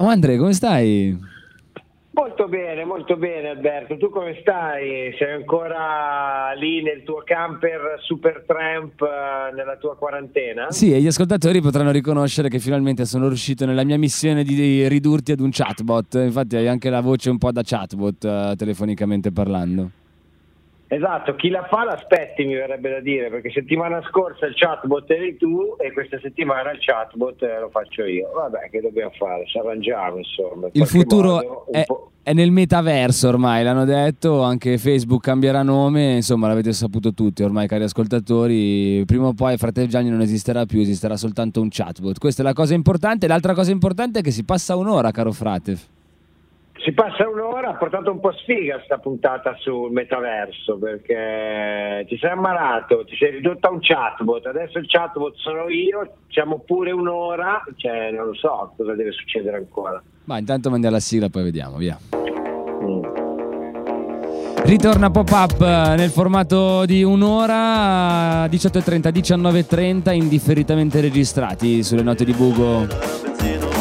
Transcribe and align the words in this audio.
Oh 0.00 0.06
Andre, 0.06 0.36
come 0.36 0.52
stai? 0.52 1.18
Molto 2.12 2.46
bene, 2.46 2.84
molto 2.84 3.16
bene 3.16 3.48
Alberto. 3.48 3.96
Tu 3.96 4.10
come 4.10 4.38
stai? 4.40 5.12
Sei 5.18 5.32
ancora 5.32 6.52
lì 6.56 6.82
nel 6.82 7.02
tuo 7.02 7.22
camper 7.24 7.98
Super 8.04 8.44
Tramp 8.46 9.00
eh, 9.02 9.54
nella 9.56 9.76
tua 9.76 9.96
quarantena? 9.96 10.70
Sì, 10.70 10.94
e 10.94 11.00
gli 11.00 11.08
ascoltatori 11.08 11.60
potranno 11.60 11.90
riconoscere 11.90 12.48
che 12.48 12.60
finalmente 12.60 13.06
sono 13.06 13.26
riuscito 13.26 13.66
nella 13.66 13.82
mia 13.82 13.98
missione 13.98 14.44
di 14.44 14.86
ridurti 14.86 15.32
ad 15.32 15.40
un 15.40 15.50
chatbot. 15.50 16.14
Infatti 16.14 16.54
hai 16.54 16.68
anche 16.68 16.90
la 16.90 17.00
voce 17.00 17.30
un 17.30 17.38
po' 17.38 17.50
da 17.50 17.62
chatbot 17.64 18.24
eh, 18.24 18.54
telefonicamente 18.56 19.32
parlando. 19.32 19.90
Esatto, 20.90 21.34
chi 21.34 21.50
la 21.50 21.66
fa 21.68 21.84
l'aspetti 21.84 22.46
mi 22.46 22.54
verrebbe 22.54 22.88
da 22.88 23.00
dire, 23.00 23.28
perché 23.28 23.50
settimana 23.50 24.00
scorsa 24.08 24.46
il 24.46 24.54
chatbot 24.54 25.10
eri 25.10 25.36
tu 25.36 25.76
e 25.78 25.92
questa 25.92 26.18
settimana 26.18 26.70
il 26.72 26.78
chatbot 26.80 27.42
eh, 27.42 27.60
lo 27.60 27.68
faccio 27.68 28.04
io. 28.04 28.30
Vabbè, 28.34 28.70
che 28.70 28.80
dobbiamo 28.80 29.10
fare? 29.18 29.44
Ci 29.46 29.58
arrangiamo 29.58 30.16
insomma. 30.16 30.68
Il 30.72 30.86
futuro 30.86 31.66
è, 31.70 31.84
è, 32.22 32.32
nel 32.32 32.50
metaverso 32.50 33.28
ormai, 33.28 33.64
l'hanno 33.64 33.84
detto, 33.84 34.40
anche 34.40 34.78
Facebook 34.78 35.22
cambierà 35.24 35.62
nome, 35.62 36.14
insomma 36.14 36.48
l'avete 36.48 36.72
saputo 36.72 37.12
tutti 37.12 37.42
ormai 37.42 37.68
cari 37.68 37.84
ascoltatori, 37.84 39.04
prima 39.04 39.26
o 39.26 39.34
poi 39.34 39.58
Fratello 39.58 39.88
Gianni 39.88 40.08
non 40.08 40.22
esisterà 40.22 40.64
più, 40.64 40.80
esisterà 40.80 41.18
soltanto 41.18 41.60
un 41.60 41.68
chatbot. 41.70 42.18
Questa 42.18 42.40
è 42.40 42.44
la 42.46 42.54
cosa 42.54 42.72
importante, 42.72 43.26
l'altra 43.26 43.52
cosa 43.52 43.70
importante 43.72 44.20
è 44.20 44.22
che 44.22 44.30
si 44.30 44.42
passa 44.42 44.74
un'ora 44.74 45.10
caro 45.10 45.32
Fratev. 45.32 45.78
Si 46.88 46.94
passa 46.94 47.28
un'ora, 47.28 47.68
ha 47.68 47.74
portato 47.74 48.10
un 48.10 48.18
po' 48.18 48.32
sfiga 48.32 48.80
sta 48.82 48.96
puntata 48.96 49.54
sul 49.58 49.92
metaverso 49.92 50.78
perché 50.78 52.06
ti 52.08 52.16
sei 52.16 52.30
ammalato, 52.30 53.04
ti 53.04 53.14
sei 53.14 53.32
ridotto 53.32 53.66
a 53.66 53.72
un 53.72 53.78
chatbot, 53.82 54.46
adesso 54.46 54.78
il 54.78 54.86
chatbot 54.88 55.34
sono 55.36 55.68
io, 55.68 56.14
siamo 56.28 56.62
pure 56.64 56.90
un'ora, 56.90 57.62
cioè 57.76 58.10
non 58.10 58.28
lo 58.28 58.34
so 58.34 58.72
cosa 58.74 58.94
deve 58.94 59.12
succedere 59.12 59.58
ancora. 59.58 60.02
Ma 60.24 60.38
intanto 60.38 60.70
mandiamo 60.70 60.94
la 60.94 61.02
sigla 61.02 61.28
poi 61.28 61.42
vediamo, 61.42 61.76
via. 61.76 61.98
Mm. 62.14 63.02
Ritorna 64.64 65.10
pop-up 65.10 65.60
nel 65.94 66.08
formato 66.08 66.86
di 66.86 67.02
un'ora, 67.02 68.46
18.30, 68.46 69.10
19.30, 69.12 70.14
indifferitamente 70.14 71.02
registrati 71.02 71.82
sulle 71.82 72.02
note 72.02 72.24
di 72.24 72.32
Bugo. 72.32 73.77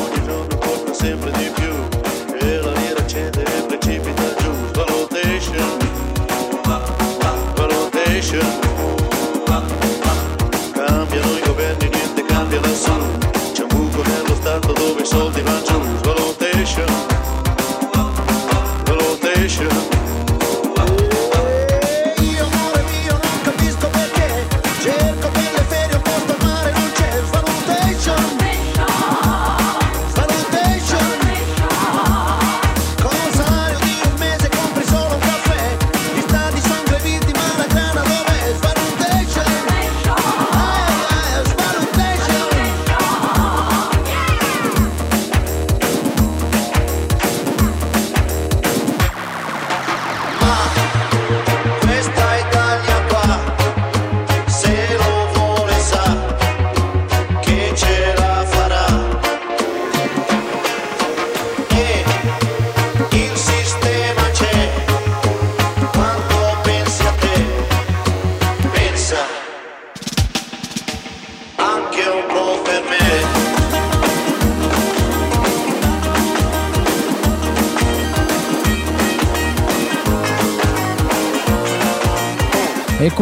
Soldi 15.07 15.41
van 15.41 15.61
giù, 15.63 15.66
rotation, 15.66 15.66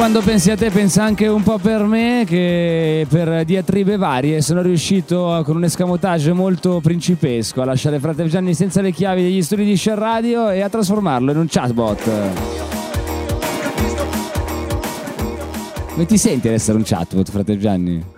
quando 0.06 0.22
pensi 0.22 0.52
a 0.52 0.56
te 0.56 0.70
pensa 0.70 1.04
anche 1.04 1.26
un 1.26 1.42
po' 1.42 1.58
per 1.58 1.82
me 1.82 2.26
che 2.28 3.08
per 3.10 3.44
diatribe 3.44 3.98
varie 3.98 4.40
sono 4.40 4.62
riuscito 4.62 5.42
con 5.44 5.56
un 5.56 5.64
escamotage 5.64 6.32
molto 6.32 6.80
principesco 6.80 7.64
a 7.64 7.66
lasciare 7.66 7.98
Frate 8.00 8.28
Gianni 8.28 8.54
senza 8.54 8.82
le 8.82 8.92
chiavi 8.92 9.24
degli 9.24 9.42
studi 9.42 9.66
di 9.66 9.76
Share 9.76 10.00
Radio 10.00 10.52
e 10.52 10.62
a 10.62 10.70
trasformarlo 10.70 11.32
in 11.32 11.38
un 11.40 11.48
chatbot. 11.50 12.10
Come 15.94 16.06
ti 16.06 16.20
senti 16.20 16.50
ad 16.50 16.54
essere 16.54 16.78
un 16.78 16.84
chatbot, 16.86 17.32
Frate 17.32 17.58
Gianni? 17.58 18.15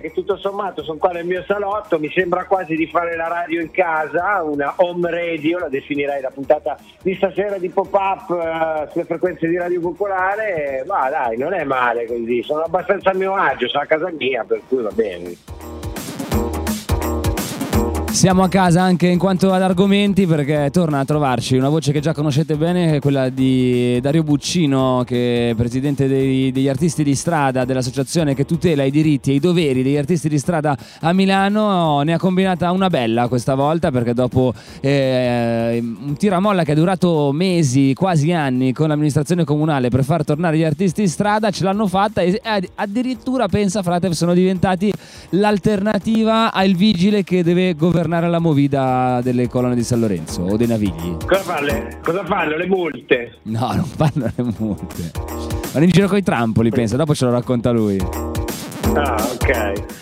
Che 0.00 0.12
tutto 0.12 0.36
sommato 0.36 0.82
sono 0.82 0.98
qua 0.98 1.10
nel 1.10 1.26
mio 1.26 1.44
salotto, 1.46 1.98
mi 1.98 2.10
sembra 2.10 2.46
quasi 2.46 2.74
di 2.74 2.86
fare 2.86 3.16
la 3.16 3.28
radio 3.28 3.60
in 3.60 3.70
casa, 3.70 4.42
una 4.42 4.74
home 4.76 5.10
radio, 5.10 5.58
la 5.58 5.68
definirei 5.68 6.20
la 6.20 6.30
puntata 6.30 6.76
di 7.02 7.14
stasera 7.14 7.58
di 7.58 7.68
pop-up 7.68 8.28
uh, 8.30 8.90
sulle 8.90 9.04
frequenze 9.04 9.48
di 9.48 9.56
Radio 9.56 9.80
Popolare, 9.80 10.84
ma 10.86 11.08
dai, 11.08 11.36
non 11.36 11.52
è 11.52 11.64
male 11.64 12.06
così, 12.06 12.42
sono 12.42 12.62
abbastanza 12.62 13.10
a 13.10 13.14
mio 13.14 13.34
agio, 13.34 13.68
sono 13.68 13.82
a 13.82 13.86
casa 13.86 14.10
mia, 14.10 14.44
per 14.44 14.60
cui 14.68 14.82
va 14.82 14.90
bene. 14.90 15.59
Siamo 18.12 18.42
a 18.42 18.48
casa 18.48 18.82
anche 18.82 19.06
in 19.06 19.18
quanto 19.18 19.52
ad 19.52 19.62
argomenti 19.62 20.26
perché 20.26 20.68
torna 20.72 20.98
a 20.98 21.04
trovarci 21.04 21.56
una 21.56 21.68
voce 21.68 21.92
che 21.92 22.00
già 22.00 22.12
conoscete 22.12 22.56
bene, 22.56 22.98
quella 22.98 23.28
di 23.28 23.98
Dario 24.00 24.24
Buccino, 24.24 25.04
che 25.06 25.50
è 25.50 25.54
presidente 25.54 26.08
dei, 26.08 26.50
degli 26.50 26.68
artisti 26.68 27.04
di 27.04 27.14
strada, 27.14 27.64
dell'associazione 27.64 28.34
che 28.34 28.44
tutela 28.44 28.82
i 28.82 28.90
diritti 28.90 29.30
e 29.30 29.34
i 29.34 29.38
doveri 29.38 29.82
degli 29.82 29.96
artisti 29.96 30.28
di 30.28 30.38
strada 30.38 30.76
a 31.00 31.12
Milano. 31.12 32.02
Ne 32.02 32.12
ha 32.12 32.18
combinata 32.18 32.72
una 32.72 32.88
bella 32.90 33.28
questa 33.28 33.54
volta 33.54 33.90
perché 33.90 34.12
dopo 34.12 34.52
eh, 34.80 35.78
un 35.80 36.14
tiramolla 36.18 36.64
che 36.64 36.72
è 36.72 36.74
durato 36.74 37.30
mesi, 37.32 37.94
quasi 37.94 38.32
anni 38.32 38.72
con 38.72 38.88
l'amministrazione 38.88 39.44
comunale 39.44 39.88
per 39.88 40.04
far 40.04 40.24
tornare 40.24 40.58
gli 40.58 40.64
artisti 40.64 41.02
di 41.02 41.08
strada, 41.08 41.50
ce 41.50 41.64
l'hanno 41.64 41.86
fatta 41.86 42.20
e 42.20 42.38
addirittura, 42.74 43.46
pensa 43.46 43.82
frate, 43.82 44.12
sono 44.14 44.34
diventati 44.34 44.92
l'alternativa 45.30 46.52
al 46.52 46.72
vigile 46.72 47.22
che 47.22 47.42
deve 47.42 47.74
governare 47.74 47.99
governare 48.00 48.28
la 48.28 48.38
movida 48.38 49.20
delle 49.22 49.46
colonne 49.46 49.74
di 49.74 49.84
San 49.84 50.00
Lorenzo 50.00 50.42
o 50.42 50.56
dei 50.56 50.66
Navigli. 50.66 51.18
Cosa 51.26 51.42
fanno? 51.42 51.88
Cosa 52.02 52.24
fanno? 52.24 52.56
Le 52.56 52.66
multe? 52.66 53.34
No, 53.42 53.72
non 53.74 53.84
fanno 53.84 54.32
le 54.34 54.54
multe. 54.58 55.10
Vanno 55.72 55.84
in 55.84 55.90
giro 55.90 56.08
con 56.08 56.16
i 56.16 56.22
trampoli, 56.22 56.70
pensa, 56.70 56.96
dopo 56.96 57.14
ce 57.14 57.26
lo 57.26 57.32
racconta 57.32 57.70
lui. 57.70 58.00
Ah, 58.94 59.22
ok. 59.34 59.98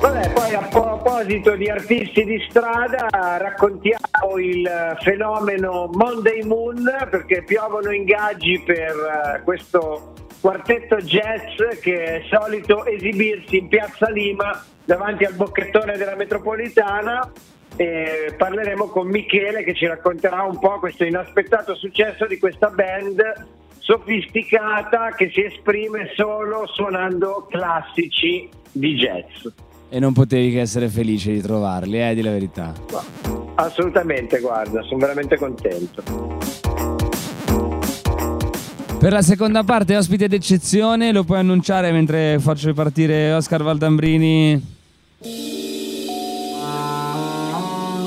Vabbè, 0.00 0.32
poi 0.32 0.54
a 0.54 0.62
proposito 0.68 1.54
di 1.54 1.68
artisti 1.68 2.24
di 2.24 2.44
strada, 2.48 3.06
raccontiamo 3.12 4.38
il 4.38 4.68
fenomeno 5.00 5.88
Monday 5.92 6.42
Moon 6.42 6.84
perché 7.08 7.44
piovono 7.46 7.92
ingaggi 7.92 8.60
per 8.64 9.36
eh, 9.36 9.42
questo 9.44 10.15
quartetto 10.46 10.98
jazz 10.98 11.80
che 11.80 12.04
è 12.04 12.22
solito 12.30 12.86
esibirsi 12.86 13.56
in 13.56 13.66
piazza 13.66 14.08
Lima 14.10 14.64
davanti 14.84 15.24
al 15.24 15.34
bocchettone 15.34 15.96
della 15.96 16.14
metropolitana 16.14 17.32
e 17.74 18.32
parleremo 18.38 18.86
con 18.86 19.08
Michele 19.08 19.64
che 19.64 19.74
ci 19.74 19.86
racconterà 19.86 20.44
un 20.44 20.56
po' 20.60 20.78
questo 20.78 21.02
inaspettato 21.02 21.74
successo 21.74 22.28
di 22.28 22.38
questa 22.38 22.70
band 22.70 23.20
sofisticata 23.78 25.14
che 25.16 25.32
si 25.34 25.42
esprime 25.42 26.12
solo 26.14 26.68
suonando 26.72 27.48
classici 27.50 28.48
di 28.70 28.94
jazz. 28.94 29.48
E 29.88 29.98
non 29.98 30.12
potevi 30.12 30.52
che 30.52 30.60
essere 30.60 30.88
felice 30.88 31.32
di 31.32 31.40
trovarli, 31.40 32.00
eh, 32.00 32.14
di 32.14 32.22
la 32.22 32.30
verità. 32.30 32.72
Assolutamente, 33.56 34.38
guarda, 34.38 34.80
sono 34.82 35.00
veramente 35.00 35.36
contento. 35.36 36.95
Per 38.98 39.12
la 39.12 39.22
seconda 39.22 39.62
parte, 39.62 39.96
ospite 39.96 40.26
d'eccezione, 40.26 41.12
lo 41.12 41.22
puoi 41.22 41.38
annunciare 41.38 41.92
mentre 41.92 42.38
faccio 42.40 42.72
partire 42.72 43.32
Oscar 43.32 43.62
Valdambrini? 43.62 44.74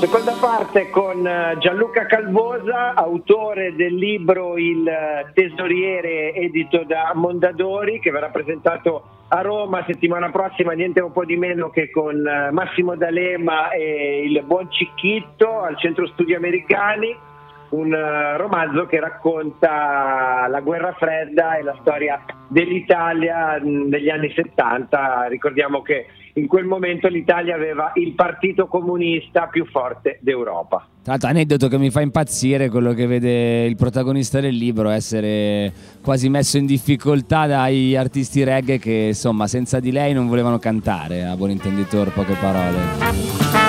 Seconda 0.00 0.32
parte 0.40 0.90
con 0.90 1.26
eh, 1.26 1.56
Gianluca 1.58 2.06
Calvosa, 2.06 2.94
autore 2.94 3.74
del 3.76 3.94
libro 3.94 4.58
Il 4.58 4.90
tesoriere 5.32 6.34
edito 6.34 6.84
da 6.84 7.12
Mondadori, 7.14 8.00
che 8.00 8.10
verrà 8.10 8.28
presentato 8.28 9.02
a 9.28 9.40
Roma 9.42 9.84
settimana 9.86 10.30
prossima, 10.30 10.72
niente 10.72 11.00
un 11.00 11.12
po' 11.12 11.24
di 11.24 11.36
meno 11.36 11.70
che 11.70 11.90
con 11.90 12.26
eh, 12.26 12.50
Massimo 12.50 12.96
D'Alema 12.96 13.70
e 13.70 14.24
il 14.24 14.42
buon 14.44 14.70
Cicchitto 14.70 15.60
al 15.60 15.78
Centro 15.78 16.06
Studi 16.08 16.34
Americani 16.34 17.28
un 17.70 17.92
uh, 17.92 18.36
romanzo 18.36 18.86
che 18.86 19.00
racconta 19.00 20.46
la 20.48 20.60
guerra 20.60 20.92
fredda 20.98 21.56
e 21.56 21.62
la 21.62 21.76
storia 21.80 22.24
dell'Italia 22.48 23.58
negli 23.58 24.08
anni 24.08 24.32
70. 24.34 25.26
Ricordiamo 25.28 25.82
che 25.82 26.06
in 26.34 26.46
quel 26.46 26.64
momento 26.64 27.08
l'Italia 27.08 27.54
aveva 27.54 27.92
il 27.94 28.12
partito 28.12 28.66
comunista 28.66 29.46
più 29.46 29.66
forte 29.66 30.18
d'Europa. 30.20 30.86
Tra 31.02 31.12
l'altro, 31.12 31.28
aneddoto 31.28 31.68
che 31.68 31.78
mi 31.78 31.90
fa 31.90 32.02
impazzire 32.02 32.68
quello 32.68 32.92
che 32.92 33.06
vede 33.06 33.64
il 33.64 33.76
protagonista 33.76 34.38
del 34.40 34.54
libro 34.54 34.90
essere 34.90 35.72
quasi 36.02 36.28
messo 36.28 36.58
in 36.58 36.66
difficoltà 36.66 37.46
dai 37.46 37.96
artisti 37.96 38.44
reggae 38.44 38.78
che 38.78 39.06
insomma 39.08 39.46
senza 39.46 39.80
di 39.80 39.92
lei 39.92 40.12
non 40.12 40.28
volevano 40.28 40.58
cantare, 40.58 41.24
a 41.24 41.36
buon 41.36 41.50
intenditor 41.50 42.12
poche 42.12 42.34
parole. 42.34 43.59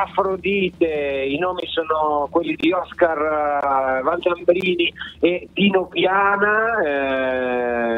Afrodite, 0.00 1.24
i 1.28 1.38
nomi 1.38 1.66
sono 1.66 2.28
quelli 2.30 2.54
di 2.54 2.72
Oscar 2.72 3.18
uh, 3.18 4.02
Valdambrini 4.04 4.92
e 5.20 5.48
Tino 5.52 5.86
Piana, 5.86 6.80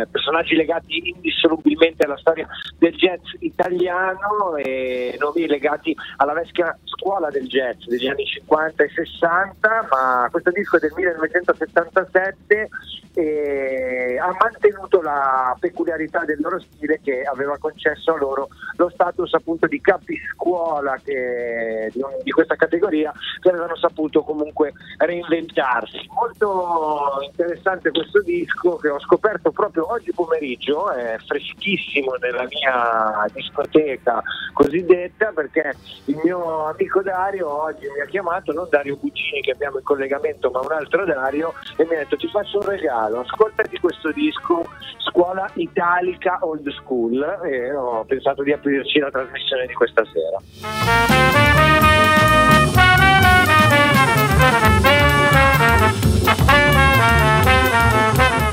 eh, 0.02 0.07
personaggi 0.11 0.57
legati 0.57 1.12
indissolubilmente 1.14 1.70
alla 2.05 2.17
storia 2.19 2.47
del 2.79 2.95
jazz 2.95 3.23
italiano 3.39 4.57
e 4.57 5.17
nomi 5.19 5.47
legati 5.47 5.97
alla 6.17 6.35
vecchia 6.35 6.77
scuola 6.85 7.31
del 7.31 7.47
jazz 7.47 7.87
degli 7.87 8.07
anni 8.07 8.27
50 8.27 8.85
e 8.85 8.89
60, 8.89 9.89
ma 9.91 10.29
questo 10.31 10.51
disco 10.51 10.77
è 10.77 10.81
del 10.81 10.93
1977 10.95 12.69
e 13.15 14.19
ha 14.21 14.37
mantenuto 14.39 15.01
la 15.01 15.57
peculiarità 15.59 16.25
del 16.25 16.39
loro 16.41 16.61
stile 16.61 17.01
che 17.03 17.23
aveva 17.23 17.59
concesso 17.59 18.15
a 18.15 18.19
loro 18.19 18.49
lo 18.77 18.89
status 18.91 19.35
appunto 19.35 19.67
di 19.67 19.81
capiscuola 19.81 20.97
che, 21.03 21.91
di, 21.93 22.01
di, 22.23 22.31
questa 22.31 22.55
categoria 22.55 23.13
che 23.41 23.49
avevano 23.49 23.77
saputo 23.77 24.23
comunque 24.23 24.73
reinventarsi. 24.99 26.09
Molto 26.15 27.19
interessante 27.23 27.91
questo 27.91 28.23
disco 28.23 28.77
che 28.77 28.89
ho 28.89 29.01
scoperto 29.01 29.51
proprio 29.51 29.91
oggi 29.91 30.13
pomeriggio, 30.13 30.91
è 30.93 31.17
freschissimo 31.27 31.70
nella 32.21 32.47
mia 32.49 33.27
discoteca 33.33 34.23
cosiddetta 34.53 35.33
perché 35.35 35.75
il 36.07 36.19
mio 36.23 36.67
amico 36.67 37.03
Dario 37.03 37.65
oggi 37.65 37.87
mi 37.95 38.00
ha 38.00 38.07
chiamato, 38.07 38.53
non 38.53 38.67
Dario 38.71 38.97
Buccini 38.97 39.41
che 39.41 39.53
abbiamo 39.53 39.79
in 39.79 39.85
collegamento 39.85 40.50
ma 40.50 40.61
un 40.61 40.73
altro 40.73 41.05
Dario 41.05 41.55
e 41.77 41.85
mi 41.85 41.95
ha 41.95 41.99
detto 41.99 42.17
ti 42.17 42.29
faccio 42.29 42.59
un 42.59 42.67
regalo, 42.67 43.21
ascoltati 43.21 43.79
questo 43.79 44.11
disco 44.12 44.67
Scuola 44.99 45.49
Italica 45.55 46.39
Old 46.41 46.69
School 46.71 47.23
e 47.45 47.75
ho 47.75 48.05
pensato 48.05 48.43
di 48.43 48.53
aprirci 48.53 48.99
la 48.99 49.11
trasmissione 49.11 49.67
di 49.67 49.75
questa 49.75 50.03
sera. 50.05 51.50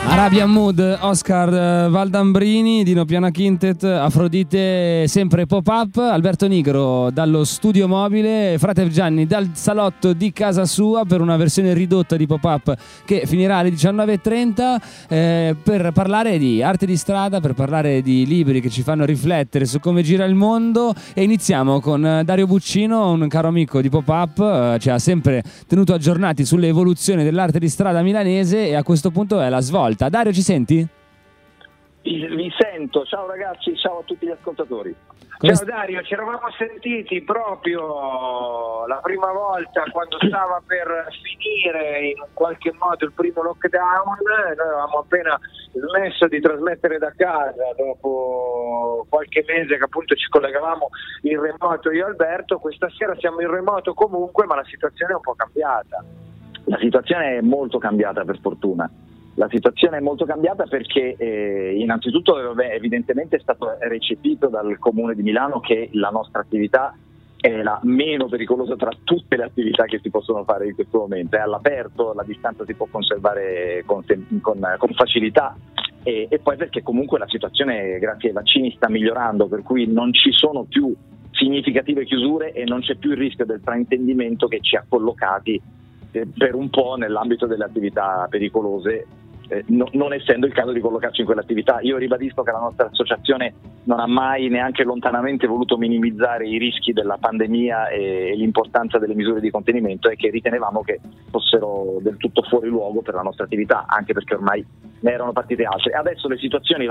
Arabian 0.10 0.50
Mood, 0.50 0.80
Oscar 1.02 1.54
eh, 1.54 1.90
Valdambrini, 1.90 2.84
Dino 2.84 3.04
Piana 3.04 3.30
Quintet, 3.30 3.84
Afrodite 3.84 5.06
sempre 5.06 5.46
pop-up, 5.46 5.98
Alberto 5.98 6.48
Nigro 6.48 7.10
dallo 7.12 7.44
studio 7.44 7.90
mobile, 7.90 8.56
Frate 8.58 8.88
Gianni 8.88 9.28
dal 9.28 9.50
salotto 9.54 10.14
di 10.14 10.32
casa 10.32 10.64
sua 10.64 11.04
per 11.04 11.20
una 11.20 11.36
versione 11.36 11.74
ridotta 11.74 12.16
di 12.16 12.26
pop-up 12.26 12.74
che 13.04 13.24
finirà 13.26 13.58
alle 13.58 13.70
19.30 13.70 14.76
eh, 15.10 15.56
per 15.62 15.92
parlare 15.92 16.38
di 16.38 16.64
arte 16.64 16.86
di 16.86 16.96
strada, 16.96 17.42
per 17.42 17.54
parlare 17.54 18.02
di 18.02 18.26
libri 18.26 18.62
che 18.62 18.70
ci 18.70 18.84
fanno 18.84 19.04
riflettere 19.04 19.66
su 19.66 19.82
come 19.82 20.04
gira 20.04 20.24
il 20.24 20.36
mondo 20.36 20.94
e 21.14 21.24
iniziamo 21.24 21.82
con 21.82 22.22
Dario 22.24 22.48
Buccino, 22.48 23.12
un 23.12 23.28
caro 23.28 23.50
amico 23.50 23.82
di 23.82 23.90
pop-up, 23.90 24.40
eh, 24.40 24.78
ci 24.80 24.90
ha 24.90 25.00
sempre 25.00 25.44
tenuto 25.68 25.94
aggiornati 25.94 26.46
sulle 26.46 26.70
evoluzioni 26.70 27.26
dell'arte 27.26 27.60
di 27.60 27.68
strada 27.68 28.02
milanese 28.02 28.70
e 28.70 28.76
a 28.76 28.84
questo 28.84 29.12
punto 29.12 29.42
è 29.42 29.50
la 29.50 29.60
svolta. 29.60 29.97
Dario, 30.06 30.32
ci 30.32 30.42
senti? 30.42 30.88
Vi 32.04 32.54
sento, 32.58 33.04
ciao 33.04 33.28
ragazzi, 33.28 33.76
ciao 33.76 34.00
a 34.00 34.04
tutti 34.04 34.26
gli 34.26 34.32
ascoltatori. 34.32 34.96
Come 35.38 35.54
ciao 35.54 35.66
Dario, 35.66 36.02
ci 36.04 36.14
eravamo 36.14 36.50
sentiti 36.58 37.22
proprio 37.22 38.88
la 38.88 39.00
prima 39.04 39.32
volta 39.32 39.84
quando 39.92 40.18
stava 40.26 40.62
per 40.66 41.08
finire 41.22 42.08
in 42.08 42.26
qualche 42.34 42.74
modo 42.80 43.06
il 43.06 43.12
primo 43.12 43.44
lockdown, 43.44 44.18
noi 44.24 44.52
avevamo 44.52 45.00
appena 45.00 45.38
smesso 45.74 46.28
di 46.28 46.40
trasmettere 46.40 46.98
da 46.98 47.12
casa 47.16 47.74
dopo 47.76 49.06
qualche 49.10 49.44
mese 49.46 49.78
che 49.78 49.84
appunto 49.84 50.16
ci 50.16 50.28
collegavamo 50.30 50.90
in 51.24 51.42
remoto 51.42 51.92
io 51.92 52.06
e 52.06 52.10
Alberto, 52.10 52.58
questa 52.58 52.90
sera 52.98 53.16
siamo 53.20 53.42
in 53.42 53.52
remoto 53.52 53.94
comunque 53.94 54.46
ma 54.46 54.56
la 54.56 54.66
situazione 54.66 55.12
è 55.12 55.16
un 55.16 55.22
po' 55.22 55.36
cambiata. 55.36 56.04
La 56.64 56.78
situazione 56.80 57.38
è 57.38 57.42
molto 57.42 57.78
cambiata 57.78 58.24
per 58.24 58.40
fortuna 58.40 58.90
la 59.38 59.48
situazione 59.50 59.98
è 59.98 60.02
molto 60.02 60.26
cambiata 60.26 60.66
perché 60.66 61.16
eh, 61.16 61.78
innanzitutto 61.78 62.60
evidentemente 62.60 63.36
è 63.36 63.40
stato 63.40 63.78
recepito 63.82 64.48
dal 64.48 64.80
Comune 64.80 65.14
di 65.14 65.22
Milano 65.22 65.60
che 65.60 65.90
la 65.94 66.10
nostra 66.10 66.42
attività 66.42 66.96
è 67.40 67.62
la 67.62 67.80
meno 67.84 68.26
pericolosa 68.28 68.76
tra 68.76 68.90
tutte 69.04 69.38
le 69.38 69.44
attività 69.44 69.86
che 69.86 70.00
si 70.02 70.10
possono 70.10 70.44
fare 70.44 70.66
in 70.66 70.74
questo 70.74 70.98
momento. 70.98 71.38
È 71.38 71.40
all'aperto, 71.40 72.14
la 72.14 72.24
distanza 72.24 72.66
si 72.66 72.74
può 72.74 72.88
conservare 72.90 73.84
con, 73.86 74.04
con, 74.42 74.76
con 74.78 74.90
facilità 74.96 75.56
e, 76.02 76.26
e, 76.32 76.40
poi 76.40 76.58
perché 76.58 76.82
comunque 76.82 77.20
la 77.20 77.28
situazione 77.28 78.00
grazie 78.00 78.30
ai 78.30 78.34
vaccini 78.34 78.74
sta 78.76 78.90
migliorando, 78.90 79.46
per 79.46 79.62
cui 79.62 79.86
non 79.86 80.12
ci 80.14 80.32
sono 80.32 80.64
più 80.64 80.92
significative 81.30 82.06
chiusure 82.06 82.54
e 82.54 82.64
non 82.64 82.82
c'è 82.82 82.96
più 82.96 83.12
il 83.12 83.18
rischio 83.18 83.46
del 83.46 83.62
fraintendimento 83.64 84.48
che 84.48 84.62
ci 84.62 84.76
ha 84.76 84.84
collocati 84.88 85.62
eh, 86.12 86.28
per 86.36 86.56
un 86.56 86.70
po' 86.70 86.96
nell'ambito 86.96 87.46
delle 87.46 87.66
attività 87.66 88.26
pericolose 88.30 89.06
eh, 89.50 89.64
no, 89.68 89.88
non 89.94 90.14
essendo 90.14 90.46
il 90.46 90.54
caso 90.54 90.72
di 90.72 90.80
collocarci 90.80 91.22
in 91.22 91.26
quell'attività. 91.26 91.80
Io 91.82 91.98
ribadisco 91.98 92.44
che 92.44 92.52
la 92.52 92.60
nostra 92.60 92.88
associazione 92.88 93.54
non 93.84 94.00
ha 94.00 94.08
mai 94.08 94.50
neanche 94.50 94.84
lontanamente 94.84 95.48
voluto 95.48 95.78
minimizzare 95.78 96.48
i 96.48 96.58
rischi 96.58 96.94
della 96.94 97.18
pandemia 97.20 97.88
e, 97.88 98.32
e 98.32 98.36
l'importanza 98.36 98.98
delle 98.98 99.16
misure 99.16 99.40
di 99.40 99.50
contenimento 99.50 100.10
e 100.10 100.16
che 100.16 100.30
ritenevamo 100.30 100.82
che 100.82 101.00
fossero 101.30 101.98
del 102.02 102.18
tutto 102.18 102.42
fuori 102.44 102.68
luogo 102.68 103.02
per 103.02 103.14
la 103.14 103.22
nostra 103.22 103.46
attività, 103.46 103.86
anche 103.88 104.14
perché 104.14 104.36
ormai 104.36 104.66
ne 105.00 105.12
erano 105.12 105.32
partite 105.32 105.64
altre. 105.64 105.94
Adesso 105.94 106.28
le 106.28 106.38
situazioni 106.38 106.88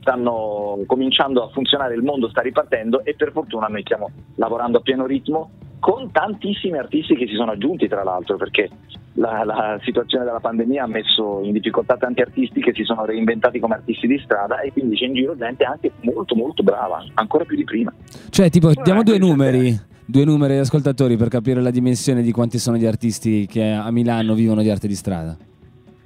stanno 0.00 0.82
cominciando 0.86 1.42
a 1.42 1.48
funzionare, 1.48 1.94
il 1.94 2.02
mondo 2.02 2.28
sta 2.28 2.40
ripartendo 2.40 3.04
e 3.04 3.14
per 3.14 3.32
fortuna 3.32 3.66
noi 3.66 3.82
stiamo 3.82 4.10
lavorando 4.36 4.78
a 4.78 4.80
pieno 4.80 5.06
ritmo 5.06 5.50
con 5.80 6.10
tantissimi 6.12 6.78
artisti 6.78 7.16
che 7.16 7.26
si 7.26 7.34
sono 7.34 7.52
aggiunti 7.52 7.88
tra 7.88 8.04
l'altro 8.04 8.36
perché 8.36 8.68
la, 9.14 9.42
la, 9.44 9.78
situazione 9.82 10.24
della 10.24 10.38
pandemia 10.38 10.84
ha 10.84 10.86
messo 10.86 11.40
in 11.42 11.52
difficoltà 11.52 11.96
tanti 11.96 12.20
artisti 12.20 12.60
che 12.60 12.72
si 12.74 12.84
sono 12.84 13.04
reinventati 13.04 13.58
come 13.58 13.74
artisti 13.74 14.06
di 14.06 14.20
strada 14.22 14.60
e 14.60 14.72
quindi 14.72 14.96
c'è 14.96 15.06
in 15.06 15.14
giro 15.14 15.36
gente 15.36 15.64
anche 15.64 15.90
molto 16.00 16.34
molto 16.34 16.62
brava, 16.62 17.04
ancora 17.14 17.44
più 17.44 17.56
di 17.56 17.64
prima. 17.64 17.92
Cioè 18.28 18.50
tipo 18.50 18.72
diamo 18.72 19.02
due 19.02 19.18
numeri, 19.18 19.76
due 20.04 20.24
numeri 20.24 20.54
di 20.54 20.60
ascoltatori 20.60 21.16
per 21.16 21.28
capire 21.28 21.60
la 21.60 21.70
dimensione 21.70 22.22
di 22.22 22.30
quanti 22.30 22.58
sono 22.58 22.76
gli 22.76 22.86
artisti 22.86 23.46
che 23.46 23.70
a 23.70 23.90
Milano 23.90 24.34
vivono 24.34 24.62
di 24.62 24.70
arte 24.70 24.86
di 24.86 24.94
strada. 24.94 25.36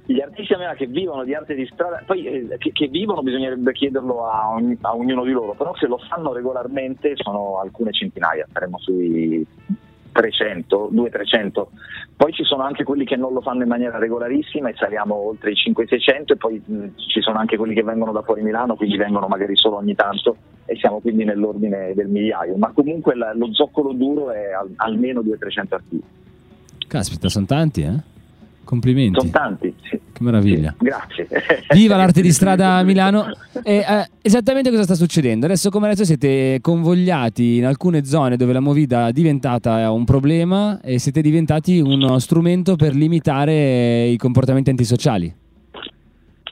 Gli 0.07 0.21
artisti 0.21 0.53
a 0.53 0.57
Milano 0.57 0.75
che 0.75 0.85
vivono 0.85 1.23
di 1.23 1.33
arte 1.33 1.55
di 1.55 1.67
strada, 1.71 2.03
poi 2.05 2.25
eh, 2.25 2.55
che, 2.59 2.71
che, 2.71 2.87
vivono 2.87 3.23
bisognerebbe 3.23 3.71
chiederlo 3.71 4.27
a, 4.27 4.49
ogni, 4.51 4.77
a 4.81 4.95
ognuno 4.95 5.23
di 5.23 5.31
loro, 5.31 5.53
però 5.53 5.75
se 5.75 5.87
lo 5.87 5.97
fanno 5.97 6.31
regolarmente 6.31 7.13
sono 7.15 7.59
alcune 7.59 7.91
centinaia, 7.91 8.47
saremo 8.51 8.77
sui 8.77 9.45
300, 10.15 10.91
200-300. 10.93 11.65
Poi 12.15 12.31
ci 12.31 12.43
sono 12.45 12.63
anche 12.63 12.85
quelli 12.85 13.03
che 13.03 13.17
non 13.17 13.33
lo 13.33 13.41
fanno 13.41 13.63
in 13.63 13.67
maniera 13.67 13.97
regolarissima 13.97 14.69
e 14.69 14.75
saliamo 14.77 15.13
oltre 15.13 15.51
i 15.51 15.55
500-600 15.55 16.31
e 16.31 16.35
poi 16.37 16.61
mh, 16.65 16.85
ci 17.09 17.19
sono 17.19 17.37
anche 17.37 17.57
quelli 17.57 17.73
che 17.73 17.83
vengono 17.83 18.13
da 18.13 18.21
fuori 18.21 18.41
Milano, 18.41 18.75
quindi 18.75 18.95
vengono 18.95 19.27
magari 19.27 19.57
solo 19.57 19.75
ogni 19.75 19.93
tanto 19.93 20.37
e 20.65 20.77
siamo 20.77 20.99
quindi 20.99 21.25
nell'ordine 21.25 21.93
del 21.93 22.07
migliaio. 22.07 22.55
Ma 22.55 22.71
comunque 22.73 23.15
la, 23.15 23.33
lo 23.33 23.53
zoccolo 23.53 23.91
duro 23.91 24.31
è 24.31 24.53
al, 24.53 24.71
almeno 24.77 25.19
200-300 25.19 25.73
artisti. 25.73 26.03
Caspita, 26.87 27.27
sono 27.27 27.45
tanti, 27.45 27.81
eh? 27.81 28.14
Complimenti. 28.65 29.19
Sono 29.19 29.31
tanti, 29.31 29.73
sì. 29.83 29.99
Che 30.11 30.23
meraviglia. 30.23 30.75
Sì, 30.77 30.83
grazie. 30.83 31.27
Viva 31.73 31.95
l'arte 31.95 32.21
di 32.21 32.31
strada 32.31 32.75
a 32.75 32.83
Milano. 32.83 33.27
E, 33.63 33.77
eh, 33.77 34.09
esattamente 34.21 34.69
cosa 34.69 34.83
sta 34.83 34.95
succedendo? 34.95 35.45
Adesso, 35.45 35.69
come 35.69 35.85
adesso 35.85 36.03
siete 36.03 36.59
convogliati 36.59 37.57
in 37.57 37.65
alcune 37.65 38.03
zone 38.03 38.35
dove 38.35 38.51
la 38.51 38.59
movida 38.59 39.07
è 39.07 39.11
diventata 39.13 39.89
un 39.91 40.03
problema 40.03 40.81
e 40.81 40.99
siete 40.99 41.21
diventati 41.21 41.79
uno 41.79 42.19
strumento 42.19 42.75
per 42.75 42.93
limitare 42.93 44.07
i 44.07 44.17
comportamenti 44.17 44.71
antisociali. 44.71 45.43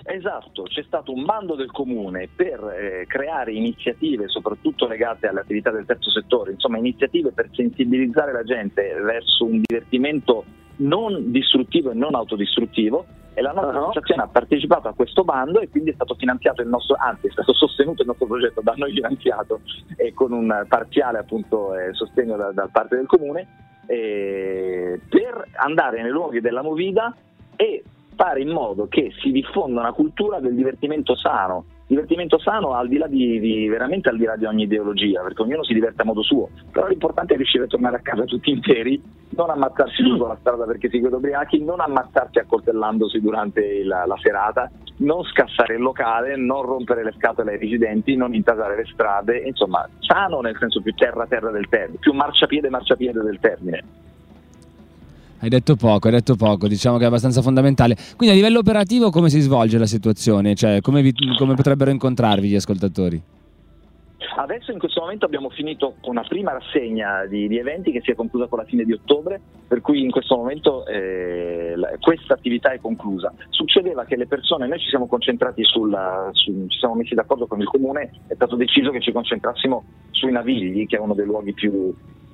Esatto, 0.05 0.63
c'è 0.63 0.83
stato 0.83 1.13
un 1.13 1.23
bando 1.23 1.55
del 1.55 1.71
comune 1.71 2.27
per 2.35 2.59
eh, 2.65 3.05
creare 3.07 3.53
iniziative 3.53 4.27
soprattutto 4.27 4.85
legate 4.85 5.27
alle 5.27 5.39
attività 5.39 5.71
del 5.71 5.85
terzo 5.85 6.11
settore, 6.11 6.51
insomma 6.51 6.77
iniziative 6.77 7.31
per 7.31 7.49
sensibilizzare 7.53 8.33
la 8.33 8.43
gente 8.43 8.93
verso 9.01 9.45
un 9.45 9.61
divertimento 9.61 10.43
non 10.77 11.31
distruttivo 11.31 11.91
e 11.91 11.93
non 11.93 12.15
autodistruttivo 12.15 13.05
e 13.33 13.41
la 13.41 13.51
nostra 13.51 13.79
uh-huh. 13.79 13.83
associazione 13.85 14.23
ha 14.23 14.27
partecipato 14.27 14.87
a 14.87 14.93
questo 14.93 15.23
bando 15.23 15.59
e 15.59 15.69
quindi 15.69 15.89
è 15.89 15.93
stato 15.93 16.15
finanziato 16.15 16.61
il 16.61 16.67
nostro, 16.67 16.95
anzi 16.99 17.27
è 17.27 17.31
stato 17.31 17.53
sostenuto 17.53 18.01
il 18.01 18.07
nostro 18.07 18.27
progetto 18.27 18.61
da 18.61 18.73
noi 18.75 18.93
finanziato 18.93 19.61
e 19.95 20.13
con 20.13 20.31
un 20.31 20.65
parziale 20.67 21.19
appunto 21.19 21.75
eh, 21.75 21.93
sostegno 21.93 22.35
da, 22.35 22.51
da, 22.51 22.69
parte 22.71 22.95
del 22.95 23.07
comune 23.07 23.47
eh, 23.87 24.99
per 25.09 25.47
andare 25.55 26.01
nei 26.01 26.11
luoghi 26.11 26.41
della 26.41 26.61
movida 26.61 27.15
e 27.55 27.83
fare 28.15 28.41
in 28.41 28.49
modo 28.49 28.87
che 28.87 29.11
si 29.19 29.31
diffonda 29.31 29.79
una 29.79 29.93
cultura 29.93 30.39
del 30.39 30.55
divertimento 30.55 31.15
sano 31.15 31.65
divertimento 31.93 32.39
sano 32.39 32.73
al 32.73 32.87
di 32.87 32.97
là 32.97 33.07
di, 33.07 33.39
di, 33.39 33.67
veramente 33.67 34.09
al 34.09 34.17
di 34.17 34.25
là 34.25 34.35
di 34.35 34.45
ogni 34.45 34.63
ideologia, 34.63 35.21
perché 35.21 35.41
ognuno 35.41 35.63
si 35.63 35.73
diverte 35.73 36.01
a 36.01 36.05
modo 36.05 36.21
suo, 36.21 36.49
però 36.71 36.87
l'importante 36.87 37.33
è 37.33 37.37
riuscire 37.37 37.65
a 37.65 37.67
tornare 37.67 37.97
a 37.97 38.01
casa 38.01 38.23
tutti 38.25 38.49
interi, 38.49 39.01
non 39.29 39.49
ammazzarsi 39.49 40.01
lungo 40.03 40.27
la 40.27 40.37
strada 40.39 40.65
perché 40.65 40.89
si 40.89 40.97
vedono 40.97 41.17
ubriachi, 41.17 41.63
non 41.63 41.79
ammazzarsi 41.79 42.39
accoltellandosi 42.39 43.19
durante 43.21 43.83
la, 43.83 44.05
la, 44.05 44.17
serata, 44.21 44.69
non 44.97 45.23
scassare 45.23 45.75
il 45.75 45.81
locale, 45.81 46.35
non 46.35 46.63
rompere 46.63 47.03
le 47.03 47.13
scatole 47.17 47.53
ai 47.53 47.59
residenti, 47.59 48.15
non 48.15 48.33
intasare 48.33 48.75
le 48.75 48.85
strade, 48.85 49.37
insomma, 49.37 49.87
sano 49.99 50.41
nel 50.41 50.57
senso 50.59 50.81
più 50.81 50.93
terra-terra 50.93 51.51
del 51.51 51.67
termine, 51.69 51.99
più 51.99 52.13
marciapiede-marciapiede 52.13 53.21
del 53.21 53.39
termine. 53.39 53.83
Hai 55.43 55.49
detto 55.49 55.75
poco, 55.75 56.07
hai 56.07 56.13
detto 56.13 56.35
poco, 56.35 56.69
diciamo 56.69 56.95
che 56.95 57.03
è 57.03 57.07
abbastanza 57.07 57.41
fondamentale. 57.41 57.97
Quindi 58.15 58.33
a 58.33 58.37
livello 58.37 58.59
operativo 58.59 59.09
come 59.09 59.27
si 59.27 59.41
svolge 59.41 59.77
la 59.77 59.85
situazione? 59.85 60.55
Cioè, 60.55 60.79
come, 60.79 61.01
vi, 61.01 61.13
come 61.37 61.53
potrebbero 61.53 61.91
incontrarvi 61.91 62.47
gli 62.47 62.55
ascoltatori? 62.55 63.21
Adesso 64.37 64.71
in 64.71 64.79
questo 64.79 65.01
momento 65.01 65.25
abbiamo 65.25 65.49
finito 65.49 65.95
una 66.03 66.23
prima 66.23 66.53
rassegna 66.53 67.25
di, 67.25 67.49
di, 67.49 67.57
eventi 67.57 67.91
che 67.91 67.99
si 68.01 68.11
è 68.11 68.15
conclusa 68.15 68.47
con 68.47 68.59
la 68.59 68.63
fine 68.63 68.85
di 68.85 68.93
ottobre, 68.93 69.41
per 69.67 69.81
cui 69.81 70.01
in 70.01 70.11
questo 70.11 70.37
momento 70.37 70.85
eh, 70.87 71.75
questa 71.99 72.35
attività 72.35 72.71
è 72.71 72.79
conclusa. 72.79 73.33
Succedeva 73.49 74.05
che 74.05 74.15
le 74.15 74.27
persone, 74.27 74.65
noi 74.65 74.79
ci 74.79 74.87
siamo 74.87 75.07
concentrati 75.07 75.65
sulla, 75.65 76.29
su, 76.31 76.67
ci 76.69 76.79
siamo 76.79 76.95
messi 76.95 77.15
d'accordo 77.15 77.47
con 77.47 77.59
il 77.59 77.67
comune, 77.67 78.11
è 78.27 78.35
stato 78.35 78.55
deciso 78.55 78.91
che 78.91 79.01
ci 79.01 79.11
concentrassimo 79.11 79.83
sui 80.11 80.31
Navigli, 80.31 80.87
che 80.87 80.95
è 80.95 80.99
uno 80.99 81.13
dei 81.13 81.25
luoghi 81.25 81.51
più, 81.53 81.93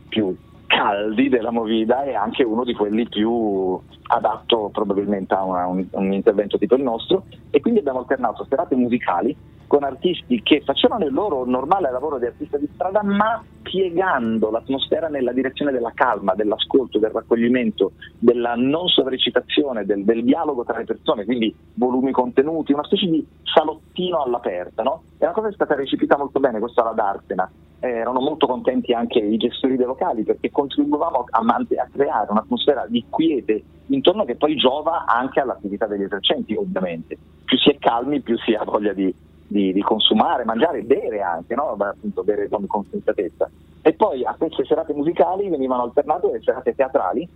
più 0.10 0.38
caldi 0.70 1.30
della 1.30 1.50
Movida 1.50 2.04
e 2.04 2.14
anche 2.14 2.44
uno 2.44 2.64
di 2.64 2.74
quelli 2.74 3.10
più 3.10 3.78
adatto 4.08 4.70
probabilmente 4.72 5.34
a 5.34 5.44
una, 5.44 5.66
un, 5.66 5.86
un, 5.90 6.14
intervento 6.14 6.60
tipo 6.60 6.76
il 6.76 6.84
nostro. 6.84 7.26
E 7.50 7.60
quindi 7.60 7.80
abbiamo 7.80 8.00
alternato 8.00 8.46
serate 8.48 8.76
musicali 8.76 9.36
con 9.70 9.84
artisti 9.84 10.42
che 10.42 10.64
facevano 10.66 11.06
il 11.06 11.14
loro 11.14 11.46
normale 11.46 11.92
lavoro 11.92 12.18
di 12.18 12.26
artista 12.26 12.58
di 12.58 12.68
strada 12.74 13.04
ma 13.04 13.42
piegando 13.62 14.50
l'atmosfera 14.50 15.10
nella 15.10 15.32
direzione 15.32 15.72
della 15.72 15.92
calma, 15.94 16.34
dell'ascolto, 16.34 16.98
del 16.98 17.12
raccoglimento, 17.12 17.92
della 18.18 18.56
non 18.56 18.88
sovrecitazione, 18.88 19.86
del, 19.86 20.04
del 20.04 20.24
dialogo 20.24 20.64
tra 20.64 20.80
le 20.80 20.86
persone, 20.86 21.24
quindi 21.24 21.56
volumi 21.76 22.12
contenuti, 22.12 22.74
una 22.74 22.84
specie 22.84 23.06
di 23.06 23.24
salottino 23.44 24.24
all'aperta. 24.24 24.82
No? 24.82 25.04
E 25.20 25.26
una 25.26 25.36
cosa 25.36 25.50
è 25.50 25.54
stata 25.54 25.76
recepita 25.76 26.18
molto 26.18 26.40
bene, 26.40 26.58
questo 26.58 26.82
alla 26.82 26.94
Darsena, 26.94 27.48
eh, 27.80 27.90
erano 27.90 28.22
molto 28.22 28.48
contenti 28.48 28.92
anche 28.92 29.20
i 29.20 29.38
gestori 29.38 29.78
dei 29.78 29.86
locali 29.86 30.24
perché 30.24 30.50
contribuivamo 30.50 31.26
a, 31.30 31.40
a, 31.40 31.88
creare 31.94 32.32
un'atmosfera 32.32 32.88
di 32.88 33.06
quiete 33.08 33.64
intorno 33.88 34.26
che 34.26 34.36
poi 34.36 34.56
giova 34.56 35.06
anche 35.06 35.40
all'attività 35.40 35.86
degli 35.86 36.04
esercenti 36.04 36.56
ovviamente. 36.56 37.18
Più 37.46 37.58
si 37.58 37.70
è 37.70 37.78
calmi 37.78 38.22
più 38.22 38.36
si 38.40 38.54
ha 38.54 38.64
voglia 38.64 38.94
di, 38.94 39.14
di, 39.50 39.74
di 39.74 39.82
consumare, 39.82 40.46
mangiare, 40.46 40.84
bere 40.84 41.22
anche, 41.22 41.56
no? 41.56 41.76
Appunto 41.78 42.24
bere 42.24 42.48
con 42.48 42.68
consensatezza. 42.68 43.50
E 43.82 43.94
poi 43.94 44.24
a 44.24 44.36
queste 44.38 44.64
serate 44.66 44.94
musicali 44.94 45.50
venivano 45.50 45.84
alternate 45.84 46.32
le 46.32 46.42
serate 46.42 46.76
teatrali 46.76 47.28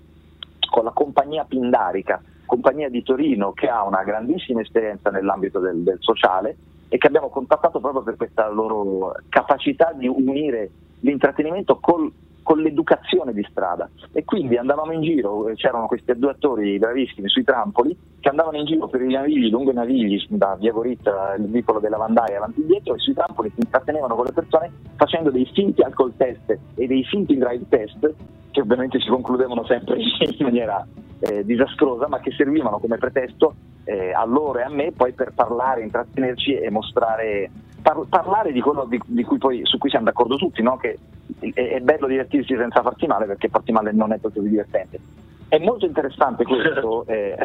con 0.69 0.83
la 0.83 0.91
compagnia 0.91 1.43
Pindarica, 1.43 2.21
compagnia 2.45 2.89
di 2.89 3.01
Torino 3.01 3.51
che 3.53 3.67
ha 3.67 3.83
una 3.83 4.03
grandissima 4.03 4.61
esperienza 4.61 5.09
nell'ambito 5.09 5.59
del, 5.59 5.81
del 5.81 5.97
sociale 5.99 6.55
e 6.87 6.97
che 6.97 7.07
abbiamo 7.07 7.29
contattato 7.29 7.79
proprio 7.79 8.03
per 8.03 8.15
questa 8.15 8.47
loro 8.49 9.15
capacità 9.29 9.91
di 9.93 10.07
unire 10.07 10.69
l'intrattenimento 10.99 11.79
col, 11.79 12.11
con 12.43 12.59
l'educazione 12.59 13.33
di 13.33 13.45
strada. 13.49 13.89
E 14.11 14.23
quindi 14.23 14.57
andavamo 14.57 14.91
in 14.91 15.01
giro, 15.01 15.49
c'erano 15.55 15.87
questi 15.87 16.13
due 16.17 16.31
attori 16.31 16.77
bravissimi 16.77 17.27
sui 17.27 17.43
trampoli 17.43 17.97
che 18.19 18.29
andavano 18.29 18.57
in 18.57 18.65
giro 18.65 18.87
per 18.87 19.01
i 19.01 19.11
navigli, 19.11 19.49
lungo 19.49 19.71
i 19.71 19.73
navigli 19.73 20.23
da 20.29 20.55
Via 20.59 20.71
Goritta, 20.71 21.35
il 21.37 21.47
vicolo 21.47 21.79
della 21.79 21.97
Vandaia 21.97 22.37
avanti 22.37 22.61
e 22.61 22.65
dietro 22.65 22.95
e 22.95 22.99
sui 22.99 23.13
trampoli 23.13 23.49
si 23.49 23.61
intrattenevano 23.61 24.15
con 24.15 24.25
le 24.25 24.31
persone 24.31 24.71
facendo 24.95 25.31
dei 25.31 25.49
finti 25.51 25.81
alcol 25.81 26.15
test 26.15 26.57
e 26.75 26.87
dei 26.87 27.03
finti 27.03 27.37
drive 27.37 27.67
test 27.67 28.13
che 28.51 28.61
ovviamente 28.61 28.99
si 28.99 29.09
concludevano 29.09 29.65
sempre 29.65 29.97
in 29.99 30.35
maniera 30.39 30.85
eh, 31.19 31.43
disastrosa 31.43 32.07
ma 32.07 32.19
che 32.19 32.31
servivano 32.31 32.79
come 32.79 32.97
pretesto 32.97 33.55
eh, 33.85 34.13
a 34.13 34.23
loro 34.25 34.59
e 34.59 34.63
a 34.63 34.69
me 34.69 34.91
poi 34.91 35.13
per 35.13 35.33
parlare, 35.33 35.81
intrattenerci 35.81 36.55
e 36.55 36.69
mostrare, 36.69 37.49
par- 37.83 38.07
parlare 38.09 38.51
di 38.51 38.61
quello 38.61 38.85
di, 38.85 38.99
di 39.05 39.23
cui 39.23 39.37
poi, 39.37 39.61
su 39.65 39.77
cui 39.77 39.91
siamo 39.91 40.05
d'accordo 40.05 40.37
tutti, 40.37 40.63
no? 40.63 40.77
che 40.77 40.97
è, 41.39 41.51
è, 41.53 41.79
bello 41.81 42.07
divertirsi 42.07 42.55
senza 42.55 42.81
farti 42.81 43.05
male 43.05 43.27
perché 43.27 43.49
farti 43.49 43.71
male 43.71 43.91
non 43.91 44.11
è 44.11 44.17
proprio 44.17 44.41
divertente. 44.41 44.99
È 45.47 45.59
molto 45.59 45.85
interessante 45.85 46.45
questo, 46.45 47.05
eh, 47.07 47.35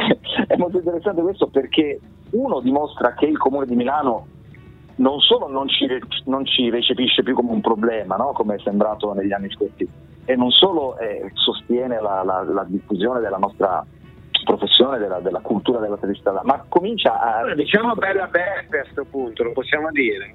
è 0.46 0.56
molto 0.56 0.78
interessante 0.78 1.20
questo 1.20 1.48
perché 1.48 2.00
uno 2.30 2.60
dimostra 2.60 3.12
che 3.12 3.26
il 3.26 3.36
Comune 3.36 3.66
di 3.66 3.74
Milano 3.74 4.26
non 4.96 5.20
solo 5.20 5.48
non 5.48 5.68
ci, 5.68 5.86
non 6.24 6.46
ci 6.46 6.70
recepisce 6.70 7.22
più 7.22 7.34
come 7.34 7.50
un 7.50 7.60
problema, 7.60 8.16
no? 8.16 8.32
come 8.32 8.54
è 8.54 8.58
sembrato 8.60 9.12
negli 9.12 9.32
anni 9.32 9.50
scorsi, 9.50 9.86
e 10.24 10.36
non 10.36 10.50
solo 10.50 10.96
eh, 10.98 11.30
sostiene 11.34 12.00
la, 12.00 12.22
la, 12.24 12.42
la 12.42 12.64
diffusione 12.64 13.20
della 13.20 13.36
nostra 13.36 13.84
professione 14.48 14.98
della, 14.98 15.20
della 15.20 15.40
cultura 15.40 15.78
della 15.78 15.98
strada, 16.14 16.40
ma 16.44 16.64
comincia 16.68 17.20
a... 17.20 17.54
Diciamo 17.54 17.94
bella 17.94 18.26
Beppe 18.26 18.78
a 18.78 18.82
questo 18.82 19.04
punto, 19.04 19.42
lo 19.42 19.52
possiamo 19.52 19.90
dire. 19.90 20.34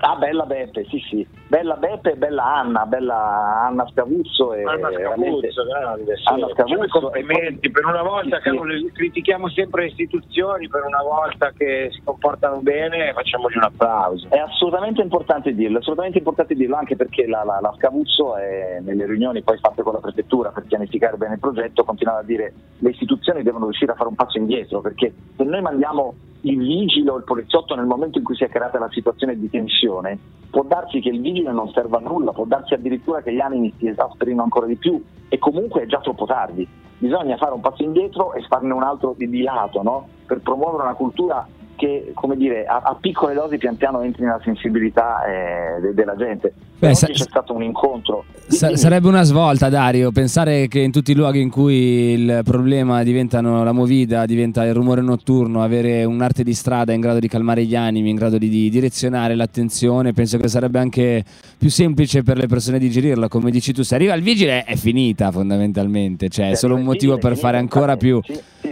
Ah, 0.00 0.16
bella 0.16 0.44
Beppe, 0.44 0.86
sì, 0.88 0.98
sì. 1.10 1.26
Bella 1.46 1.74
Beppe 1.74 2.12
e 2.12 2.16
bella 2.16 2.56
Anna, 2.56 2.86
bella 2.86 3.66
Anna 3.66 3.86
Scavuzzo. 3.90 4.54
E 4.54 4.62
Anna 4.64 4.90
Scavuzzo, 4.90 5.64
grande. 5.64 6.16
Sì. 6.16 6.22
Anna 6.24 6.48
Scavuzzo. 6.48 7.00
Complimenti, 7.00 7.70
per 7.70 7.84
una 7.84 8.02
volta 8.02 8.40
sì, 8.40 8.50
che 8.50 8.58
sì. 8.78 8.92
critichiamo 8.92 9.48
sempre 9.50 9.82
le 9.82 9.88
istituzioni, 9.88 10.68
per 10.68 10.84
una 10.84 11.02
volta 11.02 11.52
che 11.52 11.90
si 11.92 12.00
comportano 12.02 12.60
bene, 12.60 13.12
facciamogli 13.12 13.56
un 13.56 13.64
applauso. 13.64 14.26
È 14.30 14.38
assolutamente 14.38 15.02
importante 15.02 15.52
dirlo, 15.52 15.78
assolutamente 15.78 16.16
importante 16.16 16.54
dirlo 16.54 16.76
anche 16.76 16.96
perché 16.96 17.26
la, 17.26 17.44
la, 17.44 17.58
la 17.60 17.74
Scavuzzo 17.76 18.36
è, 18.36 18.80
nelle 18.80 19.04
riunioni 19.04 19.42
poi 19.42 19.58
fatte 19.58 19.82
con 19.82 19.92
la 19.92 20.00
prefettura 20.00 20.50
per 20.50 20.64
pianificare 20.64 21.16
bene 21.16 21.34
il 21.34 21.40
progetto 21.40 21.84
continuava 21.84 22.20
a 22.20 22.24
dire 22.24 22.52
le 22.78 22.90
istituzioni 22.90 23.42
devono 23.42 23.64
riuscire 23.64 23.92
a 23.92 23.94
fare 23.94 24.08
un 24.08 24.14
passo 24.14 24.38
indietro 24.38 24.80
perché 24.80 25.12
se 25.36 25.44
noi 25.44 25.60
mandiamo 25.60 26.14
il 26.42 26.58
vigile 26.58 27.10
o 27.10 27.16
il 27.16 27.24
poliziotto 27.24 27.74
nel 27.74 27.86
momento 27.86 28.18
in 28.18 28.24
cui 28.24 28.36
si 28.36 28.44
è 28.44 28.48
creata 28.48 28.78
la 28.78 28.90
situazione 28.90 29.38
di 29.38 29.50
tensione, 29.50 30.18
può 30.50 30.62
darsi 30.62 31.00
che 31.00 31.08
il 31.08 31.20
vigile 31.20 31.52
non 31.52 31.70
serva 31.70 31.98
a 31.98 32.00
nulla, 32.00 32.32
può 32.32 32.44
darsi 32.44 32.74
addirittura 32.74 33.22
che 33.22 33.32
gli 33.32 33.40
animi 33.40 33.72
si 33.78 33.88
esasperino 33.88 34.42
ancora 34.42 34.66
di 34.66 34.76
più 34.76 35.02
e 35.28 35.38
comunque 35.38 35.82
è 35.82 35.86
già 35.86 35.98
troppo 35.98 36.26
tardi. 36.26 36.66
Bisogna 36.98 37.36
fare 37.36 37.52
un 37.52 37.60
passo 37.60 37.82
indietro 37.82 38.32
e 38.34 38.42
farne 38.42 38.72
un 38.72 38.82
altro 38.82 39.14
di, 39.16 39.28
di 39.28 39.42
lato 39.42 39.82
no? 39.82 40.08
per 40.26 40.40
promuovere 40.40 40.82
una 40.82 40.94
cultura 40.94 41.46
che 41.78 42.10
come 42.12 42.36
dire, 42.36 42.64
a, 42.66 42.82
a, 42.84 42.96
piccole 43.00 43.34
dosi 43.34 43.56
pian 43.56 43.76
piano 43.76 44.02
entri 44.02 44.24
nella 44.24 44.40
sensibilità 44.42 45.24
eh, 45.24 45.80
de, 45.80 45.94
della 45.94 46.16
gente. 46.16 46.52
Beh, 46.78 46.94
sa- 46.94 47.06
c'è 47.06 47.14
stato 47.14 47.54
un 47.54 47.62
incontro. 47.62 48.24
Sa- 48.48 48.76
sarebbe 48.76 49.08
una 49.08 49.22
svolta, 49.22 49.68
Dario, 49.68 50.10
pensare 50.10 50.68
che 50.68 50.80
in 50.80 50.90
tutti 50.90 51.12
i 51.12 51.14
luoghi 51.14 51.40
in 51.40 51.50
cui 51.50 52.12
il 52.12 52.40
problema 52.44 53.02
diventano 53.02 53.62
la 53.62 53.72
movida, 53.72 54.26
diventa 54.26 54.64
il 54.64 54.74
rumore 54.74 55.00
notturno, 55.00 55.62
avere 55.62 56.04
un'arte 56.04 56.42
di 56.42 56.54
strada 56.54 56.92
in 56.92 57.00
grado 57.00 57.20
di 57.20 57.28
calmare 57.28 57.64
gli 57.64 57.76
animi, 57.76 58.10
in 58.10 58.16
grado 58.16 58.38
di, 58.38 58.48
di 58.48 58.70
direzionare 58.70 59.34
l'attenzione, 59.34 60.12
penso 60.12 60.38
che 60.38 60.48
sarebbe 60.48 60.78
anche 60.78 61.24
più 61.56 61.70
semplice 61.70 62.22
per 62.22 62.36
le 62.38 62.46
persone 62.48 62.78
digerirla. 62.78 63.28
Come 63.28 63.50
dici 63.50 63.72
tu, 63.72 63.82
se 63.82 63.94
arriva 63.94 64.14
il 64.14 64.22
vigile 64.22 64.64
è 64.64 64.76
finita 64.76 65.30
fondamentalmente, 65.30 66.28
cioè 66.28 66.50
è 66.50 66.54
solo 66.54 66.74
un 66.74 66.82
motivo 66.82 67.18
per 67.18 67.36
fare 67.36 67.58
ancora 67.58 67.96
più, 67.96 68.20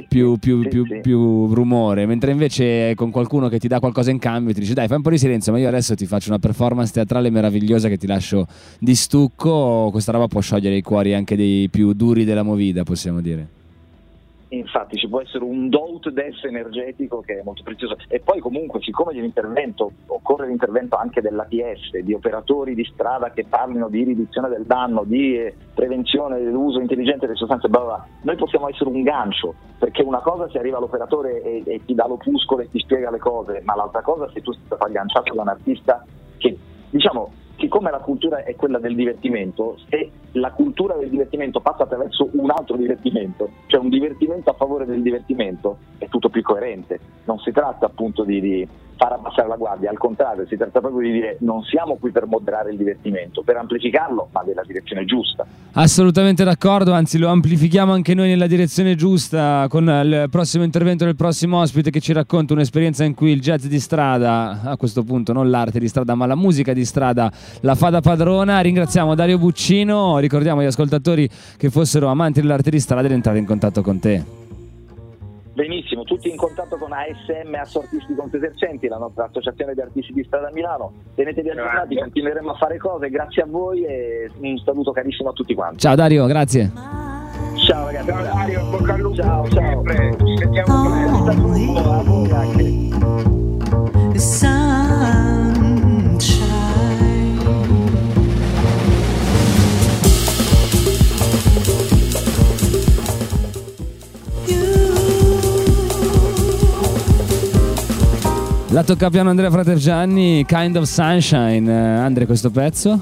più, 0.08 0.36
più, 0.38 1.00
più 1.00 1.52
rumore, 1.52 2.06
mentre 2.06 2.30
invece 2.30 2.94
con 2.94 3.10
qualcuno 3.10 3.48
che 3.48 3.58
ti 3.58 3.68
dà 3.68 3.80
qualcosa 3.80 4.10
in 4.10 4.18
cambio 4.18 4.54
ti 4.54 4.60
dice 4.60 4.74
dai 4.74 4.86
fai 4.86 4.96
un 4.96 5.02
po' 5.02 5.10
di 5.10 5.18
silenzio 5.18 5.52
ma 5.52 5.58
io 5.58 5.68
adesso 5.68 5.94
ti 5.94 6.06
faccio 6.06 6.28
una 6.28 6.38
performance 6.38 6.92
teatrale 6.92 7.30
meravigliosa 7.30 7.88
che 7.88 7.96
ti 7.96 8.06
lascio 8.06 8.46
di 8.78 8.94
stucco 8.94 9.88
questa 9.90 10.12
roba 10.12 10.26
può 10.26 10.40
sciogliere 10.40 10.76
i 10.76 10.82
cuori 10.82 11.14
anche 11.14 11.36
dei 11.36 11.68
più 11.68 11.92
duri 11.92 12.24
della 12.24 12.42
movida 12.42 12.82
possiamo 12.82 13.20
dire 13.20 13.55
infatti 14.48 14.96
ci 14.96 15.08
può 15.08 15.20
essere 15.20 15.44
un 15.44 15.68
do 15.68 15.84
des 16.12 16.44
energetico 16.44 17.20
che 17.20 17.40
è 17.40 17.42
molto 17.42 17.62
prezioso. 17.62 17.96
E 18.08 18.20
poi 18.20 18.40
comunque 18.40 18.80
siccome 18.80 19.12
l'intervento 19.12 19.90
occorre 20.06 20.46
l'intervento 20.46 20.96
anche 20.96 21.20
dell'ATS 21.20 21.98
di 22.02 22.12
operatori 22.12 22.74
di 22.74 22.84
strada 22.84 23.30
che 23.30 23.44
parlino 23.48 23.88
di 23.88 24.04
riduzione 24.04 24.48
del 24.48 24.64
danno 24.64 25.04
di 25.04 25.36
eh, 25.36 25.54
prevenzione 25.74 26.38
dell'uso 26.38 26.80
intelligente 26.80 27.26
delle 27.26 27.38
sostanze 27.38 27.68
bla 27.68 27.80
bla, 27.80 28.06
noi 28.22 28.36
possiamo 28.36 28.68
essere 28.68 28.90
un 28.90 29.02
gancio 29.02 29.54
perché 29.78 30.02
una 30.02 30.20
cosa 30.20 30.48
se 30.50 30.58
arriva 30.58 30.78
l'operatore 30.78 31.42
e, 31.42 31.62
e 31.64 31.84
ti 31.84 31.94
dà 31.94 32.06
l'opuscolo 32.06 32.62
e 32.62 32.70
ti 32.70 32.78
spiega 32.78 33.10
le 33.10 33.18
cose 33.18 33.62
ma 33.64 33.74
l'altra 33.74 34.02
cosa 34.02 34.30
se 34.32 34.42
tu 34.42 34.52
stai 34.52 34.78
agganciato 34.78 35.34
da 35.34 35.42
un 35.42 35.48
artista 35.48 36.04
che 36.38 36.56
diciamo 36.90 37.32
siccome 37.58 37.90
la 37.90 37.98
cultura 37.98 38.44
è 38.44 38.54
quella 38.54 38.78
del 38.78 38.94
divertimento, 38.94 39.76
se 39.88 40.10
la 40.32 40.52
cultura 40.52 40.94
del 40.94 41.08
divertimento 41.08 41.60
passa 41.60 41.84
attraverso 41.84 42.28
un 42.32 42.50
altro 42.50 42.76
divertimento, 42.76 43.50
cioè 43.66 43.80
un 43.80 43.88
divertimento 43.88 44.50
a 44.50 44.54
favore 44.54 44.84
del 44.84 45.02
divertimento, 45.02 45.78
è 45.98 46.08
tutto 46.08 46.28
più 46.28 46.42
coerente. 46.42 47.00
Non 47.24 47.38
si 47.38 47.52
tratta 47.52 47.86
appunto 47.86 48.24
di, 48.24 48.40
di 48.40 48.68
far 48.96 49.12
abbassare 49.12 49.48
la 49.48 49.56
guardia, 49.56 49.90
al 49.90 49.98
contrario, 49.98 50.46
si 50.46 50.56
tratta 50.56 50.80
proprio 50.80 51.06
di 51.06 51.12
dire 51.12 51.36
non 51.40 51.62
siamo 51.62 51.96
qui 51.96 52.10
per 52.10 52.26
moderare 52.26 52.70
il 52.70 52.76
divertimento, 52.76 53.42
per 53.42 53.56
amplificarlo, 53.56 54.28
ma 54.32 54.40
nella 54.40 54.62
direzione 54.66 55.04
giusta. 55.04 55.46
Assolutamente 55.72 56.44
d'accordo, 56.44 56.92
anzi 56.92 57.18
lo 57.18 57.28
amplifichiamo 57.28 57.92
anche 57.92 58.14
noi 58.14 58.28
nella 58.28 58.46
direzione 58.46 58.94
giusta 58.94 59.66
con 59.68 59.84
il 59.84 60.28
prossimo 60.30 60.64
intervento 60.64 61.04
del 61.04 61.16
prossimo 61.16 61.60
ospite 61.60 61.90
che 61.90 62.00
ci 62.00 62.12
racconta 62.12 62.54
un'esperienza 62.54 63.04
in 63.04 63.14
cui 63.14 63.30
il 63.30 63.40
jazz 63.40 63.66
di 63.66 63.78
strada, 63.78 64.62
a 64.64 64.76
questo 64.76 65.02
punto 65.02 65.32
non 65.32 65.50
l'arte 65.50 65.78
di 65.78 65.88
strada, 65.88 66.14
ma 66.14 66.26
la 66.26 66.36
musica 66.36 66.72
di 66.72 66.84
strada 66.84 67.30
la 67.60 67.74
fa 67.74 67.90
da 67.90 68.00
padrona. 68.00 68.60
Ringraziamo 68.60 69.14
Dario 69.14 69.38
Buccino, 69.38 70.18
ricordiamo 70.18 70.60
agli 70.60 70.66
ascoltatori 70.66 71.28
che 71.56 71.68
fossero 71.70 72.08
amanti 72.08 72.40
dell'arte 72.40 72.70
di 72.70 72.80
strada 72.80 73.06
di 73.06 73.14
entrare 73.14 73.38
in 73.38 73.44
contatto 73.44 73.82
con 73.82 73.98
te. 73.98 74.45
Benissimo, 75.56 76.04
tutti 76.04 76.28
in 76.28 76.36
contatto 76.36 76.76
con 76.76 76.92
ASM 76.92 77.54
Assortisti 77.54 78.14
Confesercenti, 78.14 78.88
la 78.88 78.98
nostra 78.98 79.24
associazione 79.24 79.72
di 79.72 79.80
artisti 79.80 80.12
di 80.12 80.22
strada 80.22 80.48
a 80.48 80.52
Milano. 80.52 80.92
Tenetevi 81.14 81.48
aggiornati, 81.48 81.96
continueremo 81.96 82.50
a 82.50 82.56
fare 82.56 82.76
cose, 82.76 83.08
grazie 83.08 83.40
a 83.40 83.46
voi 83.46 83.82
e 83.86 84.30
un 84.38 84.58
saluto 84.58 84.92
carissimo 84.92 85.30
a 85.30 85.32
tutti 85.32 85.54
quanti. 85.54 85.78
Ciao 85.78 85.94
Dario, 85.94 86.26
grazie. 86.26 86.70
Ciao 87.66 87.86
ragazzi. 87.86 88.06
Ciao 88.06 88.22
Dario, 88.22 88.66
bocca 88.68 88.92
al 88.92 89.00
lupo. 89.00 89.14
Ciao, 89.14 89.48
ciao. 89.48 89.82
Ci 90.26 90.36
sentiamo 90.36 90.82
presto. 91.32 92.85
La 108.76 108.84
tocca 108.84 109.08
piano 109.08 109.30
Andrea 109.30 109.50
Fratergianni, 109.50 110.44
Kind 110.44 110.76
of 110.76 110.84
Sunshine. 110.84 111.66
Eh, 111.66 111.98
Andre, 111.98 112.26
questo 112.26 112.50
pezzo? 112.50 113.00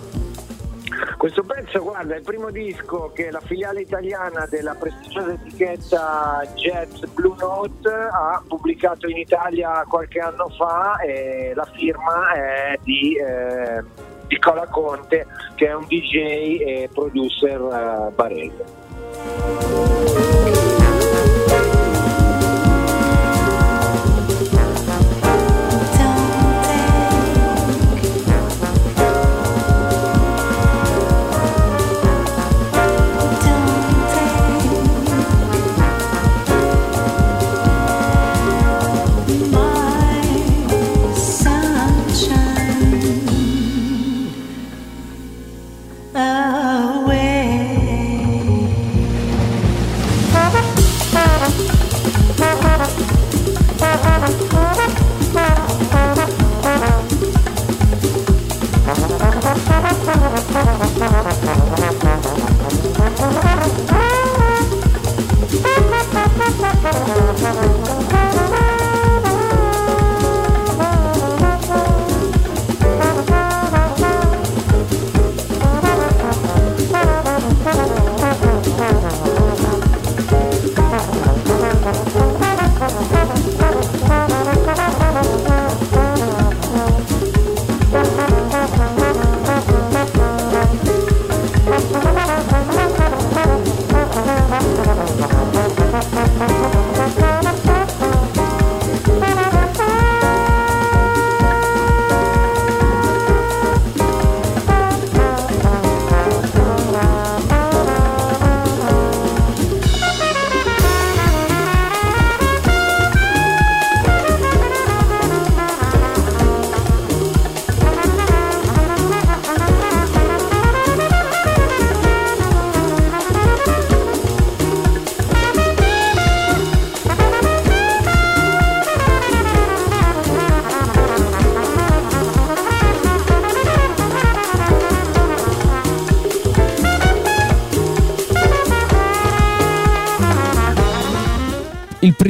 Questo 1.17 1.43
pezzo, 1.43 1.83
guarda, 1.83 2.15
è 2.15 2.19
il 2.19 2.23
primo 2.23 2.53
disco 2.53 3.11
che 3.13 3.33
la 3.33 3.41
filiale 3.41 3.81
italiana 3.81 4.47
della 4.49 4.77
prestigiosa 4.77 5.33
etichetta 5.33 6.47
Jazz 6.55 7.03
Blue 7.13 7.35
Note 7.41 7.89
ha 7.91 8.41
pubblicato 8.47 9.09
in 9.09 9.17
Italia 9.17 9.85
qualche 9.89 10.21
anno 10.21 10.49
fa 10.57 10.99
e 10.99 11.51
la 11.57 11.69
firma 11.75 12.33
è 12.35 12.79
di 12.85 13.17
eh, 13.17 13.83
Nicola 14.29 14.69
Conte 14.69 15.27
che 15.57 15.67
è 15.67 15.75
un 15.75 15.87
DJ 15.89 16.61
e 16.61 16.89
producer 16.93 17.61
eh, 17.61 18.13
barese. 18.15 20.04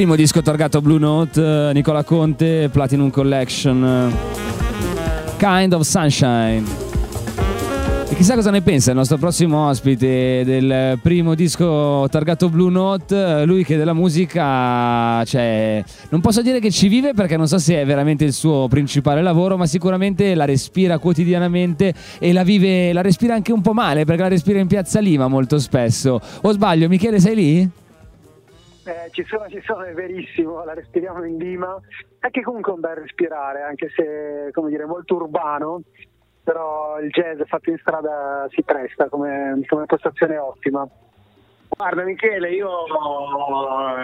Primo 0.05 0.21
disco 0.21 0.43
targato 0.43 0.81
Blue 0.81 0.99
Note, 0.99 1.69
eh, 1.69 1.73
Nicola 1.73 2.03
Conte, 2.03 2.69
Platinum 2.71 3.09
Collection, 3.09 3.83
eh, 3.83 5.35
Kind 5.37 5.73
of 5.73 5.81
Sunshine. 5.81 6.63
E 8.07 8.13
chissà 8.13 8.35
cosa 8.35 8.51
ne 8.51 8.61
pensa 8.61 8.91
il 8.91 8.97
nostro 8.97 9.17
prossimo 9.17 9.67
ospite 9.67 10.43
del 10.45 10.99
primo 11.01 11.33
disco 11.33 12.05
targato 12.11 12.49
Blue 12.49 12.69
Note, 12.69 13.45
lui 13.45 13.65
che 13.65 13.77
della 13.77 13.93
musica, 13.93 15.23
cioè, 15.25 15.83
non 16.09 16.21
posso 16.21 16.43
dire 16.43 16.59
che 16.59 16.69
ci 16.69 16.87
vive 16.87 17.15
perché 17.15 17.35
non 17.35 17.47
so 17.47 17.57
se 17.57 17.81
è 17.81 17.83
veramente 17.83 18.25
il 18.25 18.33
suo 18.33 18.67
principale 18.67 19.23
lavoro, 19.23 19.57
ma 19.57 19.65
sicuramente 19.65 20.35
la 20.35 20.45
respira 20.45 20.99
quotidianamente 20.99 21.95
e 22.19 22.31
la 22.31 22.43
vive, 22.43 22.93
la 22.93 23.01
respira 23.01 23.33
anche 23.33 23.51
un 23.51 23.61
po' 23.61 23.73
male 23.73 24.05
perché 24.05 24.21
la 24.21 24.27
respira 24.27 24.59
in 24.59 24.67
Piazza 24.67 24.99
Lima 24.99 25.27
molto 25.27 25.57
spesso. 25.57 26.21
O 26.41 26.51
sbaglio, 26.51 26.87
Michele 26.87 27.19
sei 27.19 27.35
lì? 27.35 27.83
Eh, 28.87 29.09
ci 29.11 29.23
sono, 29.23 29.49
ci 29.49 29.61
sono, 29.65 29.81
è 29.81 29.93
verissimo, 29.93 30.63
la 30.63 30.75
respiriamo 30.75 31.23
in 31.23 31.37
Lima. 31.37 31.79
È 32.19 32.29
che 32.29 32.43
comunque 32.43 32.71
è 32.71 32.75
un 32.75 32.81
bel 32.81 32.95
respirare, 32.97 33.63
anche 33.63 33.89
se, 33.89 34.51
come 34.51 34.69
dire, 34.69 34.85
molto 34.85 35.15
urbano, 35.15 35.81
però 36.43 36.99
il 36.99 37.09
jazz 37.09 37.41
fatto 37.47 37.71
in 37.71 37.79
strada 37.79 38.45
si 38.51 38.61
presta 38.61 39.09
come, 39.09 39.59
come 39.67 39.85
postazione 39.87 40.37
ottima. 40.37 40.87
Guarda 41.67 42.03
Michele, 42.03 42.51
io 42.51 42.69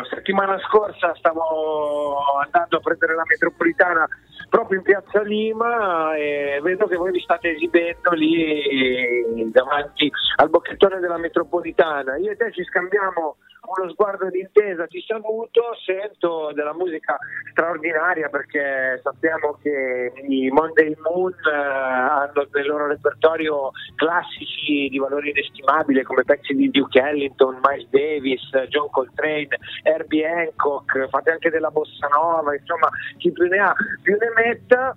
settimana 0.10 0.58
scorsa 0.60 1.13
stavo 1.15 2.17
andando 2.44 2.78
a 2.78 2.80
prendere 2.82 3.15
la 3.15 3.24
metropolitana 3.26 4.08
proprio 4.50 4.80
in 4.80 4.84
piazza 4.84 5.22
Lima 5.22 6.15
e 6.15 6.60
vedo 6.62 6.88
che 6.88 6.98
voi 6.98 7.12
vi 7.12 7.22
state 7.22 7.52
esibendo 7.52 8.12
lì 8.12 9.50
davanti 9.52 10.12
al 10.38 10.50
bocchettone 10.50 11.00
della 11.00 11.17
metropolitana. 11.17 12.17
Io 12.17 12.32
e 12.32 12.36
te 12.36 12.52
ci 12.52 12.63
scambiamo 12.63 13.38
uno 13.78 13.92
sguardo 13.92 14.30
d'intesa, 14.30 14.88
ti 14.88 15.04
saluto, 15.06 15.76
sento 15.86 16.52
della 16.54 16.74
musica 16.74 17.18
straordinaria 17.52 18.30
perché 18.30 19.00
sappiamo 19.04 19.58
che 19.62 20.12
i 20.28 20.50
Monday 20.50 20.96
Moon 21.02 21.32
eh, 21.32 21.56
hanno 21.56 22.48
nel 22.52 22.68
loro 22.68 22.88
repertorio 22.88 23.72
classici 23.96 24.90
di 24.90 24.98
valore 24.98 25.30
inestimabile 25.30 26.04
come 26.04 26.24
pezzi 26.24 26.54
di 26.54 26.70
Duke 26.70 27.00
Ellington, 27.00 27.60
Miles 27.64 27.90
Davis, 27.90 28.42
John 28.68 28.90
Coltrane, 28.90 29.58
Herbie 29.84 30.28
Hancock, 30.28 31.08
fate 31.10 31.32
anche 31.32 31.50
della 31.50 31.72
bossa 31.72 32.08
nova, 32.08 32.56
insomma 32.56 32.90
chi 33.18 33.32
più 33.32 33.48
ne 33.48 33.58
ha 33.58 33.74
più 34.02 34.18
ne 34.18 34.32
mezz'oretta 34.36 34.96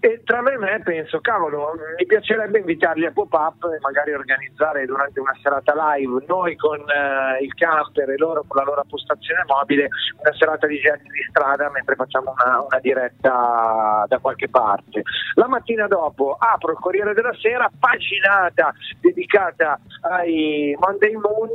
e 0.00 0.22
tra 0.24 0.42
me 0.42 0.52
e 0.52 0.58
me 0.58 0.80
penso, 0.84 1.20
cavolo, 1.20 1.72
mi 1.98 2.06
piacerebbe 2.06 2.58
invitarli 2.58 3.06
a 3.06 3.10
pop-up 3.10 3.64
e 3.64 3.78
magari 3.80 4.12
organizzare 4.12 4.84
durante 4.84 5.20
una 5.20 5.34
serata 5.42 5.72
live, 5.94 6.24
noi 6.26 6.56
con 6.56 6.78
eh, 6.78 7.42
il 7.42 7.54
camper 7.54 8.13
e 8.14 8.18
loro 8.18 8.44
con 8.46 8.62
la 8.62 8.64
loro 8.64 8.84
postazione 8.88 9.44
mobile, 9.46 9.88
una 10.18 10.34
serata 10.34 10.66
di 10.66 10.78
jazz 10.78 11.00
di 11.00 11.26
strada 11.28 11.70
mentre 11.70 11.94
facciamo 11.94 12.32
una, 12.32 12.60
una 12.62 12.78
diretta 12.80 14.04
da 14.08 14.18
qualche 14.18 14.48
parte. 14.48 15.02
La 15.34 15.48
mattina 15.48 15.86
dopo 15.86 16.36
apro 16.38 16.72
il 16.72 16.78
Corriere 16.78 17.14
della 17.14 17.34
Sera, 17.40 17.70
paginata 17.78 18.72
dedicata 19.00 19.78
ai 20.02 20.76
Monday 20.78 21.14
Moon, 21.14 21.50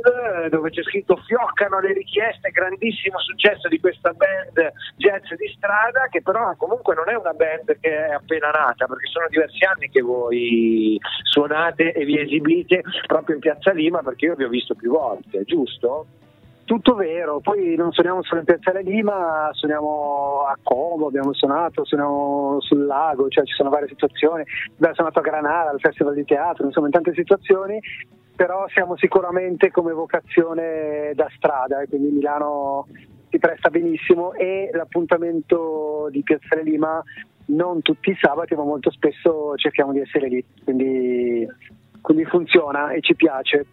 dove 0.48 0.70
c'è 0.70 0.82
scritto 0.82 1.16
fioccano 1.26 1.80
le 1.80 1.92
richieste, 1.92 2.50
grandissimo 2.50 3.18
successo 3.18 3.68
di 3.68 3.80
questa 3.80 4.12
band 4.12 4.72
jazz 4.96 5.32
di 5.34 5.52
strada, 5.56 6.08
che 6.10 6.22
però 6.22 6.54
comunque 6.56 6.94
non 6.94 7.08
è 7.08 7.14
una 7.14 7.32
band 7.32 7.78
che 7.80 8.06
è 8.06 8.12
appena 8.12 8.50
nata, 8.50 8.86
perché 8.86 9.06
sono 9.06 9.26
diversi 9.28 9.64
anni 9.64 9.88
che 9.88 10.00
voi 10.00 10.98
suonate 11.22 11.92
e 11.92 12.04
vi 12.04 12.18
esibite 12.20 12.82
proprio 13.06 13.36
in 13.36 13.40
Piazza 13.40 13.72
Lima, 13.72 14.02
perché 14.02 14.26
io 14.26 14.34
vi 14.34 14.44
ho 14.44 14.48
visto 14.48 14.74
più 14.74 14.92
volte, 14.92 15.44
giusto? 15.44 16.06
Tutto 16.70 16.94
vero, 16.94 17.40
poi 17.40 17.74
non 17.74 17.90
suoniamo 17.90 18.22
solo 18.22 18.38
in 18.38 18.46
Piazzale 18.46 18.82
Lima, 18.82 19.48
suoniamo 19.50 20.44
a 20.48 20.56
Como, 20.62 21.08
abbiamo 21.08 21.34
suonato, 21.34 21.84
suoniamo 21.84 22.60
sul 22.60 22.86
lago, 22.86 23.28
cioè 23.28 23.44
ci 23.44 23.54
sono 23.54 23.70
varie 23.70 23.88
situazioni, 23.88 24.44
abbiamo 24.76 24.94
suonato 24.94 25.18
a 25.18 25.22
Granada, 25.22 25.70
al 25.70 25.80
Festival 25.80 26.14
di 26.14 26.24
Teatro, 26.24 26.66
insomma 26.66 26.86
in 26.86 26.92
tante 26.92 27.12
situazioni, 27.12 27.80
però 28.36 28.68
siamo 28.68 28.96
sicuramente 28.96 29.72
come 29.72 29.92
vocazione 29.92 31.10
da 31.16 31.28
strada 31.34 31.80
e 31.80 31.88
quindi 31.88 32.10
Milano 32.10 32.86
si 33.30 33.40
presta 33.40 33.68
benissimo 33.68 34.32
e 34.34 34.70
l'appuntamento 34.72 36.06
di 36.12 36.22
Piazzale 36.22 36.62
Lima 36.62 37.02
non 37.46 37.82
tutti 37.82 38.10
i 38.10 38.16
sabati 38.20 38.54
ma 38.54 38.62
molto 38.62 38.92
spesso 38.92 39.56
cerchiamo 39.56 39.90
di 39.90 39.98
essere 39.98 40.28
lì, 40.28 40.44
quindi, 40.62 41.44
quindi 42.00 42.24
funziona 42.26 42.92
e 42.92 43.00
ci 43.00 43.16
piace. 43.16 43.66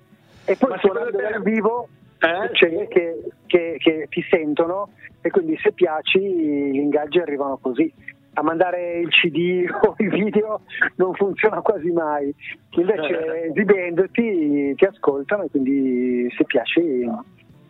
E 0.45 0.55
poi 0.57 0.79
suonando 0.79 1.15
dal 1.15 1.43
vivo 1.43 1.89
eh? 2.19 2.49
Cioè 2.53 2.87
che, 2.87 3.23
che, 3.45 3.75
che, 3.79 4.07
ti 4.09 4.25
sentono 4.29 4.89
e 5.21 5.29
quindi 5.29 5.57
se 5.61 5.71
piaci 5.71 6.19
gli 6.19 6.77
ingaggi 6.77 7.19
arrivano 7.19 7.57
così. 7.57 7.91
A 8.33 8.43
mandare 8.43 8.99
il 8.99 9.09
CD 9.09 9.65
o 9.81 9.95
i 9.97 10.09
video 10.09 10.61
non 10.95 11.13
funziona 11.15 11.61
quasi 11.61 11.89
mai, 11.91 12.33
invece 12.71 13.45
esibendoti 13.49 14.75
ti 14.75 14.85
ascoltano 14.85 15.43
e 15.43 15.49
quindi 15.49 16.31
se 16.37 16.43
piaci 16.45 17.09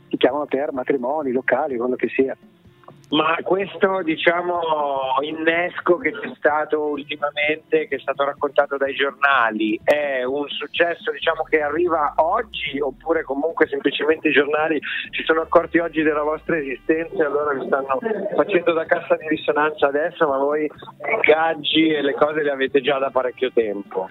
ti 0.09 0.17
chiamano 0.17 0.45
per 0.45 0.71
matrimoni, 0.73 1.31
locali, 1.31 1.77
quello 1.77 1.95
che 1.95 2.09
sia. 2.09 2.35
Ma 3.09 3.37
questo 3.41 4.01
diciamo, 4.03 4.59
innesco 5.21 5.97
che 5.97 6.11
c'è 6.11 6.29
stato 6.35 6.87
ultimamente, 6.87 7.87
che 7.87 7.95
è 7.95 7.99
stato 7.99 8.25
raccontato 8.25 8.75
dai 8.75 8.93
giornali, 8.95 9.79
è 9.81 10.23
un 10.23 10.45
successo 10.49 11.11
diciamo, 11.11 11.43
che 11.43 11.61
arriva 11.61 12.15
oggi 12.17 12.81
oppure 12.81 13.23
comunque 13.23 13.67
semplicemente 13.67 14.27
i 14.27 14.33
giornali 14.33 14.77
si 15.11 15.23
sono 15.23 15.41
accorti 15.41 15.77
oggi 15.77 16.01
della 16.01 16.23
vostra 16.23 16.57
esistenza 16.57 17.23
e 17.23 17.25
allora 17.25 17.53
vi 17.53 17.65
stanno 17.65 17.97
facendo 18.35 18.73
da 18.73 18.85
cassa 18.85 19.15
di 19.15 19.27
risonanza 19.29 19.87
adesso, 19.87 20.27
ma 20.27 20.37
voi 20.37 20.69
ingaggi 21.09 21.87
e 21.87 22.01
le 22.01 22.13
cose 22.13 22.43
le 22.43 22.51
avete 22.51 22.81
già 22.81 22.97
da 22.97 23.09
parecchio 23.09 23.51
tempo? 23.53 24.07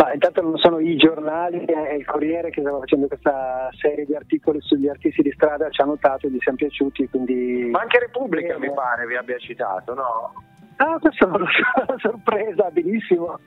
Ma 0.00 0.14
intanto 0.14 0.40
non 0.40 0.56
sono 0.56 0.78
i 0.78 0.96
giornali, 0.96 1.62
è 1.66 1.92
il 1.92 2.06
Corriere 2.06 2.48
che 2.48 2.62
stava 2.62 2.78
facendo 2.78 3.06
questa 3.06 3.68
serie 3.78 4.06
di 4.06 4.14
articoli 4.14 4.58
sugli 4.62 4.88
artisti 4.88 5.20
di 5.20 5.30
strada, 5.32 5.68
ci 5.68 5.82
ha 5.82 5.84
notato 5.84 6.26
e 6.26 6.30
gli 6.30 6.38
siamo 6.40 6.56
piaciuti. 6.56 7.06
Quindi... 7.10 7.68
Ma 7.70 7.80
anche 7.80 7.98
Repubblica 7.98 8.54
eh, 8.54 8.58
mi 8.58 8.72
pare 8.72 9.06
vi 9.06 9.16
abbia 9.16 9.36
citato, 9.36 9.92
no? 9.92 10.32
Ah, 10.76 10.98
questa 10.98 11.26
è 11.28 11.28
una 11.28 11.98
sorpresa, 11.98 12.70
benissimo. 12.70 13.38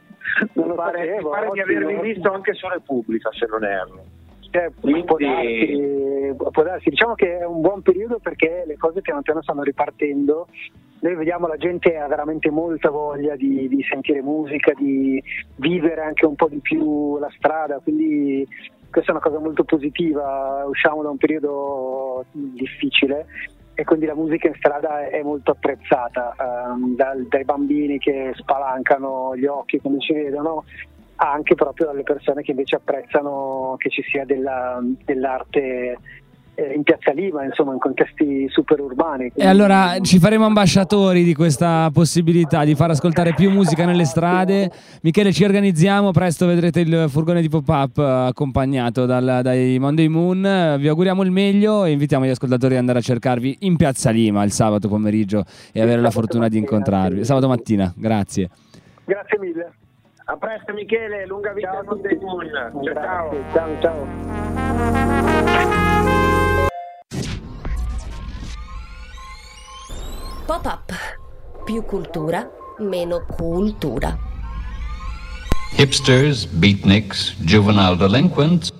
Non 0.53 0.69
mi 0.69 0.75
pare, 0.75 1.07
sapevo, 1.07 1.29
mi 1.29 1.35
pare 1.35 1.49
di 1.53 1.59
avervi 1.59 2.13
visto 2.13 2.31
anche 2.31 2.53
su 2.53 2.67
Repubblica, 2.67 3.31
se 3.31 3.47
non 3.47 3.63
erro. 3.63 4.03
Eh, 4.55 4.71
Quindi... 4.79 5.03
può, 5.03 5.17
darsi, 5.17 6.35
può 6.51 6.63
darsi, 6.63 6.89
diciamo 6.89 7.15
che 7.15 7.39
è 7.39 7.45
un 7.45 7.61
buon 7.61 7.81
periodo 7.81 8.19
perché 8.19 8.63
le 8.67 8.77
cose 8.77 9.01
piano 9.01 9.21
piano 9.21 9.41
stanno 9.41 9.63
ripartendo. 9.63 10.47
Noi 10.99 11.15
vediamo 11.15 11.47
la 11.47 11.57
gente 11.57 11.97
ha 11.97 12.07
veramente 12.07 12.51
molta 12.51 12.91
voglia 12.91 13.35
di, 13.35 13.67
di, 13.67 13.83
sentire 13.89 14.21
musica, 14.21 14.71
di 14.73 15.21
vivere 15.55 16.01
anche 16.01 16.25
un 16.25 16.35
po' 16.35 16.47
di 16.47 16.59
più 16.59 17.17
la 17.17 17.29
strada, 17.35 17.79
quindi 17.79 18.47
questa 18.91 19.11
è 19.11 19.15
una 19.15 19.23
cosa 19.23 19.39
molto 19.39 19.63
positiva, 19.63 20.63
usciamo 20.67 21.01
da 21.01 21.09
un 21.09 21.17
periodo 21.17 22.23
difficile 22.31 23.25
e 23.73 23.83
quindi 23.85 24.05
la 24.05 24.13
musica 24.13 24.47
in 24.47 24.53
strada 24.55 25.07
è 25.07 25.23
molto 25.23 25.51
apprezzata, 25.51 26.35
um, 26.37 26.95
dal, 26.95 27.25
dai 27.27 27.43
bambini 27.43 27.97
che 27.97 28.31
spalancano 28.35 29.35
gli 29.35 29.45
occhi 29.45 29.79
quando 29.79 29.99
ci 29.99 30.13
vedono 30.13 30.63
anche 31.15 31.55
proprio 31.55 31.87
dalle 31.87 32.03
persone 32.03 32.41
che 32.41 32.51
invece 32.51 32.75
apprezzano 32.75 33.75
che 33.77 33.89
ci 33.89 34.03
sia 34.03 34.25
della, 34.25 34.81
dell'arte 35.05 35.97
eh, 36.55 36.73
in 36.73 36.83
piazza 36.83 37.11
Lima, 37.11 37.43
insomma, 37.43 37.73
in 37.73 37.79
contesti 37.79 38.47
super 38.49 38.79
urbani. 38.79 39.31
E 39.35 39.47
allora 39.47 39.97
ci 40.01 40.19
faremo 40.19 40.45
ambasciatori 40.45 41.23
di 41.23 41.33
questa 41.33 41.89
possibilità 41.91 42.63
di 42.63 42.75
far 42.75 42.91
ascoltare 42.91 43.33
più 43.33 43.49
musica 43.49 43.85
nelle 43.85 44.05
strade. 44.05 44.71
Michele, 45.01 45.31
ci 45.31 45.43
organizziamo, 45.43 46.11
presto 46.11 46.45
vedrete 46.45 46.81
il 46.81 47.05
furgone 47.09 47.41
di 47.41 47.49
pop-up 47.49 47.97
accompagnato 47.97 49.05
dal, 49.05 49.39
dai 49.41 49.79
Monday 49.79 50.07
Moon. 50.07 50.75
Vi 50.79 50.87
auguriamo 50.87 51.23
il 51.23 51.31
meglio 51.31 51.85
e 51.85 51.91
invitiamo 51.91 52.25
gli 52.25 52.29
ascoltatori 52.29 52.73
ad 52.73 52.79
andare 52.79 52.99
a 52.99 53.01
cercarvi 53.01 53.57
in 53.61 53.75
piazza 53.75 54.11
Lima 54.11 54.43
il 54.43 54.51
sabato 54.51 54.87
pomeriggio 54.87 55.43
e 55.71 55.81
avere 55.81 56.01
la 56.01 56.11
fortuna 56.11 56.47
di 56.47 56.57
incontrarvi. 56.57 57.23
Sabato 57.23 57.47
mattina, 57.47 57.91
grazie. 57.95 58.49
Grazie 59.05 59.39
mille. 59.39 59.73
A 60.25 60.37
presto 60.37 60.73
Michele, 60.73 61.25
lunga 61.25 61.51
vita 61.51 61.69
ciao 61.71 61.79
a 61.79 61.95
Moon. 62.21 62.49
Ciao, 62.93 63.31
ciao. 63.51 63.81
ciao. 63.81 64.07
Pop-up. 70.45 70.93
Più 71.65 71.83
cultura, 71.83 72.49
meno 72.79 73.25
cultura. 73.25 74.17
Hipsters, 75.75 76.45
beatniks, 76.45 77.35
juvenile 77.39 77.97
delinquents. 77.97 78.71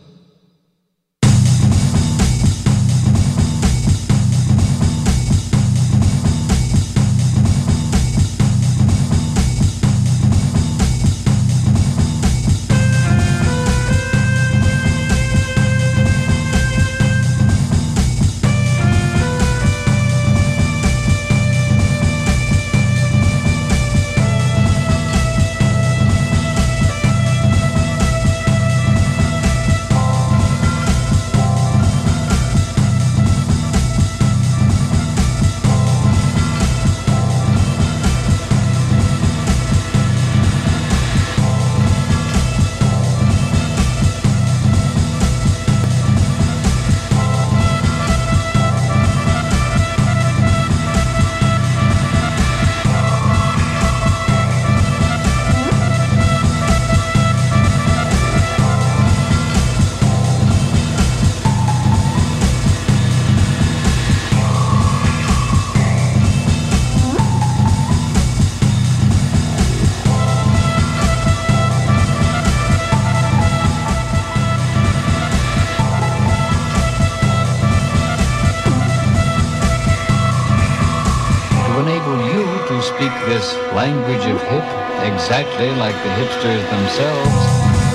Language 83.73 84.25
of 84.27 84.39
hip, 84.43 84.65
exactly 85.01 85.69
like 85.81 85.95
the 86.03 86.09
hipsters 86.09 86.63
themselves, 86.69 87.41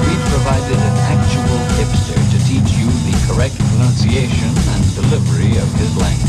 we've 0.02 0.26
provided 0.34 0.76
an 0.76 0.96
actual 1.14 1.58
hipster 1.78 2.18
to 2.32 2.38
teach 2.46 2.76
you 2.78 2.86
the 3.06 3.32
correct 3.32 3.56
pronunciation 3.70 4.48
and 4.48 4.94
delivery 4.96 5.56
of 5.56 5.72
his 5.74 5.96
language. 5.96 6.27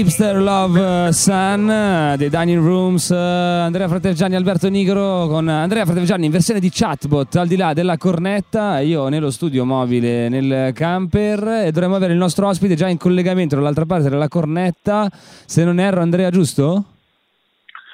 Hipster 0.00 0.40
Love 0.40 1.12
Sun 1.12 2.14
dei 2.16 2.30
Dining 2.30 2.64
Rooms, 2.64 3.10
Andrea 3.10 3.86
Fratergiani, 3.86 4.34
Alberto 4.34 4.70
Nigro 4.70 5.26
con 5.26 5.46
Andrea 5.46 5.84
Fratergiani 5.84 6.24
in 6.24 6.30
versione 6.30 6.58
di 6.58 6.70
chatbot 6.72 7.36
al 7.36 7.46
di 7.46 7.56
là 7.56 7.74
della 7.74 7.98
cornetta, 7.98 8.80
io 8.80 9.08
nello 9.08 9.30
studio 9.30 9.66
mobile 9.66 10.30
nel 10.30 10.72
camper 10.72 11.66
e 11.66 11.70
dovremmo 11.70 11.96
avere 11.96 12.14
il 12.14 12.18
nostro 12.18 12.48
ospite 12.48 12.76
già 12.76 12.88
in 12.88 12.96
collegamento 12.96 13.56
dall'altra 13.56 13.84
parte 13.84 14.08
della 14.08 14.28
cornetta, 14.28 15.06
se 15.44 15.64
non 15.64 15.78
erro 15.78 16.00
Andrea 16.00 16.30
giusto? 16.30 16.84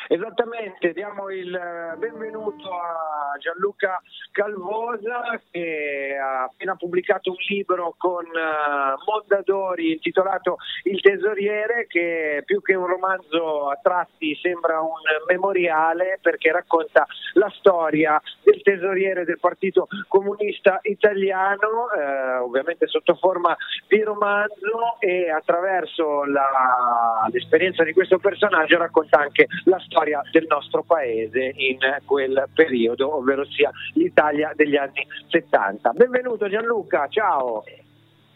Esattamente, 0.09 0.93
diamo 0.93 1.31
il 1.31 1.53
eh, 1.53 1.97
benvenuto 1.97 2.71
a 2.71 3.37
Gianluca 3.41 4.01
Calvosa 4.31 5.41
che 5.51 6.17
ha 6.17 6.45
appena 6.45 6.77
pubblicato 6.77 7.31
un 7.31 7.37
libro 7.49 7.93
con 7.99 8.25
eh, 8.25 8.95
Mondadori 9.05 9.93
intitolato 9.93 10.59
Il 10.85 11.01
tesoriere 11.01 11.89
che 11.89 12.43
più 12.45 12.63
che 12.63 12.75
un 12.75 12.87
romanzo 12.87 13.69
a 13.69 13.81
tratti 13.83 14.39
sembra 14.41 14.81
un 14.81 14.95
memoriale 15.27 16.21
perché 16.23 16.53
racconta 16.53 17.05
la 17.33 17.53
storia 17.57 18.21
del 18.45 18.63
tesoriere 18.63 19.25
del 19.25 19.41
Partito 19.41 19.89
Comunista 20.07 20.79
Italiano, 20.83 21.91
eh, 21.91 22.37
ovviamente 22.37 22.87
sotto 22.87 23.17
forma 23.17 23.57
di 23.89 24.01
romanzo 24.03 25.01
e 25.01 25.31
attraverso 25.31 26.25
la, 26.27 27.27
l'esperienza 27.33 27.83
di 27.83 27.93
questo 27.93 28.19
personaggio 28.19 28.79
racconta 28.79 29.19
anche 29.19 29.49
la 29.65 29.79
storia 29.81 29.95
storia 29.97 30.21
del 30.31 30.45
nostro 30.47 30.83
paese 30.83 31.53
in 31.57 31.79
quel 32.05 32.49
periodo, 32.53 33.17
ovvero 33.17 33.47
sia 33.47 33.71
l'Italia 33.95 34.53
degli 34.55 34.77
anni 34.77 35.07
70. 35.29 35.91
Benvenuto 35.93 36.51
Gianluca, 36.51 37.07
ciao. 37.09 37.65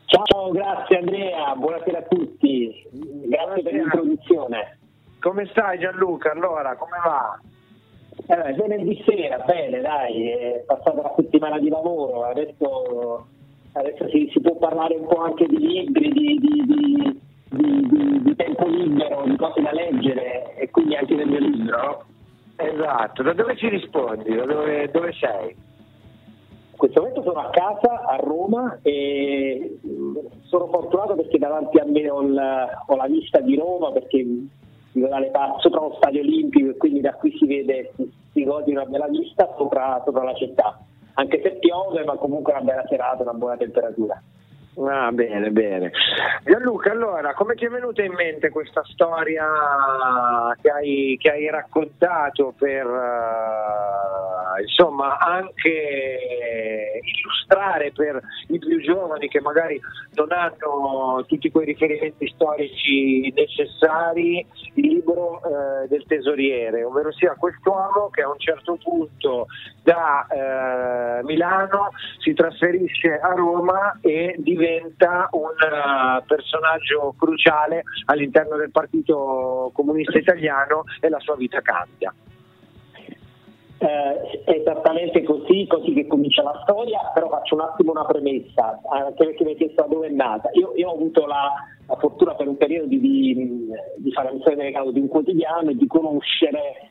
Ciao, 0.06 0.50
grazie 0.50 0.98
Andrea, 0.98 1.54
buonasera 1.54 1.98
a 1.98 2.02
tutti, 2.02 2.82
grazie 3.26 3.62
per 3.62 3.72
l'introduzione. 3.74 4.78
Come 5.20 5.46
stai 5.50 5.78
Gianluca? 5.78 6.32
Allora, 6.32 6.74
come 6.76 6.96
va? 7.04 7.38
Eh, 8.26 8.52
venerdì 8.54 9.02
sera, 9.06 9.38
bene, 9.40 9.80
dai, 9.80 10.30
è 10.30 10.64
passata 10.66 11.02
la 11.02 11.12
settimana 11.14 11.58
di 11.58 11.68
lavoro, 11.68 12.24
adesso, 12.24 13.26
adesso 13.72 14.08
si, 14.08 14.30
si, 14.32 14.40
può 14.40 14.56
parlare 14.56 14.94
un 14.94 15.06
po' 15.06 15.18
anche 15.18 15.46
di 15.46 15.58
libri, 15.58 16.10
di, 16.10 16.38
di, 16.38 16.64
di 16.66 17.20
di, 17.50 17.86
di, 17.88 18.22
di, 18.22 18.36
tempo 18.36 18.66
libero, 18.66 19.24
di 19.24 19.36
cose 19.36 19.60
da 19.60 19.72
leggere 19.72 20.54
e 20.56 20.70
quindi 20.70 20.94
anche 20.94 21.16
del 21.16 21.26
mio 21.26 21.40
libro. 21.40 22.04
Esatto, 22.56 23.22
da 23.22 23.32
dove 23.32 23.56
ci 23.56 23.68
rispondi? 23.68 24.34
Da 24.34 24.44
dove, 24.44 24.88
dove 24.90 25.12
sei? 25.12 25.48
In 25.50 26.76
questo 26.76 27.00
momento 27.00 27.22
sono 27.22 27.40
a 27.40 27.50
casa 27.50 28.04
a 28.04 28.16
Roma 28.16 28.78
e 28.82 29.78
sono 30.44 30.68
fortunato 30.68 31.14
perché 31.14 31.38
davanti 31.38 31.78
a 31.78 31.84
me 31.84 32.08
ho, 32.08 32.22
il, 32.22 32.40
ho 32.86 32.96
la 32.96 33.06
vista 33.06 33.40
di 33.40 33.56
Roma 33.56 33.90
perché 33.92 34.24
sopra 35.58 35.80
lo 35.80 35.94
stadio 35.96 36.20
olimpico 36.20 36.70
e 36.70 36.76
quindi 36.76 37.00
da 37.00 37.14
qui 37.14 37.36
si 37.36 37.46
vede, 37.46 37.92
si, 37.96 38.10
si 38.32 38.44
gode 38.44 38.70
una 38.70 38.86
bella 38.86 39.08
vista 39.08 39.52
sopra, 39.56 40.00
sopra 40.04 40.24
la 40.24 40.34
città. 40.34 40.78
Anche 41.14 41.40
se 41.42 41.58
piove, 41.58 42.04
ma 42.04 42.14
comunque 42.16 42.52
una 42.52 42.62
bella 42.62 42.84
serata, 42.88 43.22
una 43.22 43.34
buona 43.34 43.56
temperatura. 43.56 44.22
Ah, 44.88 45.10
bene, 45.12 45.50
bene. 45.50 45.90
Gianluca, 46.44 46.90
allora, 46.90 47.34
come 47.34 47.54
ti 47.54 47.66
è 47.66 47.68
venuta 47.68 48.02
in 48.02 48.14
mente 48.14 48.48
questa 48.48 48.82
storia 48.84 49.46
che 50.60 50.70
hai, 50.70 51.18
che 51.20 51.30
hai 51.30 51.50
raccontato 51.50 52.54
per 52.56 52.86
uh, 52.86 54.39
insomma 54.60 55.18
anche 55.18 57.00
illustrare 57.02 57.92
per 57.92 58.20
i 58.48 58.58
più 58.58 58.80
giovani 58.80 59.28
che 59.28 59.40
magari 59.40 59.80
non 60.14 60.32
hanno 60.32 61.24
tutti 61.26 61.50
quei 61.50 61.66
riferimenti 61.66 62.28
storici 62.28 63.32
necessari 63.34 64.44
il 64.74 64.86
libro 64.86 65.40
uh, 65.42 65.88
del 65.88 66.04
tesoriere, 66.06 66.84
ovvero 66.84 67.12
sia 67.12 67.34
quest'uomo 67.34 68.08
che 68.10 68.22
a 68.22 68.28
un 68.28 68.38
certo 68.38 68.76
punto 68.82 69.46
da 69.82 70.26
uh, 70.28 71.24
Milano 71.24 71.90
si 72.18 72.32
trasferisce 72.34 73.18
a 73.18 73.32
Roma 73.34 73.98
e 74.00 74.34
diventa 74.38 75.28
un 75.32 75.50
uh, 75.50 76.24
personaggio 76.26 77.14
cruciale 77.18 77.82
all'interno 78.06 78.56
del 78.56 78.70
Partito 78.70 79.70
Comunista 79.74 80.18
Italiano 80.18 80.84
e 81.00 81.08
la 81.08 81.18
sua 81.20 81.36
vita 81.36 81.60
cambia. 81.60 82.12
Eh, 83.82 84.42
esattamente 84.44 85.22
così, 85.22 85.66
così 85.66 85.94
che 85.94 86.06
comincia 86.06 86.42
la 86.42 86.60
storia, 86.64 87.00
però 87.14 87.30
faccio 87.30 87.54
un 87.54 87.62
attimo 87.62 87.92
una 87.92 88.04
premessa, 88.04 88.78
anche 88.90 89.24
perché 89.24 89.42
mi 89.42 89.52
hai 89.52 89.56
chiesto 89.56 89.80
da 89.80 89.88
dove 89.88 90.08
è 90.08 90.10
nata. 90.10 90.50
Io, 90.52 90.74
io 90.76 90.90
ho 90.90 90.94
avuto 90.94 91.24
la, 91.24 91.50
la, 91.86 91.96
fortuna 91.96 92.34
per 92.34 92.46
un 92.46 92.58
periodo 92.58 92.88
di, 92.88 93.00
di, 93.00 93.34
di 93.96 94.12
fare 94.12 94.28
amministratore 94.28 94.56
delegato 94.56 94.90
di 94.90 95.00
un 95.00 95.08
quotidiano 95.08 95.70
e 95.70 95.76
di 95.76 95.86
conoscere 95.86 96.90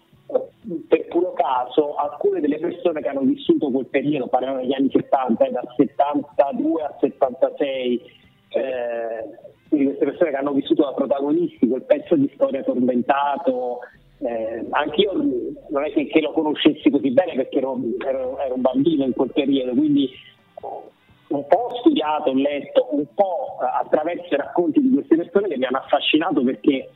per 0.88 1.08
puro 1.08 1.34
caso 1.34 1.96
alcune 1.96 2.40
delle 2.40 2.60
persone 2.60 3.02
che 3.02 3.08
hanno 3.08 3.22
vissuto 3.22 3.72
quel 3.72 3.88
periodo, 3.88 4.28
parliamo 4.28 4.58
degli 4.58 4.74
anni 4.74 4.90
70, 4.92 5.46
eh, 5.46 5.52
dal 5.52 5.68
72 5.76 6.84
al 6.84 6.96
76, 7.00 8.02
eh, 8.50 9.30
queste 9.70 10.06
persone 10.06 10.30
che 10.30 10.36
hanno 10.36 10.54
vissuto 10.54 10.84
da 10.84 10.94
protagonisti 10.94 11.68
quel 11.68 11.84
pezzo 11.84 12.16
di 12.16 12.30
storia 12.34 12.64
tormentato, 12.64 13.80
eh, 14.20 14.66
anche 14.72 15.02
io 15.02 15.14
non 15.14 15.84
è 15.84 15.92
che, 15.92 16.22
lo 16.22 16.32
conoscessi 16.32 16.90
così 16.90 17.12
bene 17.12 17.36
perché 17.36 17.58
ero, 17.58 17.80
ero, 18.06 18.38
ero, 18.40 18.56
un 18.56 18.62
bambino 18.62 19.06
in 19.06 19.14
quel 19.14 19.32
periodo, 19.32 19.72
quindi 19.72 20.10
un 21.28 21.48
po' 21.48 21.58
ho 21.58 21.76
studiato, 21.80 22.32
ho 22.32 22.34
letto, 22.34 22.88
un 22.92 23.06
po' 23.14 23.58
attraverso 23.60 24.34
i 24.34 24.38
racconti 24.38 24.82
di 24.82 24.90
queste 24.90 25.16
persone 25.16 25.48
che 25.48 25.58
mi 25.58 25.66
hanno 25.66 25.78
affascinato 25.78 26.44
perché 26.44 26.90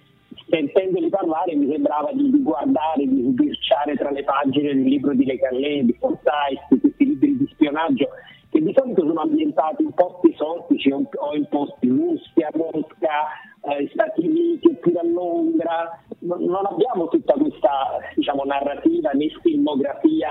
sentendoli 0.50 1.10
parlare 1.10 1.56
mi 1.56 1.70
sembrava 1.72 2.12
di, 2.12 2.30
di 2.30 2.42
guardare, 2.42 3.06
di 3.06 3.22
sbirciare 3.32 3.96
tra 3.96 4.10
le 4.10 4.24
pagine 4.24 4.74
del 4.74 4.84
libro 4.84 5.14
di 5.14 5.26
Le 5.26 5.38
Carlé, 5.38 5.86
di 5.86 5.94
Forsyth, 5.94 6.80
questi 6.82 7.06
libri 7.06 7.38
di 7.38 7.48
spionaggio 7.52 8.10
che 8.54 8.62
di 8.62 8.74
solito 8.76 9.02
sono 9.02 9.22
ambientati 9.22 9.82
in 9.82 9.92
posti 9.94 10.32
esotici 10.32 10.92
o 10.92 11.36
in 11.36 11.48
posti 11.50 11.88
Russia, 11.88 12.50
Mosca, 12.54 13.26
eh, 13.64 13.90
Stati 13.92 14.28
Uniti 14.28 14.68
oppure 14.68 15.00
a 15.00 15.04
Londra. 15.04 16.03
Non 16.24 16.66
abbiamo 16.66 17.10
tutta 17.10 17.34
questa 17.34 18.00
diciamo, 18.16 18.44
narrativa 18.46 19.12
né 19.12 19.28
filmografia 19.42 20.30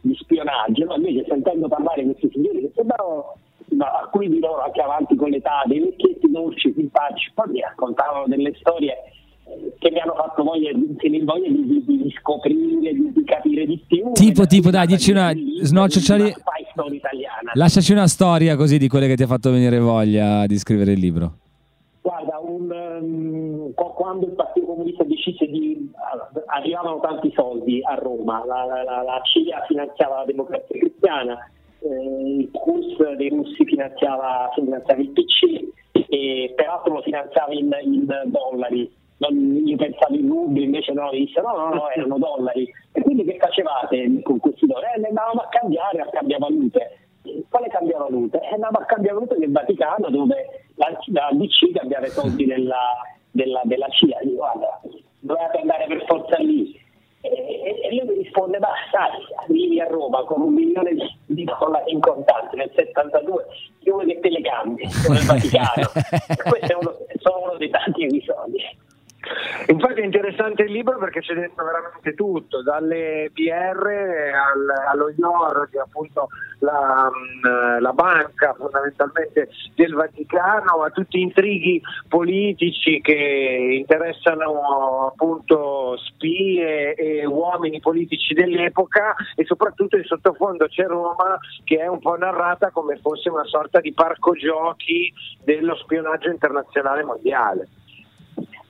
di 0.00 0.14
spionaggio, 0.14 0.84
no? 0.86 0.94
invece 0.94 1.26
sentendo 1.28 1.68
parlare 1.68 2.02
questi 2.04 2.30
signori 2.32 2.60
che 2.60 2.72
sembrano 2.74 3.34
alcuni 3.78 4.28
di 4.28 4.38
loro 4.38 4.62
anche 4.62 4.80
avanti 4.80 5.14
con 5.16 5.28
l'età, 5.28 5.62
dei 5.66 5.80
vecchietti 5.80 6.30
dolci, 6.30 6.72
simpatici, 6.74 7.30
poi 7.34 7.50
mi 7.50 7.60
raccontavano 7.60 8.26
delle 8.26 8.54
storie 8.54 8.96
che 9.78 9.90
mi 9.90 10.00
hanno 10.00 10.14
fatto 10.14 10.42
voglia, 10.42 10.70
voglia 10.72 11.48
di, 11.48 11.84
di, 11.84 11.84
di, 11.84 12.14
scoprire, 12.18 12.92
di, 12.92 13.12
di, 13.12 13.24
capire 13.24 13.66
di 13.66 13.82
più. 13.86 14.12
Tipo, 14.12 14.46
tipo, 14.46 14.70
dai, 14.70 14.86
dici 14.86 15.10
una, 15.10 15.32
snoccioli, 15.60 16.34
lasciaci 17.52 17.92
una 17.92 18.08
storia 18.08 18.56
così 18.56 18.78
di 18.78 18.88
quelle 18.88 19.06
che 19.06 19.16
ti 19.16 19.22
ha 19.22 19.26
fatto 19.26 19.50
venire 19.50 19.78
voglia 19.78 20.46
di 20.46 20.56
scrivere 20.56 20.92
il 20.92 21.00
libro. 21.00 21.32
Guarda, 22.00 22.38
un, 22.38 22.70
um, 22.70 23.74
quando 23.74 24.26
il 24.26 24.32
decise 25.24 25.46
di... 25.46 25.90
arrivavano 26.46 27.00
tanti 27.00 27.32
soldi 27.34 27.80
a 27.82 27.94
Roma, 27.94 28.44
la, 28.44 28.64
la, 28.64 29.02
la, 29.02 29.20
CIA 29.22 29.64
finanziava 29.66 30.18
la 30.18 30.24
democrazia 30.24 30.78
cristiana, 30.78 31.50
eh, 31.80 32.38
il 32.38 32.50
CUS 32.50 33.14
dei 33.16 33.30
russi 33.30 33.64
finanziava, 33.64 34.50
finanziava 34.54 35.00
il 35.00 35.10
PC 35.10 36.06
e 36.08 36.52
peraltro 36.54 36.94
lo 36.94 37.02
finanziava 37.02 37.52
in, 37.52 37.74
in 37.82 38.06
dollari 38.26 39.02
non, 39.16 39.62
io 39.64 39.76
pensavo 39.76 40.14
in 40.16 40.28
rubli, 40.28 40.64
invece 40.64 40.92
no, 40.92 41.08
disse 41.10 41.40
no, 41.40 41.56
no, 41.56 41.68
no, 41.72 41.88
erano 41.90 42.18
dollari. 42.18 42.68
E 42.92 43.00
quindi 43.00 43.24
che 43.24 43.36
facevate 43.38 44.20
con 44.22 44.38
questi 44.38 44.66
dollari? 44.66 45.00
Eh, 45.00 45.06
andavamo 45.06 45.40
a 45.40 45.48
cambiare 45.48 46.00
a 46.00 46.08
cambiavalute. 46.10 46.98
Quale 47.48 47.68
cambiavalute? 47.68 48.40
Eh, 48.40 48.54
andavamo 48.54 48.78
a 48.78 48.84
cambiavalute 48.84 49.36
del 49.38 49.52
Vaticano 49.52 50.10
dove 50.10 50.66
la, 50.74 50.98
la 51.12 51.30
DC 51.32 51.72
cambiava 51.72 52.06
i 52.06 52.10
soldi 52.10 52.44
della, 52.44 52.92
della, 53.30 53.62
della 53.64 53.88
CIA. 53.88 54.18
Guarda, 54.24 54.80
dovevate 55.24 55.58
andare 55.58 55.86
per 55.86 56.04
forza 56.06 56.36
lì. 56.38 56.80
E, 57.22 57.28
e, 57.30 57.80
e 57.84 57.94
lui 57.96 58.14
mi 58.16 58.22
risponde, 58.22 58.58
ma 58.58 58.68
sai, 58.90 59.10
arrivi 59.42 59.80
a 59.80 59.86
Roma 59.86 60.22
con 60.24 60.42
un 60.42 60.52
milione 60.52 60.94
di 61.24 61.44
dollari 61.44 61.92
in 61.92 62.00
contanti 62.00 62.56
nel 62.56 62.70
72, 62.74 63.46
io 63.84 63.96
che 63.96 64.20
te 64.20 64.28
le 64.28 64.42
cambi 64.42 64.84
con 65.06 65.16
il 65.16 65.24
Vaticano. 65.24 65.88
Questo 66.50 66.72
è 66.72 66.76
uno, 66.78 66.96
sono 67.20 67.44
uno 67.44 67.56
dei 67.56 67.70
tanti 67.70 68.04
episodi. 68.04 68.62
Infatti 69.66 70.00
è 70.00 70.04
interessante 70.04 70.62
il 70.64 70.72
libro 70.72 70.98
perché 70.98 71.20
c'è 71.20 71.34
dentro 71.34 71.64
veramente 71.64 72.14
tutto, 72.14 72.62
dalle 72.62 73.30
BR 73.32 73.86
al, 73.86 74.88
allo 74.88 75.10
IOR, 75.16 75.68
che 75.70 75.78
è 75.78 75.80
appunto 75.80 76.28
la, 76.58 77.10
mm, 77.10 77.80
la, 77.80 77.92
banca 77.92 78.54
fondamentalmente 78.54 79.48
del 79.74 79.94
Vaticano, 79.94 80.82
a 80.82 80.90
tutti 80.90 81.20
intrighi 81.20 81.80
politici 82.08 83.00
che 83.00 83.78
interessano 83.78 85.06
appunto 85.12 85.96
spie 85.98 86.94
e 86.94 87.24
uomini 87.24 87.80
politici 87.80 88.34
dell'epoca 88.34 89.14
e 89.34 89.44
soprattutto 89.44 89.96
in 89.96 90.04
sottofondo 90.04 90.66
c'è 90.66 90.86
Roma 90.86 91.38
che 91.64 91.78
è 91.78 91.86
un 91.86 92.00
po' 92.00 92.16
narrata 92.16 92.70
come 92.70 92.98
fosse 92.98 93.28
una 93.30 93.44
sorta 93.44 93.80
di 93.80 93.92
parco 93.92 94.32
giochi 94.32 95.12
dello 95.42 95.76
spionaggio 95.76 96.30
internazionale 96.30 97.02
mondiale. 97.04 97.68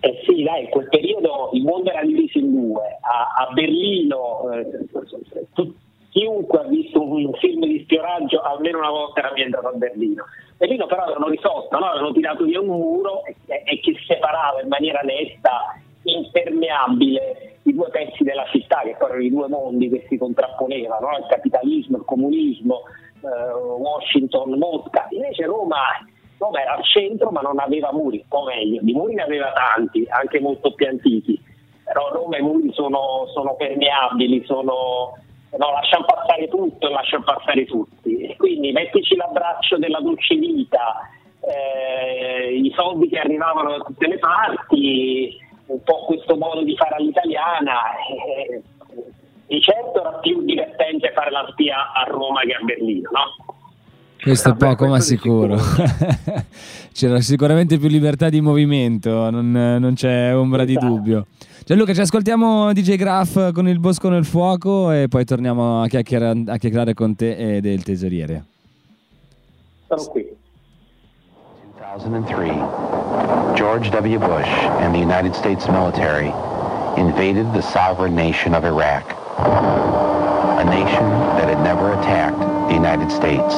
Eh 0.05 0.21
sì, 0.27 0.43
dai, 0.43 0.65
in 0.65 0.69
quel 0.69 0.87
periodo 0.91 1.49
il 1.55 1.63
mondo 1.63 1.91
era 1.91 2.03
diviso 2.05 2.37
in 2.37 2.53
due. 2.53 2.99
A, 3.01 3.43
a 3.43 3.53
Berlino 3.55 4.53
eh, 4.53 5.47
tu, 5.55 5.75
chiunque 6.11 6.59
ha 6.59 6.65
visto 6.65 7.01
un, 7.01 7.33
film 7.33 7.65
di 7.65 7.81
spionaggio 7.85 8.43
almeno 8.43 8.81
una 8.81 8.91
volta 8.91 9.21
era 9.21 9.31
ambientato 9.31 9.69
a 9.69 9.73
Berlino. 9.73 10.25
Berlino 10.59 10.85
però 10.85 11.05
avevano 11.05 11.29
risolto, 11.29 11.79
no? 11.79 11.87
avevano 11.87 12.13
tirato 12.13 12.45
via 12.45 12.61
un 12.61 12.67
muro 12.67 13.25
e, 13.25 13.35
e 13.47 13.81
che 13.81 13.97
separava 14.07 14.61
in 14.61 14.69
maniera 14.69 15.01
netta, 15.01 15.75
impermeabile, 16.03 17.61
i 17.63 17.73
due 17.73 17.89
pezzi 17.89 18.25
della 18.25 18.45
città, 18.53 18.83
che 18.85 18.97
poi 18.99 19.09
erano 19.09 19.25
i 19.25 19.31
due 19.31 19.49
mondi 19.49 19.89
che 19.89 20.05
si 20.11 20.19
contrapponevano, 20.19 21.09
no? 21.09 21.17
il 21.17 21.27
capitalismo, 21.31 21.97
il 21.97 22.05
comunismo, 22.05 22.83
eh, 23.23 23.55
Washington, 23.79 24.59
Mosca. 24.59 25.07
Invece 25.13 25.47
Roma 25.47 25.79
Roma 26.39 26.61
era 26.61 26.75
al 26.75 26.85
centro 26.85 27.31
ma 27.31 27.41
non 27.41 27.59
aveva 27.59 27.93
muri, 27.93 28.25
o 28.29 28.45
meglio, 28.45 28.81
di 28.83 28.93
muri 28.93 29.15
ne 29.15 29.23
aveva 29.23 29.53
tanti, 29.53 30.07
anche 30.09 30.41
molto 30.41 30.73
più 30.73 30.87
antichi, 30.87 31.41
però 31.85 32.11
Roma 32.13 32.39
i 32.39 32.43
muri 32.43 32.73
sono, 32.73 33.27
sono 33.33 33.55
permeabili, 33.57 34.45
sono, 34.45 35.17
no, 35.57 35.71
lasciano 35.71 36.05
passare 36.07 36.49
tutto 36.49 36.89
e 36.89 36.93
lasciano 36.93 37.25
passare 37.25 37.65
tutti. 37.67 38.35
Quindi 38.37 38.73
mettici 38.73 39.15
l'abbraccio 39.17 39.77
della 39.77 40.01
dolce 40.01 40.35
vita, 40.35 41.09
eh, 41.41 42.55
i 42.55 42.73
soldi 42.75 43.09
che 43.09 43.19
arrivavano 43.19 43.71
da 43.71 43.85
tutte 43.85 44.07
le 44.07 44.19
parti, 44.19 45.39
un 45.67 45.83
po' 45.83 46.05
questo 46.07 46.37
modo 46.37 46.63
di 46.63 46.77
fare 46.77 46.97
all'italiana. 46.97 47.81
Eh, 48.09 48.63
di 49.47 49.61
certo 49.61 50.01
era 50.01 50.19
più 50.19 50.43
divertente 50.43 51.13
fare 51.13 51.31
la 51.31 51.47
spia 51.51 51.93
a 51.93 52.05
Roma 52.05 52.41
che 52.41 52.55
a 52.55 52.61
Berlino, 52.63 53.11
no? 53.13 53.55
Questo 54.25 54.51
è 54.53 54.57
poco 54.57 54.87
ma 54.87 55.01
sicuro. 55.01 55.59
sicuro. 55.59 56.45
C'era 56.95 57.21
sicuramente 57.21 57.77
più 57.77 57.89
libertà 57.89 58.31
di 58.31 58.41
movimento, 58.41 59.29
non, 59.29 59.51
non 59.51 59.93
c'è 59.95 60.35
ombra 60.35 60.65
di 60.65 60.77
esatto. 60.77 60.87
dubbio. 60.87 61.27
Gianluca, 61.67 61.93
ci 61.93 62.01
ascoltiamo 62.01 62.73
DJ 62.73 62.97
Graf 62.97 63.53
con 63.53 63.69
il 63.69 63.79
Bosco 63.79 64.09
nel 64.09 64.25
fuoco 64.25 64.91
e 64.93 65.09
poi 65.09 65.27
torniamo 65.27 65.83
a 65.83 65.89
chiacchierare, 65.89 66.45
a 66.47 66.57
chiacchierare 66.57 66.95
con 66.95 67.15
te 67.15 67.57
e 67.57 67.61
del 67.61 67.83
tesoriere. 67.83 68.45
Sono 69.89 70.05
qui. 70.05 70.27
2003, 71.97 73.55
George 73.55 73.91
W. 73.91 74.19
Bush 74.19 74.49
and 74.81 74.95
the 74.95 74.99
United 74.99 75.35
States 75.35 75.69
military 75.69 76.33
invaded 76.97 77.53
the 77.53 77.61
sovereign 77.61 78.15
nation 78.15 78.55
of 78.55 78.65
Iraq, 78.65 79.05
a 79.39 80.65
nation 80.65 81.11
that 81.37 81.49
had 81.49 81.63
never 81.63 81.93
attacked 81.93 82.39
the 82.69 82.75
United 82.75 83.11
States. 83.11 83.55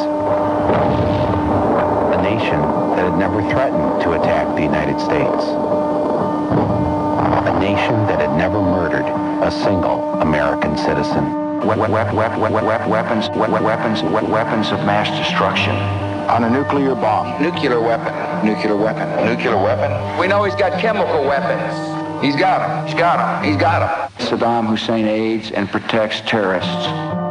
A 2.36 2.38
nation 2.38 2.60
that 2.96 3.10
had 3.10 3.18
never 3.18 3.40
threatened 3.50 4.02
to 4.02 4.12
attack 4.12 4.54
the 4.56 4.62
United 4.62 5.00
States, 5.00 5.44
a 7.48 7.58
nation 7.60 7.94
that 8.06 8.20
had 8.20 8.36
never 8.36 8.60
murdered 8.60 9.06
a 9.42 9.50
single 9.50 10.12
American 10.20 10.76
citizen. 10.76 11.24
What 11.66 11.78
weapons, 11.78 12.14
weapons, 12.14 13.28
what 13.30 14.28
weapons 14.28 14.70
of 14.70 14.80
mass 14.84 15.08
destruction. 15.18 15.74
On 16.28 16.44
a 16.44 16.50
nuclear 16.50 16.94
bomb. 16.94 17.40
Nuclear 17.42 17.80
weapon. 17.80 18.12
Nuclear 18.46 18.76
weapon. 18.76 19.24
Nuclear 19.24 19.56
weapon. 19.56 20.18
We 20.18 20.26
know 20.26 20.44
he's 20.44 20.56
got 20.56 20.78
chemical 20.80 21.24
weapons. 21.24 21.72
He's 22.22 22.36
got 22.36 22.58
them. 22.58 22.86
He's 22.86 22.98
got 22.98 23.16
them. 23.16 23.44
He's 23.50 23.56
got 23.56 23.80
them. 23.80 24.26
Saddam 24.26 24.66
Hussein 24.66 25.06
aids 25.06 25.50
and 25.52 25.70
protects 25.70 26.20
terrorists. 26.26 27.25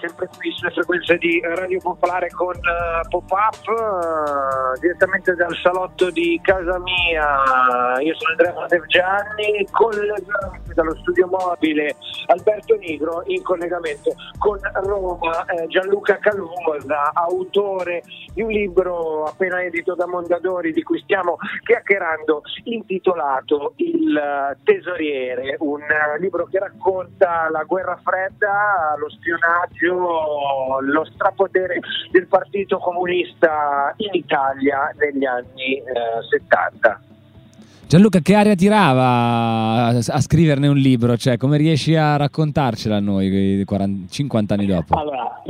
Sempre 0.00 0.28
qui 0.36 0.50
sulle 0.52 0.70
frequenze 0.70 1.16
di 1.18 1.40
Radio 1.42 1.78
Popolare 1.80 2.28
con 2.30 2.54
uh, 2.54 3.08
Pop-Up, 3.08 3.68
uh, 3.68 4.80
direttamente 4.80 5.34
dal 5.34 5.54
salotto 5.62 6.10
di 6.10 6.40
casa 6.42 6.78
mia. 6.78 8.00
Io 8.00 8.14
sono 8.14 8.30
Andrea 8.30 8.52
Matevgianni, 8.54 9.66
collegato 9.70 10.72
dallo 10.74 10.96
studio 10.96 11.26
mobile 11.26 11.96
Alberto 12.26 12.76
Nigro 12.76 13.22
in 13.26 13.42
collegamento 13.42 14.12
con 14.38 14.58
Roma, 14.84 15.44
eh, 15.46 15.66
Gianluca 15.68 16.18
Calvosa, 16.18 17.12
autore 17.12 18.02
di 18.34 18.42
un 18.42 18.50
libro 18.50 19.24
appena 19.24 19.62
edito 19.62 19.94
da 19.94 20.06
Mondadori 20.06 20.72
di 20.72 20.82
cui 20.82 21.00
stiamo 21.00 21.36
chiacchierando, 21.62 22.42
intitolato 22.64 23.74
Il 23.76 24.56
Tesoriere, 24.62 25.56
un 25.60 25.80
libro 26.18 26.46
che 26.46 26.58
racconta 26.58 27.48
la 27.50 27.64
guerra 27.64 27.98
fredda, 28.02 28.94
lo 28.96 29.08
spionaggio, 29.10 30.80
lo 30.80 31.04
strapotere 31.04 31.80
del 32.10 32.26
Partito 32.26 32.78
Comunista 32.78 33.92
in 33.96 34.10
Italia 34.12 34.92
negli 34.96 35.24
anni 35.24 35.78
eh, 35.78 35.84
70. 36.28 37.11
Gianluca, 37.92 38.20
che 38.20 38.34
aria 38.34 38.54
tirava 38.54 39.92
a, 39.92 40.20
scriverne 40.22 40.66
un 40.66 40.78
libro? 40.78 41.14
Cioè, 41.18 41.36
come 41.36 41.58
riesci 41.58 41.94
a 41.94 42.16
raccontarcela 42.16 42.96
a 42.96 43.00
noi 43.00 43.62
40, 43.66 44.08
50 44.08 44.54
anni 44.54 44.64
dopo? 44.64 44.96
Allora, 44.96 45.42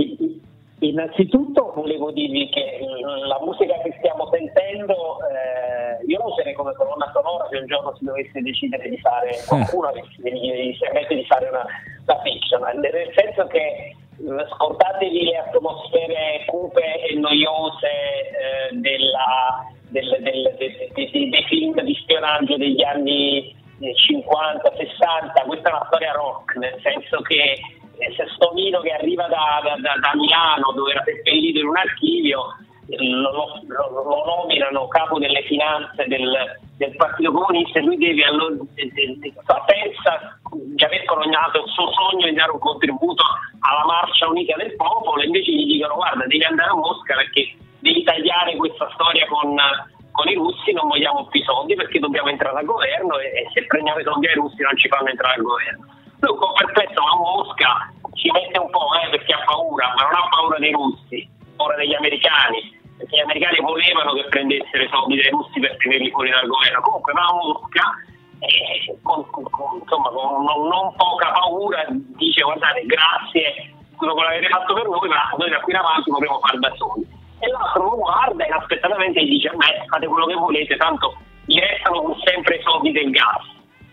Innanzitutto 0.80 1.70
volevo 1.72 2.10
dirvi 2.10 2.48
che 2.48 2.80
la 3.28 3.38
musica 3.46 3.78
che 3.84 3.94
stiamo 3.98 4.26
sentendo 4.32 5.22
eh, 5.22 6.02
io 6.04 6.18
la 6.18 6.24
userei 6.24 6.54
come 6.54 6.74
colonna 6.74 7.08
sonora 7.14 7.46
se 7.48 7.58
un 7.58 7.66
giorno 7.66 7.94
si 7.96 8.04
dovesse 8.04 8.42
decidere 8.42 8.88
di 8.90 8.98
fare 8.98 9.38
qualcuno 9.46 9.92
che 9.92 10.02
si 10.10 10.20
permette 10.80 11.14
di 11.14 11.24
fare 11.26 11.48
una, 11.48 11.62
una 11.62 12.20
fiction, 12.24 12.60
nel 12.80 13.12
senso 13.14 13.46
che 13.46 13.94
scordatevi 14.18 15.22
le 15.22 15.36
atmosfere 15.36 16.42
cupe 16.46 17.06
e 17.06 17.14
noiose 17.14 17.86
eh, 17.86 18.76
della, 18.82 19.70
del, 19.92 20.16
del, 20.20 20.54
de, 20.58 20.90
de, 20.94 21.10
de, 21.10 21.28
dei 21.28 21.44
film 21.44 21.80
di 21.82 21.94
spionaggio 21.94 22.56
degli 22.56 22.82
anni 22.82 23.54
50, 23.78 24.72
60, 24.76 25.42
questa 25.46 25.68
è 25.68 25.72
una 25.72 25.86
storia 25.86 26.12
rock, 26.12 26.56
nel 26.56 26.78
senso 26.82 27.20
che 27.22 27.60
eh, 27.98 28.12
Sestomino 28.16 28.80
che 28.80 28.92
arriva 28.92 29.26
da, 29.28 29.60
da, 29.62 29.76
da, 29.76 30.12
Milano 30.14 30.72
dove 30.74 30.92
era 30.92 31.02
seppellito 31.04 31.60
in 31.60 31.66
un 31.66 31.76
archivio 31.76 32.56
lo, 32.98 33.60
lo, 33.66 33.90
lo, 33.90 34.24
nominano 34.24 34.88
capo 34.88 35.18
delle 35.18 35.42
finanze 35.44 36.04
del, 36.06 36.58
del 36.76 36.94
Partito 36.96 37.32
Comunista 37.32 37.78
e 37.78 37.82
lui 37.82 37.96
deve 37.96 38.24
allora, 38.24 38.56
pensa 39.64 40.38
di 40.50 40.84
aver 40.84 41.04
coronato 41.04 41.64
il 41.64 41.70
suo 41.70 41.90
sogno 41.92 42.26
di 42.26 42.34
dare 42.34 42.50
un 42.50 42.58
contributo 42.58 43.22
alla 43.60 43.86
marcia 43.86 44.28
unica 44.28 44.56
del 44.56 44.74
popolo 44.76 45.22
e 45.22 45.26
invece 45.26 45.52
gli 45.52 45.64
dicono 45.64 45.94
guarda 45.94 46.26
devi 46.26 46.44
andare 46.44 46.70
a 46.70 46.74
Mosca 46.74 47.14
perché 47.14 47.54
devi 47.82 48.02
tagliare 48.04 48.56
questa 48.56 48.88
storia 48.94 49.26
con, 49.26 49.54
con 50.12 50.28
i 50.28 50.34
russi, 50.34 50.72
non 50.72 50.88
vogliamo 50.88 51.26
più 51.26 51.42
soldi 51.42 51.74
perché 51.74 51.98
dobbiamo 51.98 52.30
entrare 52.30 52.58
al 52.58 52.64
governo 52.64 53.18
e, 53.18 53.26
e 53.26 53.50
se 53.52 53.66
prendiamo 53.66 53.98
i 53.98 54.04
soldi 54.04 54.26
ai 54.28 54.34
russi 54.34 54.62
non 54.62 54.76
ci 54.78 54.88
fanno 54.88 55.10
entrare 55.10 55.34
al 55.34 55.42
governo. 55.42 55.84
Lui 56.20 56.32
un 56.32 56.38
po' 56.38 56.52
perplesso 56.52 57.00
a 57.02 57.16
Mosca 57.18 57.92
ci 58.14 58.30
mette 58.30 58.58
un 58.58 58.70
po' 58.70 58.86
eh, 59.02 59.10
perché 59.10 59.34
ha 59.34 59.42
paura, 59.44 59.92
ma 59.98 60.02
non 60.06 60.14
ha 60.14 60.28
paura 60.30 60.58
dei 60.58 60.70
russi, 60.70 61.28
ha 61.28 61.56
paura 61.56 61.76
degli 61.76 61.94
americani 61.94 62.80
perché 62.96 63.16
gli 63.16 63.26
americani 63.26 63.58
volevano 63.58 64.12
che 64.14 64.24
prendessero 64.30 64.84
i 64.84 64.88
soldi 64.88 65.16
dai 65.16 65.30
russi 65.30 65.58
per 65.58 65.76
tenerli 65.78 66.10
fuori 66.10 66.30
dal 66.30 66.46
governo. 66.46 66.80
Comunque 66.80 67.12
va 67.12 67.26
a 67.26 67.34
Mosca 67.34 67.84
e 68.38 68.98
con, 69.02 69.26
con, 69.30 69.42
insomma, 69.80 70.08
con 70.10 70.44
non, 70.44 70.68
non, 70.68 70.94
poca 70.94 71.30
paura 71.30 71.84
dice 71.90 72.42
guardate 72.42 72.86
grazie 72.86 73.74
quello 73.96 74.14
che 74.14 74.22
l'avete 74.22 74.48
fatto 74.48 74.74
per 74.74 74.86
noi, 74.86 75.08
ma 75.08 75.30
noi 75.36 75.50
da 75.50 75.60
qui 75.60 75.72
in 75.72 75.78
avanti 75.78 76.10
potremo 76.10 76.38
fare 76.40 76.58
da 76.58 76.72
soli. 76.76 77.06
E 77.42 77.48
l'altro 77.48 77.82
lo 77.82 77.96
guarda 77.96 78.46
inaspettatamente 78.46 79.18
e 79.18 79.24
dice 79.24 79.50
beh 79.50 79.86
fate 79.88 80.06
quello 80.06 80.26
che 80.26 80.34
volete, 80.34 80.76
tanto 80.76 81.16
gli 81.44 81.58
restano 81.58 82.16
sempre 82.22 82.56
i 82.56 82.62
soldi 82.62 82.92
del 82.92 83.10
gas. 83.10 83.42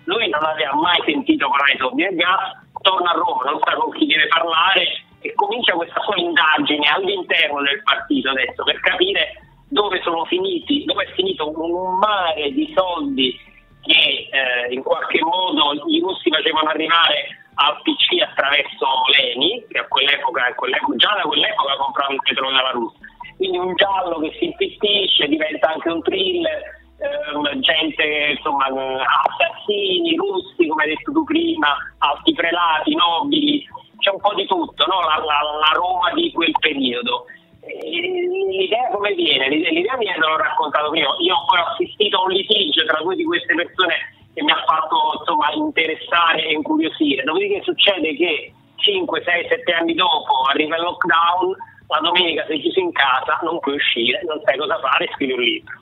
Lui 0.04 0.30
non 0.30 0.44
aveva 0.44 0.76
mai 0.76 1.02
sentito 1.04 1.50
parlare 1.50 1.72
dei 1.72 1.82
soldi 1.82 2.04
del 2.04 2.16
gas, 2.16 2.62
torna 2.82 3.10
a 3.10 3.18
Roma, 3.18 3.50
non 3.50 3.60
sa 3.64 3.74
con 3.74 3.90
chi 3.94 4.06
deve 4.06 4.28
parlare 4.28 4.86
e 5.22 5.34
comincia 5.34 5.74
questa 5.74 6.00
sua 6.02 6.16
indagine 6.16 6.88
all'interno 6.90 7.62
del 7.62 7.82
partito 7.82 8.30
adesso 8.30 8.64
per 8.64 8.80
capire 8.82 9.42
dove 9.68 10.00
sono 10.04 10.26
finiti, 10.26 10.86
dove 10.86 11.06
è 11.06 11.14
finito 11.14 11.50
un 11.50 11.98
mare 11.98 12.52
di 12.52 12.72
soldi 12.76 13.36
che 13.82 14.30
eh, 14.30 14.74
in 14.74 14.84
qualche 14.84 15.22
modo 15.24 15.74
i 15.88 16.00
russi 16.00 16.30
facevano 16.30 16.70
arrivare 16.70 17.50
al 17.56 17.82
PC 17.82 18.22
attraverso 18.22 18.86
Leni, 19.18 19.66
che 19.68 19.80
a 19.80 19.88
quell'epoca, 19.88 20.54
quell'epoca 20.54 20.96
già 20.96 21.16
da 21.16 21.24
quell'epoca 21.24 21.76
comprava 21.78 22.14
il 22.14 22.22
petrolio 22.22 22.56
dalla 22.56 22.72
Russia. 22.72 23.09
Quindi 23.40 23.58
un 23.58 23.74
giallo 23.76 24.20
che 24.20 24.36
si 24.38 24.52
impittisce, 24.52 25.30
diventa 25.30 25.72
anche 25.72 25.88
un 25.88 26.02
thriller, 26.02 26.60
ehm, 27.00 27.62
gente, 27.62 28.36
insomma, 28.36 28.68
assassini, 28.68 30.18
russi, 30.18 30.68
come 30.68 30.84
hai 30.84 30.90
detto 30.90 31.14
tu 31.14 31.24
prima, 31.24 31.74
alti 32.00 32.34
prelati, 32.34 32.94
nobili, 32.96 33.66
c'è 34.00 34.12
un 34.12 34.20
po' 34.20 34.34
di 34.34 34.46
tutto, 34.46 34.86
no? 34.88 35.00
la, 35.08 35.24
la, 35.24 35.40
la, 35.40 35.72
Roma 35.72 36.12
di 36.12 36.34
quel 36.34 36.52
periodo. 36.60 37.28
L'idea 37.64 38.90
come 38.92 39.14
viene? 39.14 39.48
L'idea 39.48 39.96
viene, 39.96 40.18
l'ho 40.18 40.36
raccontato 40.36 40.90
prima, 40.90 41.08
io 41.20 41.36
ho 41.36 41.72
assistito 41.72 42.18
a 42.18 42.24
un 42.24 42.32
litigio 42.32 42.84
tra 42.84 43.00
due 43.02 43.16
di 43.16 43.24
queste 43.24 43.56
persone 43.56 43.96
che 44.34 44.44
mi 44.44 44.52
ha 44.52 44.64
fatto 44.68 45.16
insomma, 45.18 45.54
interessare 45.54 46.44
e 46.44 46.52
incuriosire, 46.52 47.24
dopodiché 47.24 47.62
succede 47.64 48.18
che 48.18 48.52
5, 48.76 49.24
6, 49.24 49.48
7 49.48 49.72
anni 49.72 49.94
dopo 49.94 50.44
arriva 50.50 50.76
il 50.76 50.82
lockdown, 50.82 51.56
la 51.90 52.00
domenica 52.02 52.46
sei 52.48 52.62
chiuso 52.62 52.80
in 52.80 52.92
casa, 52.92 53.40
non 53.42 53.60
puoi 53.60 53.76
uscire, 53.76 54.22
non 54.26 54.40
sai 54.46 54.58
cosa 54.58 54.80
fare, 54.80 55.10
scrivi 55.14 55.34
un 55.34 55.42
libro. 55.42 55.78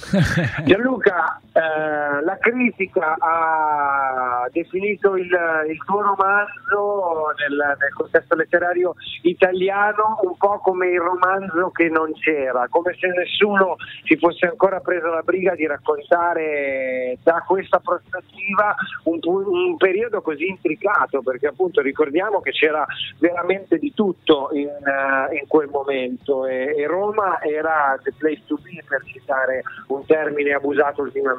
Gianluca, 0.64 1.40
eh, 1.52 2.22
la 2.22 2.36
critica 2.38 3.16
ha 3.18 4.48
definito 4.52 5.16
il, 5.16 5.26
il 5.68 5.84
tuo 5.84 6.00
romanzo 6.00 7.32
nel, 7.38 7.76
nel, 7.78 7.92
contesto 7.92 8.36
letterario 8.36 8.94
italiano 9.22 10.18
un 10.22 10.36
po' 10.36 10.60
come 10.60 10.90
il 10.90 11.00
romanzo 11.00 11.70
che 11.70 11.88
non 11.88 12.12
c'era, 12.14 12.68
come 12.68 12.94
se 12.98 13.08
nessuno 13.08 13.76
si 14.04 14.16
fosse 14.16 14.46
ancora 14.46 14.78
preso 14.78 15.08
la 15.08 15.22
briga 15.22 15.56
di 15.56 15.66
raccontare 15.66 17.18
da 17.24 17.42
questa 17.44 17.80
prospettiva 17.80 18.76
un, 19.04 19.18
un 19.24 19.76
periodo 19.76 20.22
così 20.22 20.46
intricato, 20.46 21.20
perché 21.20 21.48
appunto 21.48 21.80
ricordiamo 21.80 22.40
che 22.40 22.52
c'era 22.52 22.86
veramente 23.18 23.78
di 23.78 23.92
tutto 23.92 24.50
in, 24.52 24.68
uh, 24.68 25.34
in 25.34 25.46
quel 25.48 25.68
momento 25.68 26.46
e, 26.46 26.74
e 26.76 26.86
Roma 26.86 27.42
era 27.42 27.98
the 28.04 28.12
place 28.16 28.42
to 28.46 28.56
be 28.62 28.82
per 28.86 29.02
citare 29.04 29.62
un 29.88 30.06
termine 30.06 30.52
abusato 30.52 31.02
ultimamente. 31.02 31.38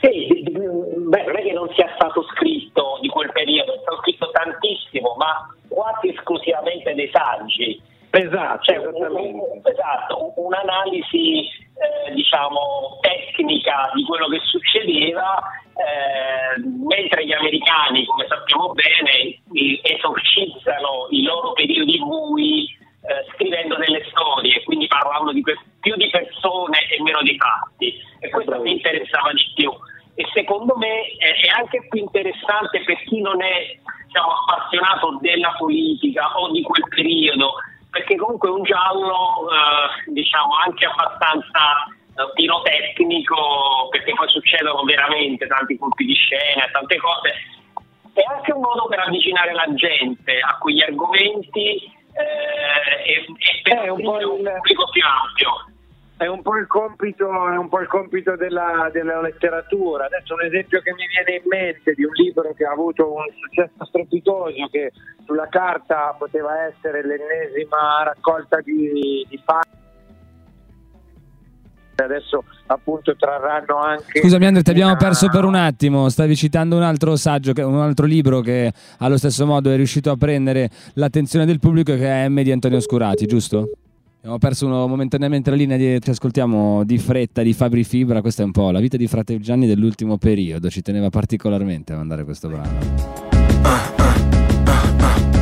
Sì, 0.00 0.42
beh, 0.50 1.24
non 1.24 1.36
è 1.36 1.42
che 1.42 1.52
non 1.52 1.68
sia 1.74 1.92
stato 1.94 2.22
scritto 2.34 2.98
di 3.02 3.08
quel 3.08 3.30
periodo, 3.32 3.74
è 3.74 3.78
stato 3.82 3.98
scritto 3.98 4.30
tantissimo, 4.30 5.14
ma 5.18 5.54
quasi 5.68 6.08
esclusivamente 6.08 6.94
dei 6.94 7.10
saggi. 7.12 7.80
Esatto, 8.12 8.64
cioè, 8.64 8.76
un, 8.78 9.60
esatto 9.62 10.32
un'analisi 10.34 11.46
eh, 11.46 12.12
diciamo 12.12 12.98
tecnica 13.00 13.90
di 13.94 14.02
quello 14.04 14.26
che 14.26 14.40
succedeva, 14.42 15.38
eh, 15.76 16.60
mentre 16.88 17.24
gli 17.24 17.32
americani, 17.32 18.04
come 18.06 18.26
sappiamo 18.26 18.72
bene, 18.72 19.38
tanti 45.60 45.78
colpi 45.78 46.04
di 46.04 46.14
scena, 46.14 46.66
tante 46.72 46.96
cose. 46.96 47.30
È 48.12 48.22
anche 48.34 48.52
un 48.52 48.60
modo 48.60 48.86
per 48.88 49.00
avvicinare 49.00 49.52
la 49.52 49.66
gente 49.74 50.40
a 50.40 50.56
quegli 50.58 50.82
argomenti 50.82 51.76
eh, 52.12 53.04
e, 53.04 53.24
e 53.38 53.60
per 53.62 53.90
un, 53.90 54.04
un 54.04 54.42
pubblico 54.42 54.88
più 54.90 55.02
ampio. 55.04 55.50
È 56.16 56.26
un 56.26 56.42
po' 56.42 56.56
il 56.56 56.66
compito, 56.66 57.26
un 57.26 57.68
po 57.70 57.80
il 57.80 57.86
compito 57.86 58.36
della, 58.36 58.90
della, 58.92 59.22
letteratura. 59.22 60.04
Adesso 60.04 60.34
un 60.34 60.42
esempio 60.42 60.82
che 60.82 60.92
mi 60.92 61.06
viene 61.06 61.40
in 61.40 61.48
mente 61.48 61.94
di 61.94 62.04
un 62.04 62.12
libro 62.12 62.52
che 62.52 62.64
ha 62.64 62.72
avuto 62.72 63.10
un 63.10 63.24
successo 63.38 63.86
strepitoso, 63.86 64.68
che 64.70 64.92
sulla 65.24 65.48
carta 65.48 66.14
poteva 66.18 66.66
essere 66.66 67.02
l'ennesima 67.06 68.02
raccolta 68.02 68.60
di, 68.60 69.24
di 69.30 69.40
fatti 69.42 69.78
adesso 72.02 72.44
appunto 72.66 73.14
trarranno 73.16 73.78
anche 73.78 74.20
scusami 74.20 74.46
Andrea 74.46 74.62
ti 74.62 74.70
abbiamo 74.70 74.96
perso 74.96 75.28
per 75.28 75.44
un 75.44 75.54
attimo 75.54 76.08
stavi 76.08 76.36
citando 76.36 76.76
un 76.76 76.82
altro 76.82 77.16
saggio 77.16 77.52
un 77.56 77.80
altro 77.80 78.06
libro 78.06 78.40
che 78.40 78.72
allo 78.98 79.16
stesso 79.16 79.46
modo 79.46 79.70
è 79.70 79.76
riuscito 79.76 80.10
a 80.10 80.16
prendere 80.16 80.70
l'attenzione 80.94 81.46
del 81.46 81.58
pubblico 81.58 81.94
che 81.94 82.06
è 82.06 82.28
M 82.28 82.42
di 82.42 82.52
Antonio 82.52 82.80
Scurati 82.80 83.26
giusto? 83.26 83.68
Abbiamo 84.18 84.36
perso 84.36 84.68
momentaneamente 84.68 85.48
la 85.48 85.56
linea 85.56 85.78
di, 85.78 85.98
ci 85.98 86.10
ascoltiamo 86.10 86.84
di 86.84 86.98
fretta 86.98 87.40
di 87.40 87.54
Fabri 87.54 87.84
Fibra, 87.84 88.20
questa 88.20 88.42
è 88.42 88.44
un 88.44 88.50
po' 88.50 88.70
la 88.70 88.78
vita 88.78 88.98
di 88.98 89.06
Frate 89.06 89.38
Gianni 89.38 89.66
dell'ultimo 89.66 90.18
periodo, 90.18 90.68
ci 90.68 90.82
teneva 90.82 91.08
particolarmente 91.08 91.94
a 91.94 91.96
mandare 91.96 92.24
questo 92.24 92.48
brano. 92.48 93.89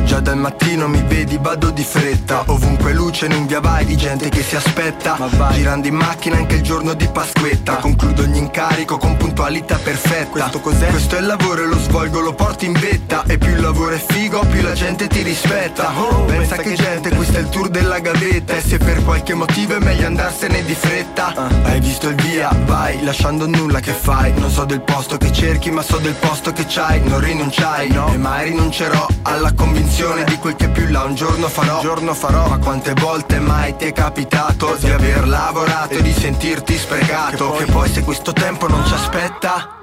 Già 0.09 0.19
dal 0.21 0.37
mattino 0.37 0.87
mi 0.87 1.03
vedi, 1.03 1.37
vado 1.39 1.69
di 1.69 1.83
fretta. 1.83 2.41
Ovunque 2.47 2.93
luce 2.93 3.27
in 3.27 3.31
un 3.33 3.45
via 3.45 3.59
vai 3.59 3.85
di 3.85 3.95
gente 3.95 4.29
che 4.29 4.41
si 4.41 4.55
aspetta. 4.55 5.15
Girando 5.51 5.85
in 5.85 5.93
macchina 5.93 6.37
anche 6.37 6.55
il 6.55 6.61
giorno 6.63 6.95
di 6.95 7.07
Pasquetta. 7.07 7.75
Concludo 7.75 8.23
ogni 8.23 8.39
incarico 8.39 8.97
con 8.97 9.17
puntualità 9.17 9.75
perfetta. 9.75 10.31
Questo 10.31 10.61
cos'è? 10.61 10.87
Questo 10.87 11.15
è 11.15 11.19
il 11.19 11.27
lavoro 11.27 11.61
e 11.61 11.67
lo 11.67 11.77
svolgo, 11.77 12.21
lo 12.21 12.33
porto 12.33 12.65
in 12.65 12.73
vetta. 12.73 13.23
E 13.27 13.37
più 13.37 13.51
il 13.51 13.61
lavoro 13.61 13.93
è 13.93 14.03
figo, 14.03 14.39
più 14.49 14.63
la 14.63 14.73
gente 14.73 15.05
ti 15.05 15.21
rispetta. 15.21 15.91
Oh, 15.95 16.25
Pensa 16.25 16.55
che 16.55 16.73
gente, 16.73 17.13
questo 17.13 17.37
è 17.37 17.41
il 17.41 17.49
tour 17.49 17.69
della 17.69 17.99
gavetta. 17.99 18.55
E 18.55 18.61
se 18.61 18.79
per 18.79 19.03
qualche 19.03 19.35
motivo 19.35 19.75
è 19.75 19.79
meglio 19.79 20.07
andarsene 20.07 20.65
di 20.65 20.73
fretta. 20.73 21.33
Uh. 21.35 21.67
Hai 21.67 21.79
visto 21.81 22.09
il 22.09 22.15
via, 22.15 22.49
vai, 22.65 23.03
lasciando 23.03 23.45
nulla 23.45 23.79
che 23.79 23.93
fai? 23.93 24.33
Non 24.39 24.49
so 24.49 24.65
del 24.65 24.81
posto 24.81 25.17
che 25.17 25.31
cerchi, 25.31 25.69
ma 25.69 25.83
so 25.83 25.97
del 25.97 26.15
posto 26.15 26.51
che 26.51 26.65
c'hai. 26.67 26.99
Non 27.03 27.19
rinunciai, 27.19 27.89
no. 27.91 28.11
e 28.11 28.17
mai 28.17 28.45
rinuncerò 28.45 29.05
alla 29.21 29.53
convinzione 29.53 29.97
l'impressione 29.99 30.23
di 30.23 30.37
quel 30.37 30.55
che 30.55 30.69
più 30.69 30.87
là 30.87 31.03
un 31.03 31.15
giorno 31.15 31.47
farò, 31.47 31.75
un 31.75 31.81
giorno 31.81 32.13
farò 32.13 32.47
Ma 32.47 32.57
quante 32.57 32.93
volte 32.93 33.39
mai 33.39 33.75
ti 33.75 33.85
è 33.85 33.91
capitato 33.91 34.75
di 34.75 34.89
aver 34.89 35.27
lavorato 35.27 35.95
e 35.95 36.01
di 36.01 36.13
sentirti 36.13 36.77
sprecato? 36.77 37.51
Che 37.51 37.65
poi 37.65 37.89
se 37.89 38.03
questo 38.03 38.31
tempo 38.31 38.67
non 38.67 38.85
ci 38.85 38.93
aspetta 38.93 39.78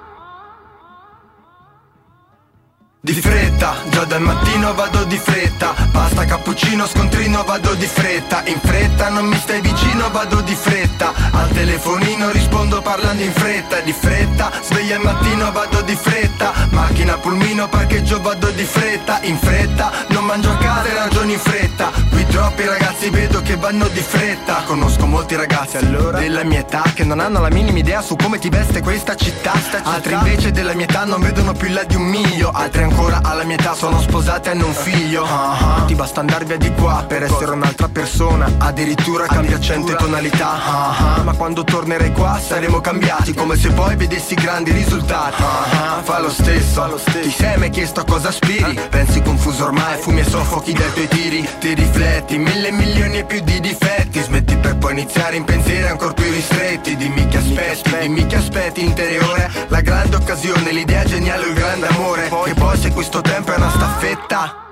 Di 3.07 3.21
fretta, 3.21 3.77
già 3.89 4.03
dal 4.03 4.21
mattino 4.21 4.75
vado 4.75 5.05
di 5.05 5.17
fretta. 5.17 5.73
Pasta, 5.93 6.25
cappuccino, 6.25 6.89
scontrino, 6.89 7.45
vado 7.45 7.73
di 7.75 7.87
fretta. 7.87 8.43
In 8.47 8.59
fretta, 8.61 9.11
non 9.11 9.27
mi 9.27 9.37
stai 9.37 9.61
vicino, 9.61 10.11
vado 10.11 10.41
di 10.41 10.57
fretta. 10.57 11.13
Al 11.31 11.49
telefonino 11.51 12.33
rispondo 12.33 12.83
parlando 12.83 13.23
in 13.23 13.31
fretta. 13.31 13.79
Di 13.79 13.93
fretta, 13.93 14.51
sveglia 14.61 14.97
al 14.97 15.03
mattino, 15.05 15.53
vado 15.53 15.83
di 15.83 15.95
fretta. 15.95 16.53
Macchina, 16.71 17.17
pulmino, 17.17 17.69
parcheggio, 17.69 18.21
vado 18.21 18.51
di 18.51 18.65
fretta. 18.65 19.21
In 19.23 19.39
fretta, 19.39 19.93
non 20.09 20.25
mangio 20.25 20.51
a 20.51 20.57
casa 20.57 20.89
e 20.89 20.95
ragioni 20.95 21.35
in 21.35 21.39
fretta. 21.39 21.93
Qui 22.11 22.27
troppi 22.27 22.65
ragazzi 22.65 23.09
vedo 23.11 23.41
che 23.41 23.55
vanno 23.55 23.87
di 23.87 24.01
fretta. 24.01 24.65
Conosco 24.67 25.07
molti 25.07 25.37
ragazzi 25.37 25.77
allora 25.77 26.19
della 26.19 26.43
mia 26.43 26.59
età 26.59 26.83
Che 26.93 27.05
non 27.05 27.21
hanno 27.21 27.41
la 27.41 27.51
minima 27.51 27.79
idea 27.79 28.03
su 28.03 28.17
come 28.17 28.41
ti 28.41 28.49
veste 28.49 28.83
questa 28.83 29.15
città. 29.15 29.53
Altri 29.85 30.15
invece 30.15 30.51
della 30.51 30.75
mia 30.75 30.87
età 30.87 31.05
non 31.05 31.21
vedono 31.21 31.53
più 31.53 31.69
là 31.69 31.85
di 31.85 31.95
un 31.95 32.03
miglio 32.03 32.51
Altri 32.51 32.83
ancora 32.83 32.96
alla 33.23 33.45
mia 33.45 33.57
età 33.57 33.75
sono 33.75 34.01
sposati 34.01 34.49
e 34.49 34.53
hanno 34.53 34.67
un 34.67 34.75
figlio. 34.75 35.25
Ah. 35.25 35.85
Ti 35.87 35.95
basta 35.95 36.21
andar 36.21 36.45
via 36.45 36.57
di 36.57 36.73
qua 36.73 37.05
per 37.07 37.23
essere 37.23 37.53
un'altra 37.53 37.89
persona 37.89 38.51
Addirittura 38.59 39.27
cambia 39.27 39.57
accento 39.57 39.93
e 39.93 39.97
tonalità. 39.97 40.53
Ah. 40.65 41.23
Ma 41.23 41.33
quando 41.35 41.65
tornerai 41.65 42.13
qua 42.13 42.41
saremo 42.45 42.81
cambiati 42.81 43.35
Come 43.35 43.57
se 43.57 43.71
poi 43.71 43.97
vedessi 43.97 44.35
grandi 44.35 44.73
risultati. 44.73 45.43
Ah, 45.43 45.97
ah. 45.97 46.03
Fa 46.03 46.21
lo 46.21 46.31
stesso, 46.31 47.01
ti 47.21 47.31
sei 47.31 47.57
mai 47.59 47.71
chiesto 47.71 48.01
a 48.01 48.05
cosa 48.05 48.29
aspiri? 48.29 48.79
Pensi 48.89 49.21
confuso 49.23 49.65
ormai, 49.65 49.99
fumi 49.99 50.21
e 50.21 50.25
soffochi 50.25 50.73
dai 50.73 50.93
tuoi 50.93 51.09
tiri. 51.09 51.49
Ti 51.59 51.75
rifletti, 51.75 52.39
mille 52.39 52.71
milioni 52.71 53.19
e 53.19 53.25
più 53.25 53.41
di 53.41 53.61
difetti. 53.61 54.21
Smetti 54.21 54.57
per 54.57 54.77
poi 54.77 54.93
iniziare 54.93 55.37
in 55.37 55.45
pensieri 55.45 55.87
ancora 55.87 56.13
più 56.13 56.31
ristretti. 56.31 56.97
Dimmi 56.97 57.27
che 57.29 57.39
aspetti, 57.39 57.99
dimmi 57.99 58.27
che 58.27 58.37
aspetti 58.37 58.85
interiore. 58.85 59.51
La 59.69 59.81
grande 59.81 60.17
occasione, 60.17 60.73
l'idea 60.73 61.05
geniale 61.05 61.47
il 61.47 61.55
grande 61.55 61.87
amore. 61.89 62.29
Che 62.45 62.55
poi 62.55 62.79
se 62.87 62.93
questo 62.93 63.21
tempo 63.21 63.53
è 63.53 63.57
una 63.57 63.71
staffetta. 63.71 64.65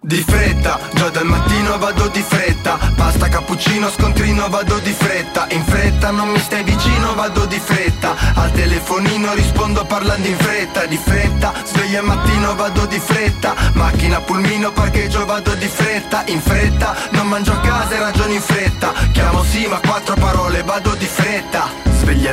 Di 0.00 0.22
fretta, 0.22 0.78
già 0.94 1.08
dal 1.10 1.26
mattino 1.26 1.76
vado 1.78 2.06
di 2.08 2.22
fretta. 2.22 2.78
Pasta, 2.94 3.28
cappuccino, 3.28 3.90
scontrino, 3.90 4.48
vado 4.48 4.78
di 4.78 4.92
fretta. 4.92 5.46
In 5.50 5.64
fretta, 5.64 6.10
non 6.10 6.28
mi 6.28 6.38
stai 6.38 6.62
vicino, 6.62 7.14
vado 7.14 7.44
di 7.46 7.58
fretta. 7.58 8.14
Al 8.34 8.52
telefonino 8.52 9.34
rispondo 9.34 9.84
parlando 9.84 10.28
in 10.28 10.36
fretta. 10.36 10.86
Di 10.86 10.96
fretta, 10.96 11.52
sveglia 11.64 11.98
al 11.98 12.06
mattino, 12.06 12.54
vado 12.54 12.86
di 12.86 12.98
fretta. 12.98 13.54
Macchina, 13.74 14.20
pulmino, 14.20 14.70
parcheggio, 14.70 15.26
vado 15.26 15.54
di 15.54 15.66
fretta. 15.66 16.22
In 16.26 16.40
fretta, 16.40 16.94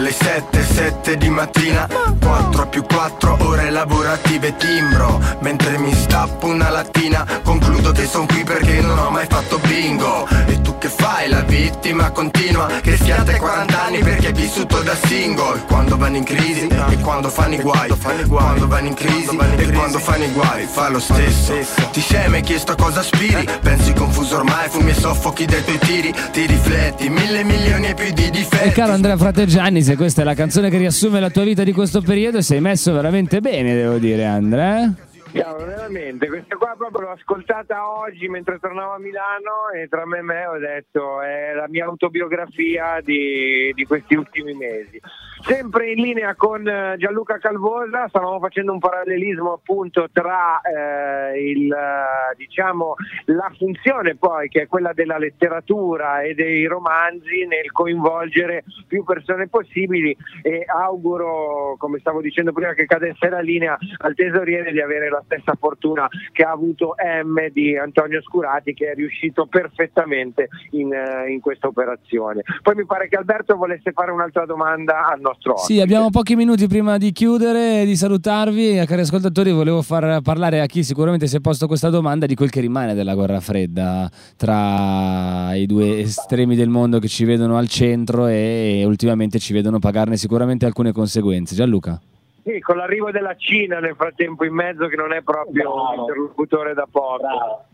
alle 0.06 0.12
7, 0.12 0.64
7 0.64 1.18
di 1.18 1.30
mattina. 1.30 1.88
4 2.20 2.68
più 2.68 2.84
4 2.84 3.38
ore 3.40 3.70
lavorative 3.70 4.56
timbro 4.58 5.22
Mentre 5.40 5.78
mi 5.78 5.94
stappo 5.94 6.48
una 6.48 6.70
lattina 6.70 7.26
Concludo 7.44 7.92
che 7.92 8.06
son 8.06 8.26
qui 8.26 8.44
perché 8.44 8.82
non 8.82 8.98
ho 8.98 9.10
mai 9.10 9.26
fatto 9.28 9.60
bingo. 9.68 10.28
E 10.48 10.62
tu 10.62 10.78
che 10.78 10.90
fai? 10.90 11.30
La 11.30 11.42
vittima 11.42 12.12
continua. 12.12 12.68
Che 12.82 12.98
ai 13.02 13.38
40 13.38 13.84
anni 13.84 14.00
perché 14.00 14.28
hai 14.28 14.34
vissuto 14.34 14.82
da 14.82 14.96
single. 15.06 15.64
Quando 15.68 15.98
vanno 15.98 16.18
in 16.18 16.24
crisi 16.24 16.68
e 16.68 16.98
quando 17.00 17.30
fanno 17.30 17.56
i 17.56 17.62
guai. 17.62 17.90
Quando 18.28 18.68
vanno 18.68 18.88
in 18.88 18.94
crisi 18.94 19.36
e 19.58 19.72
quando 19.72 20.00
fanno 20.00 20.24
i 20.26 20.32
guai 20.32 20.66
Fa 20.66 20.90
lo 20.90 21.00
stesso. 21.00 21.54
Ti 21.92 22.02
sei 22.02 22.28
mai 22.30 22.42
chiesto 22.42 22.74
a 22.74 22.76
cosa 22.76 23.00
aspiri? 23.00 23.48
Pensi 23.62 23.94
confuso 23.94 24.38
ormai, 24.38 24.70
fumi 24.70 24.92
e 24.92 24.94
soffochi 24.94 25.46
dai 25.46 25.64
tuoi 25.64 25.80
tiri. 25.80 26.14
Ti 26.32 26.46
rifletti, 26.46 27.10
mille 27.10 27.44
milioni 27.44 27.88
e 27.88 27.94
più 27.94 28.12
di 28.12 28.30
difetti. 28.30 28.70
E 28.70 28.72
caro 28.72 28.94
Andrea 28.94 29.18
Frateggiani, 29.18 29.82
se 29.82 29.95
questa 29.96 30.22
è 30.22 30.26
la 30.26 30.34
canzone 30.34 30.70
che 30.70 30.78
riassume 30.78 31.20
la 31.20 31.30
tua 31.30 31.44
vita 31.44 31.64
di 31.64 31.72
questo 31.72 32.02
periodo, 32.02 32.42
sei 32.42 32.62
messo 32.62 32.94
veramente 32.94 33.42
bene, 33.42 33.76
devo 33.76 33.98
dire, 33.98 34.26
Andrea. 34.26 34.94
Cavolo, 35.32 35.66
veramente, 35.66 36.28
questa 36.28 36.56
qua 36.56 36.76
proprio 36.78 37.08
l'ho 37.08 37.12
ascoltata 37.12 37.90
oggi 37.90 38.28
mentre 38.30 38.58
tornavo 38.58 38.94
a 38.94 39.00
Milano 39.00 39.70
e 39.76 39.88
tra 39.90 40.06
me 40.06 40.20
e 40.20 40.22
me 40.22 40.46
ho 40.46 40.58
detto 40.58 41.22
è 41.22 41.54
la 41.54 41.68
mia 41.68 41.86
autobiografia 41.86 43.02
di, 43.02 43.72
di 43.74 43.84
questi 43.86 44.16
ultimi 44.16 44.54
mesi. 44.54 45.00
Sempre 45.46 45.92
in 45.92 46.02
linea 46.02 46.34
con 46.34 46.68
eh, 46.68 46.96
Gianluca 46.98 47.38
Calvosa, 47.38 48.08
stavamo 48.08 48.40
facendo 48.40 48.72
un 48.72 48.80
parallelismo 48.80 49.54
appunto 49.54 50.08
tra 50.12 50.60
eh, 50.62 51.40
il, 51.52 51.72
eh, 51.72 52.36
diciamo, 52.36 52.96
la 53.26 53.52
funzione 53.56 54.16
poi 54.16 54.50
che 54.50 54.64
è 54.64 54.68
quella 54.68 54.92
della 54.94 55.20
letteratura 55.20 56.22
e 56.22 56.34
dei 56.34 56.66
romanzi 56.66 57.46
nel 57.46 57.72
coinvolgere 57.72 58.64
più 58.88 59.04
persone 59.04 59.48
possibili. 59.48 60.18
E 60.42 60.64
auguro, 60.66 61.76
come 61.78 62.00
stavo 62.00 62.22
dicendo 62.22 62.52
prima 62.52 62.74
che 62.74 62.88
cadesse 62.88 63.30
la 63.30 63.42
linea, 63.42 63.78
al 63.98 64.16
tesoriere 64.16 64.72
di 64.72 64.82
avere 64.82 65.10
la 65.10 65.22
stessa 65.26 65.54
fortuna 65.60 66.08
che 66.32 66.42
ha 66.42 66.50
avuto 66.50 66.96
M 66.98 67.50
di 67.50 67.78
Antonio 67.78 68.20
Scurati 68.24 68.74
che 68.74 68.90
è 68.90 68.96
riuscito 68.96 69.46
perfettamente 69.46 70.48
in, 70.72 70.92
eh, 70.92 71.30
in 71.30 71.40
questa 71.40 71.68
operazione. 71.68 72.42
Poi 72.64 72.74
mi 72.74 72.86
pare 72.88 73.08
che 73.08 73.16
Alberto 73.16 73.56
volesse 73.56 73.92
fare 73.92 74.10
un'altra 74.10 74.46
domanda 74.46 75.06
al 75.06 75.20
nostro 75.20 75.34
ospite. 75.44 75.74
Sì, 75.74 75.82
abbiamo 75.82 76.10
pochi 76.10 76.36
minuti 76.36 76.68
prima 76.68 76.98
di 76.98 77.12
chiudere 77.12 77.82
e 77.82 77.86
di 77.86 77.96
salutarvi. 77.96 78.84
Cari 78.86 79.02
ascoltatori, 79.02 79.52
volevo 79.52 79.82
far 79.82 80.22
parlare 80.22 80.62
a 80.62 80.66
chi 80.66 80.84
sicuramente 80.84 81.28
si 81.28 81.38
è 81.38 81.40
posto 81.40 81.68
questa 81.68 81.90
domanda 81.90 82.26
di 82.26 82.36
quel 82.36 82.50
che 82.50 82.60
rimane 82.62 82.94
della 82.94 83.16
guerra 83.16 83.40
fredda 83.40 84.10
tra 84.38 85.54
i 85.56 85.66
due 85.66 86.00
estremi 86.00 86.56
del 86.56 86.70
mondo 86.70 87.00
che 87.00 87.08
ci 87.08 87.26
vedono 87.26 87.58
al 87.58 87.68
centro 87.68 88.28
e 88.28 88.84
ultimamente 88.86 89.40
ci 89.40 89.54
vedono 89.54 89.80
pagarne 89.80 90.18
sicuramente 90.18 90.66
alcune 90.66 90.92
conseguenze. 90.92 91.56
Gianluca? 91.56 92.00
Sì, 92.44 92.60
con 92.60 92.78
l'arrivo 92.78 93.10
della 93.12 93.36
Cina 93.36 93.80
nel 93.80 93.96
frattempo 93.96 94.46
in 94.46 94.54
mezzo 94.54 94.88
che 94.88 94.96
non 94.96 95.12
è 95.12 95.22
proprio 95.24 95.74
un 95.74 96.00
interlocutore 96.00 96.74
da 96.74 96.88
poco. 96.90 97.18
Bravo. 97.18 97.66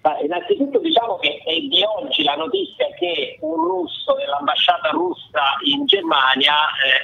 Ma 0.00 0.18
innanzitutto 0.20 0.78
diciamo 0.78 1.16
che 1.18 1.42
è 1.44 1.54
di 1.58 1.82
oggi 1.82 2.22
la 2.22 2.36
notizia 2.36 2.86
che 2.98 3.36
un 3.40 3.56
russo 3.56 4.14
dell'ambasciata 4.14 4.90
russa 4.90 5.58
in 5.64 5.86
Germania 5.86 6.54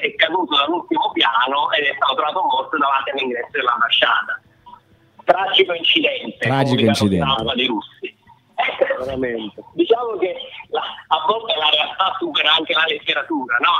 eh, 0.01 0.07
è 0.07 0.15
caduto 0.15 0.57
dall'ultimo 0.57 1.11
piano 1.13 1.73
ed 1.73 1.85
è 1.85 1.95
stato 1.97 2.15
trovato 2.15 2.43
morto 2.43 2.79
davanti 2.79 3.11
all'ingresso 3.11 3.51
dell'ambasciata. 3.51 4.41
Tragico 5.25 5.73
incidente. 5.75 6.37
Tragico 6.39 6.83
incidente. 6.83 7.55
dei 7.55 7.67
russi. 7.67 8.17
Veramente. 8.99 9.65
diciamo 9.73 10.17
che 10.17 10.37
la- 10.69 10.87
a 11.09 11.25
volte 11.27 11.57
la 11.57 11.69
realtà 11.71 12.15
supera 12.19 12.55
anche 12.55 12.73
la 12.73 12.85
letteratura, 12.87 13.57
no? 13.59 13.73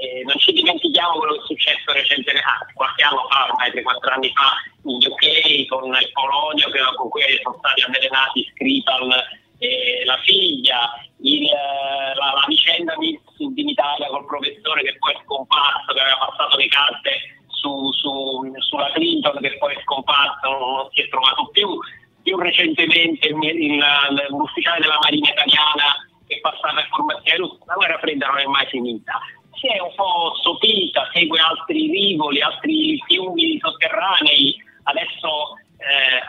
Eh, 0.00 0.22
non 0.24 0.36
ci 0.38 0.52
dimentichiamo 0.52 1.18
quello 1.18 1.34
che 1.34 1.40
è 1.40 1.46
successo 1.46 1.92
recentemente, 1.92 2.46
ah, 2.46 2.66
qualche 2.74 3.02
anno 3.02 3.26
fa, 3.28 3.46
ormai 3.50 3.70
3-4 3.70 4.12
anni 4.12 4.32
fa, 4.34 4.56
in 4.84 4.96
UK 4.96 5.66
con 5.68 5.94
il 5.94 6.10
Polonio 6.12 6.70
che- 6.70 6.94
con 6.96 7.08
cui 7.08 7.22
sono 7.42 7.56
stati 7.58 7.82
avvelenati 7.82 8.46
Skripal 8.50 9.12
e 9.58 10.02
la 10.04 10.16
figlia, 10.24 10.92
il, 11.20 11.44
eh, 11.44 12.14
la, 12.14 12.32
la 12.32 12.44
vicenda 12.48 12.94
di, 12.96 13.18
in 13.38 13.68
Italia 13.68 14.08
col 14.08 14.24
professore 14.26 14.82
che 14.82 14.96
poi 14.98 15.12
è 15.12 15.20
scomparso, 15.24 15.92
che 15.92 16.00
aveva 16.00 16.32
passato 16.32 16.56
le 16.56 16.68
carte 16.68 17.44
su, 17.48 17.92
su- 17.92 18.52
sulla 18.58 18.90
Clinton 18.92 19.38
che 19.40 19.58
poi 19.58 19.74
è 19.74 19.80
scomparso, 19.82 20.48
non, 20.48 20.88
si 20.92 21.02
è 21.02 21.08
trovato 21.08 21.48
più. 21.52 21.78
Più 22.22 22.36
recentemente 22.36 23.30
l'ufficiale 23.30 24.80
della 24.80 24.98
Marina 25.02 25.30
italiana 25.30 25.96
che 26.26 26.38
passava 26.40 26.82
informazioni 26.82 27.38
russe, 27.38 27.58
la 27.66 27.74
guerra 27.74 27.98
fredda 27.98 28.26
non 28.26 28.38
è 28.38 28.44
mai 28.44 28.66
finita. 28.66 29.18
Si 29.60 29.66
è 29.66 29.78
un 29.78 29.92
po' 29.94 30.34
sopita, 30.42 31.08
segue 31.12 31.38
altri 31.38 31.90
rivoli, 31.90 32.40
altri 32.40 32.98
fiumi 33.06 33.58
sotterranei, 33.60 34.56
adesso 34.84 35.54
eh, 35.76 36.20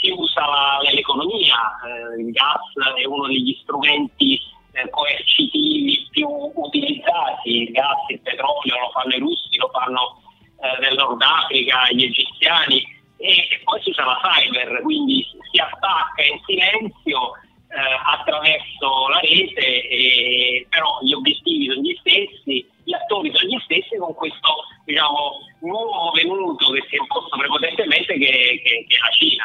si 0.00 0.10
usa 0.10 0.40
la- 0.46 0.80
l'economia, 0.90 1.78
eh, 1.86 2.20
il 2.20 2.32
gas 2.32 2.60
è 2.96 3.04
uno 3.04 3.26
degli 3.28 3.56
strumenti 3.62 4.40
eh, 4.72 4.88
coercitivi 4.90 6.08
più 6.10 6.28
utilizzati, 6.28 7.62
il 7.62 7.70
gas, 7.70 7.98
il 8.08 8.20
petrolio 8.20 8.78
lo 8.78 8.90
fanno 8.90 9.14
i 9.14 9.18
russi, 9.18 9.56
lo 9.58 9.70
fanno 9.72 10.20
eh, 10.58 10.80
del 10.80 10.96
Nord 10.96 11.22
Africa, 11.22 11.86
gli 11.90 12.04
egiziani. 12.04 12.82
E, 13.18 13.30
e 13.50 13.60
poi 13.62 13.80
si 13.82 13.90
usa 13.90 14.04
la 14.04 14.18
cyber, 14.20 14.82
quindi 14.82 15.24
si 15.52 15.60
attacca 15.60 16.22
in 16.22 16.40
silenzio 16.44 17.34
eh, 17.36 17.51
attraverso 17.72 19.08
la 19.08 19.20
rete, 19.20 20.66
però 20.68 20.98
gli 21.02 21.12
obiettivi 21.12 21.68
sono 21.68 21.80
gli 21.80 21.96
stessi, 22.00 22.66
gli 22.84 22.92
attori 22.94 23.30
sono 23.34 23.48
gli 23.48 23.58
stessi 23.64 23.96
con 23.96 24.12
questo 24.14 24.48
diciamo, 24.84 25.40
nuovo 25.60 26.10
venuto 26.14 26.70
che 26.72 26.84
si 26.88 26.96
è 26.96 27.00
imposto 27.00 27.36
prepotentemente 27.36 28.12
che, 28.14 28.60
che- 28.62 28.84
che 28.88 28.96
è 28.96 29.00
la 29.00 29.12
Cina. 29.16 29.44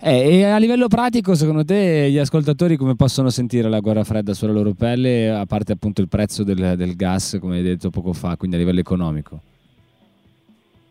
Eh, 0.00 0.38
e 0.38 0.44
a 0.44 0.58
livello 0.58 0.86
pratico, 0.86 1.34
secondo 1.34 1.64
te, 1.64 2.08
gli 2.10 2.18
ascoltatori 2.18 2.76
come 2.76 2.94
possono 2.94 3.30
sentire 3.30 3.68
la 3.68 3.80
guerra 3.80 4.04
fredda 4.04 4.32
sulla 4.32 4.52
loro 4.52 4.72
pelle, 4.72 5.28
a 5.30 5.44
parte 5.44 5.72
appunto 5.72 6.00
il 6.00 6.08
prezzo 6.08 6.44
del, 6.44 6.74
del 6.76 6.94
gas, 6.94 7.38
come 7.40 7.56
hai 7.56 7.62
detto 7.64 7.90
poco 7.90 8.12
fa, 8.12 8.36
quindi 8.36 8.56
a 8.56 8.58
livello 8.60 8.78
economico? 8.78 9.40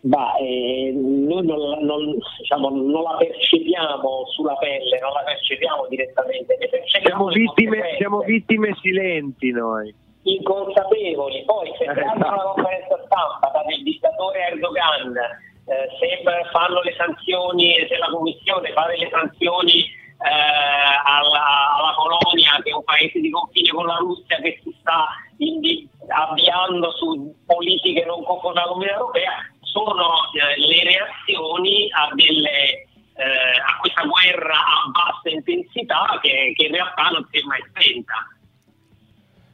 Ma 0.08 0.36
eh, 0.38 0.94
noi 0.96 1.46
non, 1.46 1.84
non, 1.84 2.18
diciamo, 2.40 2.70
non, 2.70 3.04
la 3.04 3.16
percepiamo 3.18 4.26
sulla 4.32 4.56
pelle, 4.56 5.00
non 5.02 5.12
la 5.12 5.24
percepiamo 5.26 5.88
direttamente. 5.88 6.58
Siamo 7.04 7.28
vittime, 7.28 7.96
siamo 7.98 8.20
vittime, 8.20 8.76
silenti 8.82 9.52
noi. 9.52 9.94
Inconsapevoli. 10.24 11.44
Poi 11.46 11.72
se 11.78 11.86
guardano 11.86 12.36
la 12.36 12.52
conferenza 12.54 13.00
stampa 13.06 13.64
del 13.68 13.84
dittatore 13.84 14.48
Erdogan, 14.52 15.18
eh, 15.66 15.90
se 16.00 16.24
fanno 16.52 16.82
le 16.82 16.94
sanzioni, 16.96 17.76
se 17.90 17.98
la 17.98 18.08
Commissione 18.08 18.72
fa 18.72 18.86
delle 18.88 19.10
sanzioni 19.10 19.84
eh, 19.84 21.04
alla, 21.04 21.76
alla, 21.76 21.94
Polonia, 21.96 22.60
che 22.64 22.70
è 22.70 22.74
un 22.74 22.84
paese 22.84 23.20
di 23.20 23.30
confine 23.30 23.70
con 23.70 23.86
la 23.86 23.98
Russia 23.98 24.38
che 24.38 24.60
si 24.64 24.74
sta 24.80 25.06
indi- 25.38 25.90
avviando 26.08 26.92
su 26.92 27.36
politiche 27.46 28.06
non 28.06 28.24
conformi 28.24 28.62
Comunità 28.64 28.94
Europea, 28.94 29.32
sono 29.72 30.32
eh, 30.34 30.60
le 30.60 30.84
reazioni 30.84 31.88
a, 31.92 32.10
delle, 32.14 32.88
eh, 33.14 33.60
a, 33.60 33.78
questa 33.80 34.04
guerra 34.04 34.56
a 34.56 34.90
bassa 34.90 35.30
intensità 35.30 36.20
che, 36.22 36.54
che, 36.56 36.66
in 36.66 36.74
realtà 36.74 37.10
non 37.10 37.28
si 37.30 37.40
è 37.40 37.44
mai 37.44 37.62
spenta. 37.70 38.16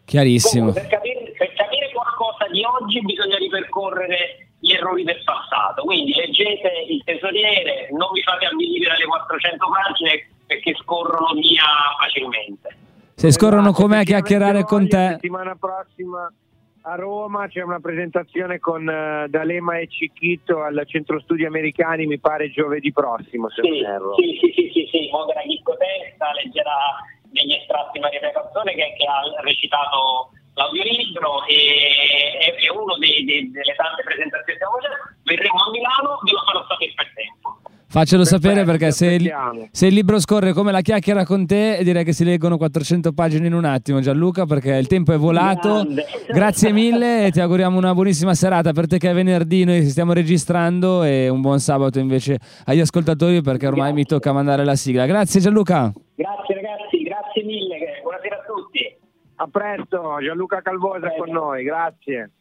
Chiarissimo. 0.05 0.71
Comunque, 0.71 0.81
per, 0.81 0.89
capire, 0.89 1.31
per 1.37 1.53
capire 1.53 1.91
qualcosa 1.91 2.47
di 2.51 2.63
oggi 2.63 3.01
bisogna 3.01 3.37
ripercorrere 3.37 4.49
gli 4.59 4.71
errori 4.71 5.03
del 5.03 5.21
passato. 5.23 5.83
Quindi 5.83 6.13
leggete 6.13 6.69
il 6.87 7.01
tesoriere, 7.03 7.89
non 7.91 8.11
vi 8.13 8.21
fate 8.21 8.45
avvilire 8.45 8.93
alle 8.93 9.05
400 9.05 9.65
pagine 9.69 10.29
perché 10.45 10.75
scorrono 10.75 11.33
via 11.33 11.65
facilmente. 11.99 12.77
Se 13.15 13.31
scorrono 13.31 13.71
com'è 13.71 14.03
chiacchierare 14.03 14.63
con 14.63 14.87
te. 14.87 14.97
La 14.97 15.09
settimana 15.11 15.55
prossima 15.55 16.31
a 16.85 16.95
Roma 16.95 17.47
c'è 17.47 17.61
una 17.61 17.79
presentazione 17.79 18.59
con 18.59 18.85
uh, 18.85 19.27
D'Alema 19.29 19.77
e 19.77 19.87
Cicchito 19.87 20.61
al 20.63 20.83
Centro 20.85 21.19
Studi 21.21 21.45
Americani, 21.45 22.05
mi 22.05 22.19
pare 22.19 22.51
giovedì 22.51 22.91
prossimo. 22.91 23.49
Se 23.49 23.61
sì, 23.61 23.81
non 23.81 24.13
sì, 24.15 24.37
sì, 24.39 24.51
sì, 24.53 24.71
sì, 24.73 24.89
sì, 24.91 25.09
Modena 25.11 25.41
Chicco 25.41 25.77
Testa 25.77 26.31
leggerà 26.33 26.99
degli 27.31 27.53
estratti 27.53 27.99
Maria 27.99 28.19
Persone 28.19 28.73
che, 28.73 28.93
che 28.97 29.05
ha 29.05 29.41
recitato 29.41 30.31
l'audiolibro 30.55 31.45
e 31.47 32.37
è, 32.39 32.53
è 32.53 32.69
uno 32.69 32.97
dei, 32.97 33.23
dei, 33.23 33.49
delle 33.49 33.75
tante 33.75 34.03
presentazioni 34.03 34.43
che 34.45 34.55
stiamo 34.59 34.75
facendo. 34.75 34.97
Verremo 35.23 35.63
a 35.63 35.69
Milano, 35.71 36.19
ve 36.21 36.31
lo 36.31 36.41
farò 36.43 36.65
sapere 36.67 36.93
per 36.95 37.13
tempo. 37.15 37.72
Faccelo 37.93 38.23
Perfetto, 38.23 38.41
sapere 38.41 38.65
perché 38.65 38.89
se 38.89 39.05
il, 39.05 39.31
se 39.69 39.85
il, 39.85 39.93
libro 39.93 40.19
scorre 40.19 40.51
come 40.51 40.71
la 40.71 40.81
chiacchiera 40.81 41.23
con 41.25 41.45
te, 41.45 41.79
direi 41.83 42.03
che 42.03 42.11
si 42.11 42.23
leggono 42.23 42.57
400 42.57 43.13
pagine 43.13 43.45
in 43.45 43.53
un 43.53 43.65
attimo, 43.65 43.99
Gianluca, 43.99 44.47
perché 44.47 44.73
il 44.77 44.87
tempo 44.87 45.13
è 45.13 45.17
volato. 45.17 45.83
Grande. 45.83 46.05
Grazie 46.27 46.71
mille 46.71 47.27
e 47.27 47.31
ti 47.31 47.39
auguriamo 47.39 47.77
una 47.77 47.93
buonissima 47.93 48.33
serata 48.33 48.71
per 48.71 48.87
te 48.87 48.97
che 48.97 49.11
è 49.11 49.13
venerdì, 49.13 49.63
noi 49.63 49.83
stiamo 49.83 50.11
registrando 50.13 51.03
e 51.03 51.29
un 51.29 51.41
buon 51.41 51.59
sabato 51.59 51.99
invece 51.99 52.39
agli 52.65 52.79
ascoltatori 52.79 53.43
perché 53.43 53.67
ormai 53.67 53.91
grazie. 53.91 53.97
mi 53.97 54.05
tocca 54.05 54.33
mandare 54.33 54.65
la 54.65 54.75
sigla. 54.75 55.05
Grazie 55.05 55.39
Gianluca. 55.39 55.93
Grazie 56.15 56.55
ragazzi, 56.55 57.03
grazie 57.03 57.43
mille, 57.43 57.77
buonasera 58.01 58.37
a 58.37 58.43
tutti. 58.43 58.97
A 59.35 59.47
presto, 59.51 60.17
Gianluca 60.19 60.63
Calvosa 60.63 61.13
con 61.15 61.29
noi, 61.29 61.63
grazie. 61.63 62.31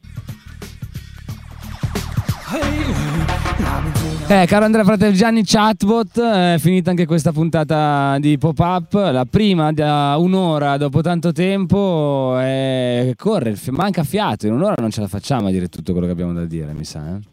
Eh, 4.28 4.46
caro 4.46 4.64
Andrea 4.64 4.82
Fratelgiani, 4.82 5.44
chatbot, 5.44 6.18
è 6.18 6.56
finita 6.58 6.90
anche 6.90 7.04
questa 7.04 7.32
puntata 7.32 8.16
di 8.18 8.38
pop-up, 8.38 8.94
la 8.94 9.26
prima 9.28 9.72
da 9.72 10.16
un'ora 10.18 10.78
dopo 10.78 11.02
tanto 11.02 11.32
tempo, 11.32 12.38
eh, 12.40 13.14
corre, 13.18 13.54
manca 13.70 14.04
fiato, 14.04 14.46
in 14.46 14.54
un'ora 14.54 14.76
non 14.78 14.90
ce 14.90 15.02
la 15.02 15.08
facciamo 15.08 15.48
a 15.48 15.50
dire 15.50 15.68
tutto 15.68 15.92
quello 15.92 16.06
che 16.06 16.12
abbiamo 16.12 16.32
da 16.32 16.46
dire, 16.46 16.72
mi 16.72 16.84
sa. 16.84 17.14
Eh? 17.16 17.31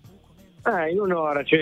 Eh, 0.70 0.92
in 0.92 1.00
un'ora 1.00 1.42
ci, 1.44 1.58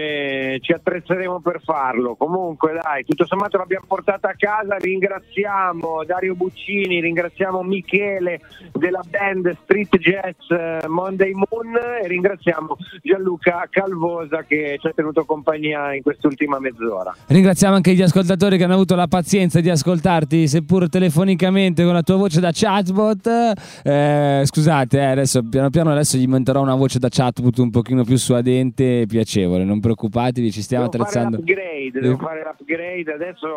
ci 0.60 0.74
attrezzeremo 0.74 1.40
per 1.40 1.62
farlo. 1.64 2.16
Comunque, 2.16 2.74
dai, 2.74 3.06
tutto 3.06 3.26
sommato 3.26 3.58
l'abbiamo 3.58 3.86
portata 3.88 4.30
a 4.30 4.36
casa. 4.38 4.76
Ringraziamo 4.76 6.04
Dario 6.06 6.36
Buccini, 6.36 7.00
ringraziamo 7.00 7.64
Michele 7.64 8.42
della 8.74 9.02
band 9.10 9.56
Street 9.64 9.96
Jazz 9.98 10.50
eh, 10.50 10.88
Monday 10.88 11.32
Moon 11.32 11.74
e 12.04 12.08
ringraziamo 12.08 12.76
Gianluca 13.02 13.66
Calvosa 13.70 14.44
che 14.44 14.78
ci 14.80 14.88
ha 14.88 14.92
tenuto 14.94 15.24
compagnia 15.24 15.94
in 15.94 16.02
quest'ultima 16.02 16.60
mezz'ora. 16.60 17.16
Ringraziamo 17.28 17.76
anche 17.76 17.94
gli 17.94 18.02
ascoltatori 18.02 18.58
che 18.58 18.66
hanno 18.66 18.74
avuto 18.74 18.96
la 18.96 19.08
pazienza 19.08 19.62
di 19.62 19.70
ascoltarti, 19.70 20.48
seppur 20.48 20.90
telefonicamente 20.90 21.86
con 21.86 21.94
la 21.94 22.02
tua 22.04 22.18
voce 22.18 22.42
da 22.42 22.50
chatbot. 22.52 23.54
Eh, 23.84 24.42
scusate, 24.44 25.00
eh, 25.00 25.06
adesso 25.06 25.44
piano 25.48 25.70
piano 25.70 25.92
adesso 25.92 26.18
gli 26.18 26.24
inventerò 26.24 26.62
una 26.62 26.76
voce 26.76 27.00
da 27.00 27.08
chatbot 27.10 27.58
un 27.60 27.70
pochino 27.70 28.04
più 28.04 28.18
suadente 28.18 28.97
piacevole, 29.06 29.64
non 29.64 29.80
preoccupatevi, 29.80 30.52
ci 30.52 30.62
stiamo 30.62 30.88
devo 30.88 31.04
attrezzando. 31.04 31.38
Fare 31.38 31.54
l'upgrade, 31.54 32.00
devo 32.00 32.18
fare 32.18 32.44
l'upgrade 32.44 33.14
adesso. 33.14 33.48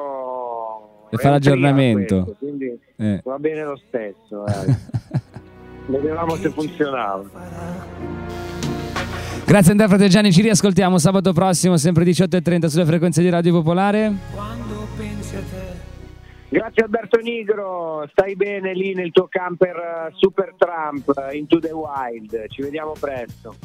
Devo 1.11 1.23
fare 1.23 1.35
l'aggiornamento. 1.35 2.25
Questo, 2.25 2.37
quindi 2.39 2.79
eh. 2.97 3.21
va 3.25 3.39
bene 3.39 3.65
lo 3.65 3.81
stesso. 3.89 4.45
Eh. 5.93 5.99
Vedevamo 5.99 6.37
se 6.37 6.51
funzionava. 6.51 7.25
Grazie 9.45 9.73
Andrea 9.73 9.89
Frateggiani, 9.89 10.31
ci 10.31 10.43
riascoltiamo 10.43 10.99
sabato 10.99 11.33
prossimo, 11.33 11.77
sempre 11.77 12.05
18.30 12.05 12.67
sulle 12.67 12.85
frequenze 12.85 13.21
di 13.21 13.29
Radio 13.29 13.53
Popolare. 13.55 14.13
Grazie 16.49 16.85
Alberto 16.85 17.19
Nigro, 17.21 18.09
stai 18.13 18.37
bene 18.37 18.75
lì 18.75 18.95
nel 18.95 19.11
tuo 19.11 19.27
camper 19.29 20.13
Super 20.17 20.55
Trump 20.57 21.13
Into 21.33 21.59
the 21.59 21.73
Wild, 21.73 22.49
ci 22.49 22.63
vediamo 22.63 22.93
presto. 22.99 23.57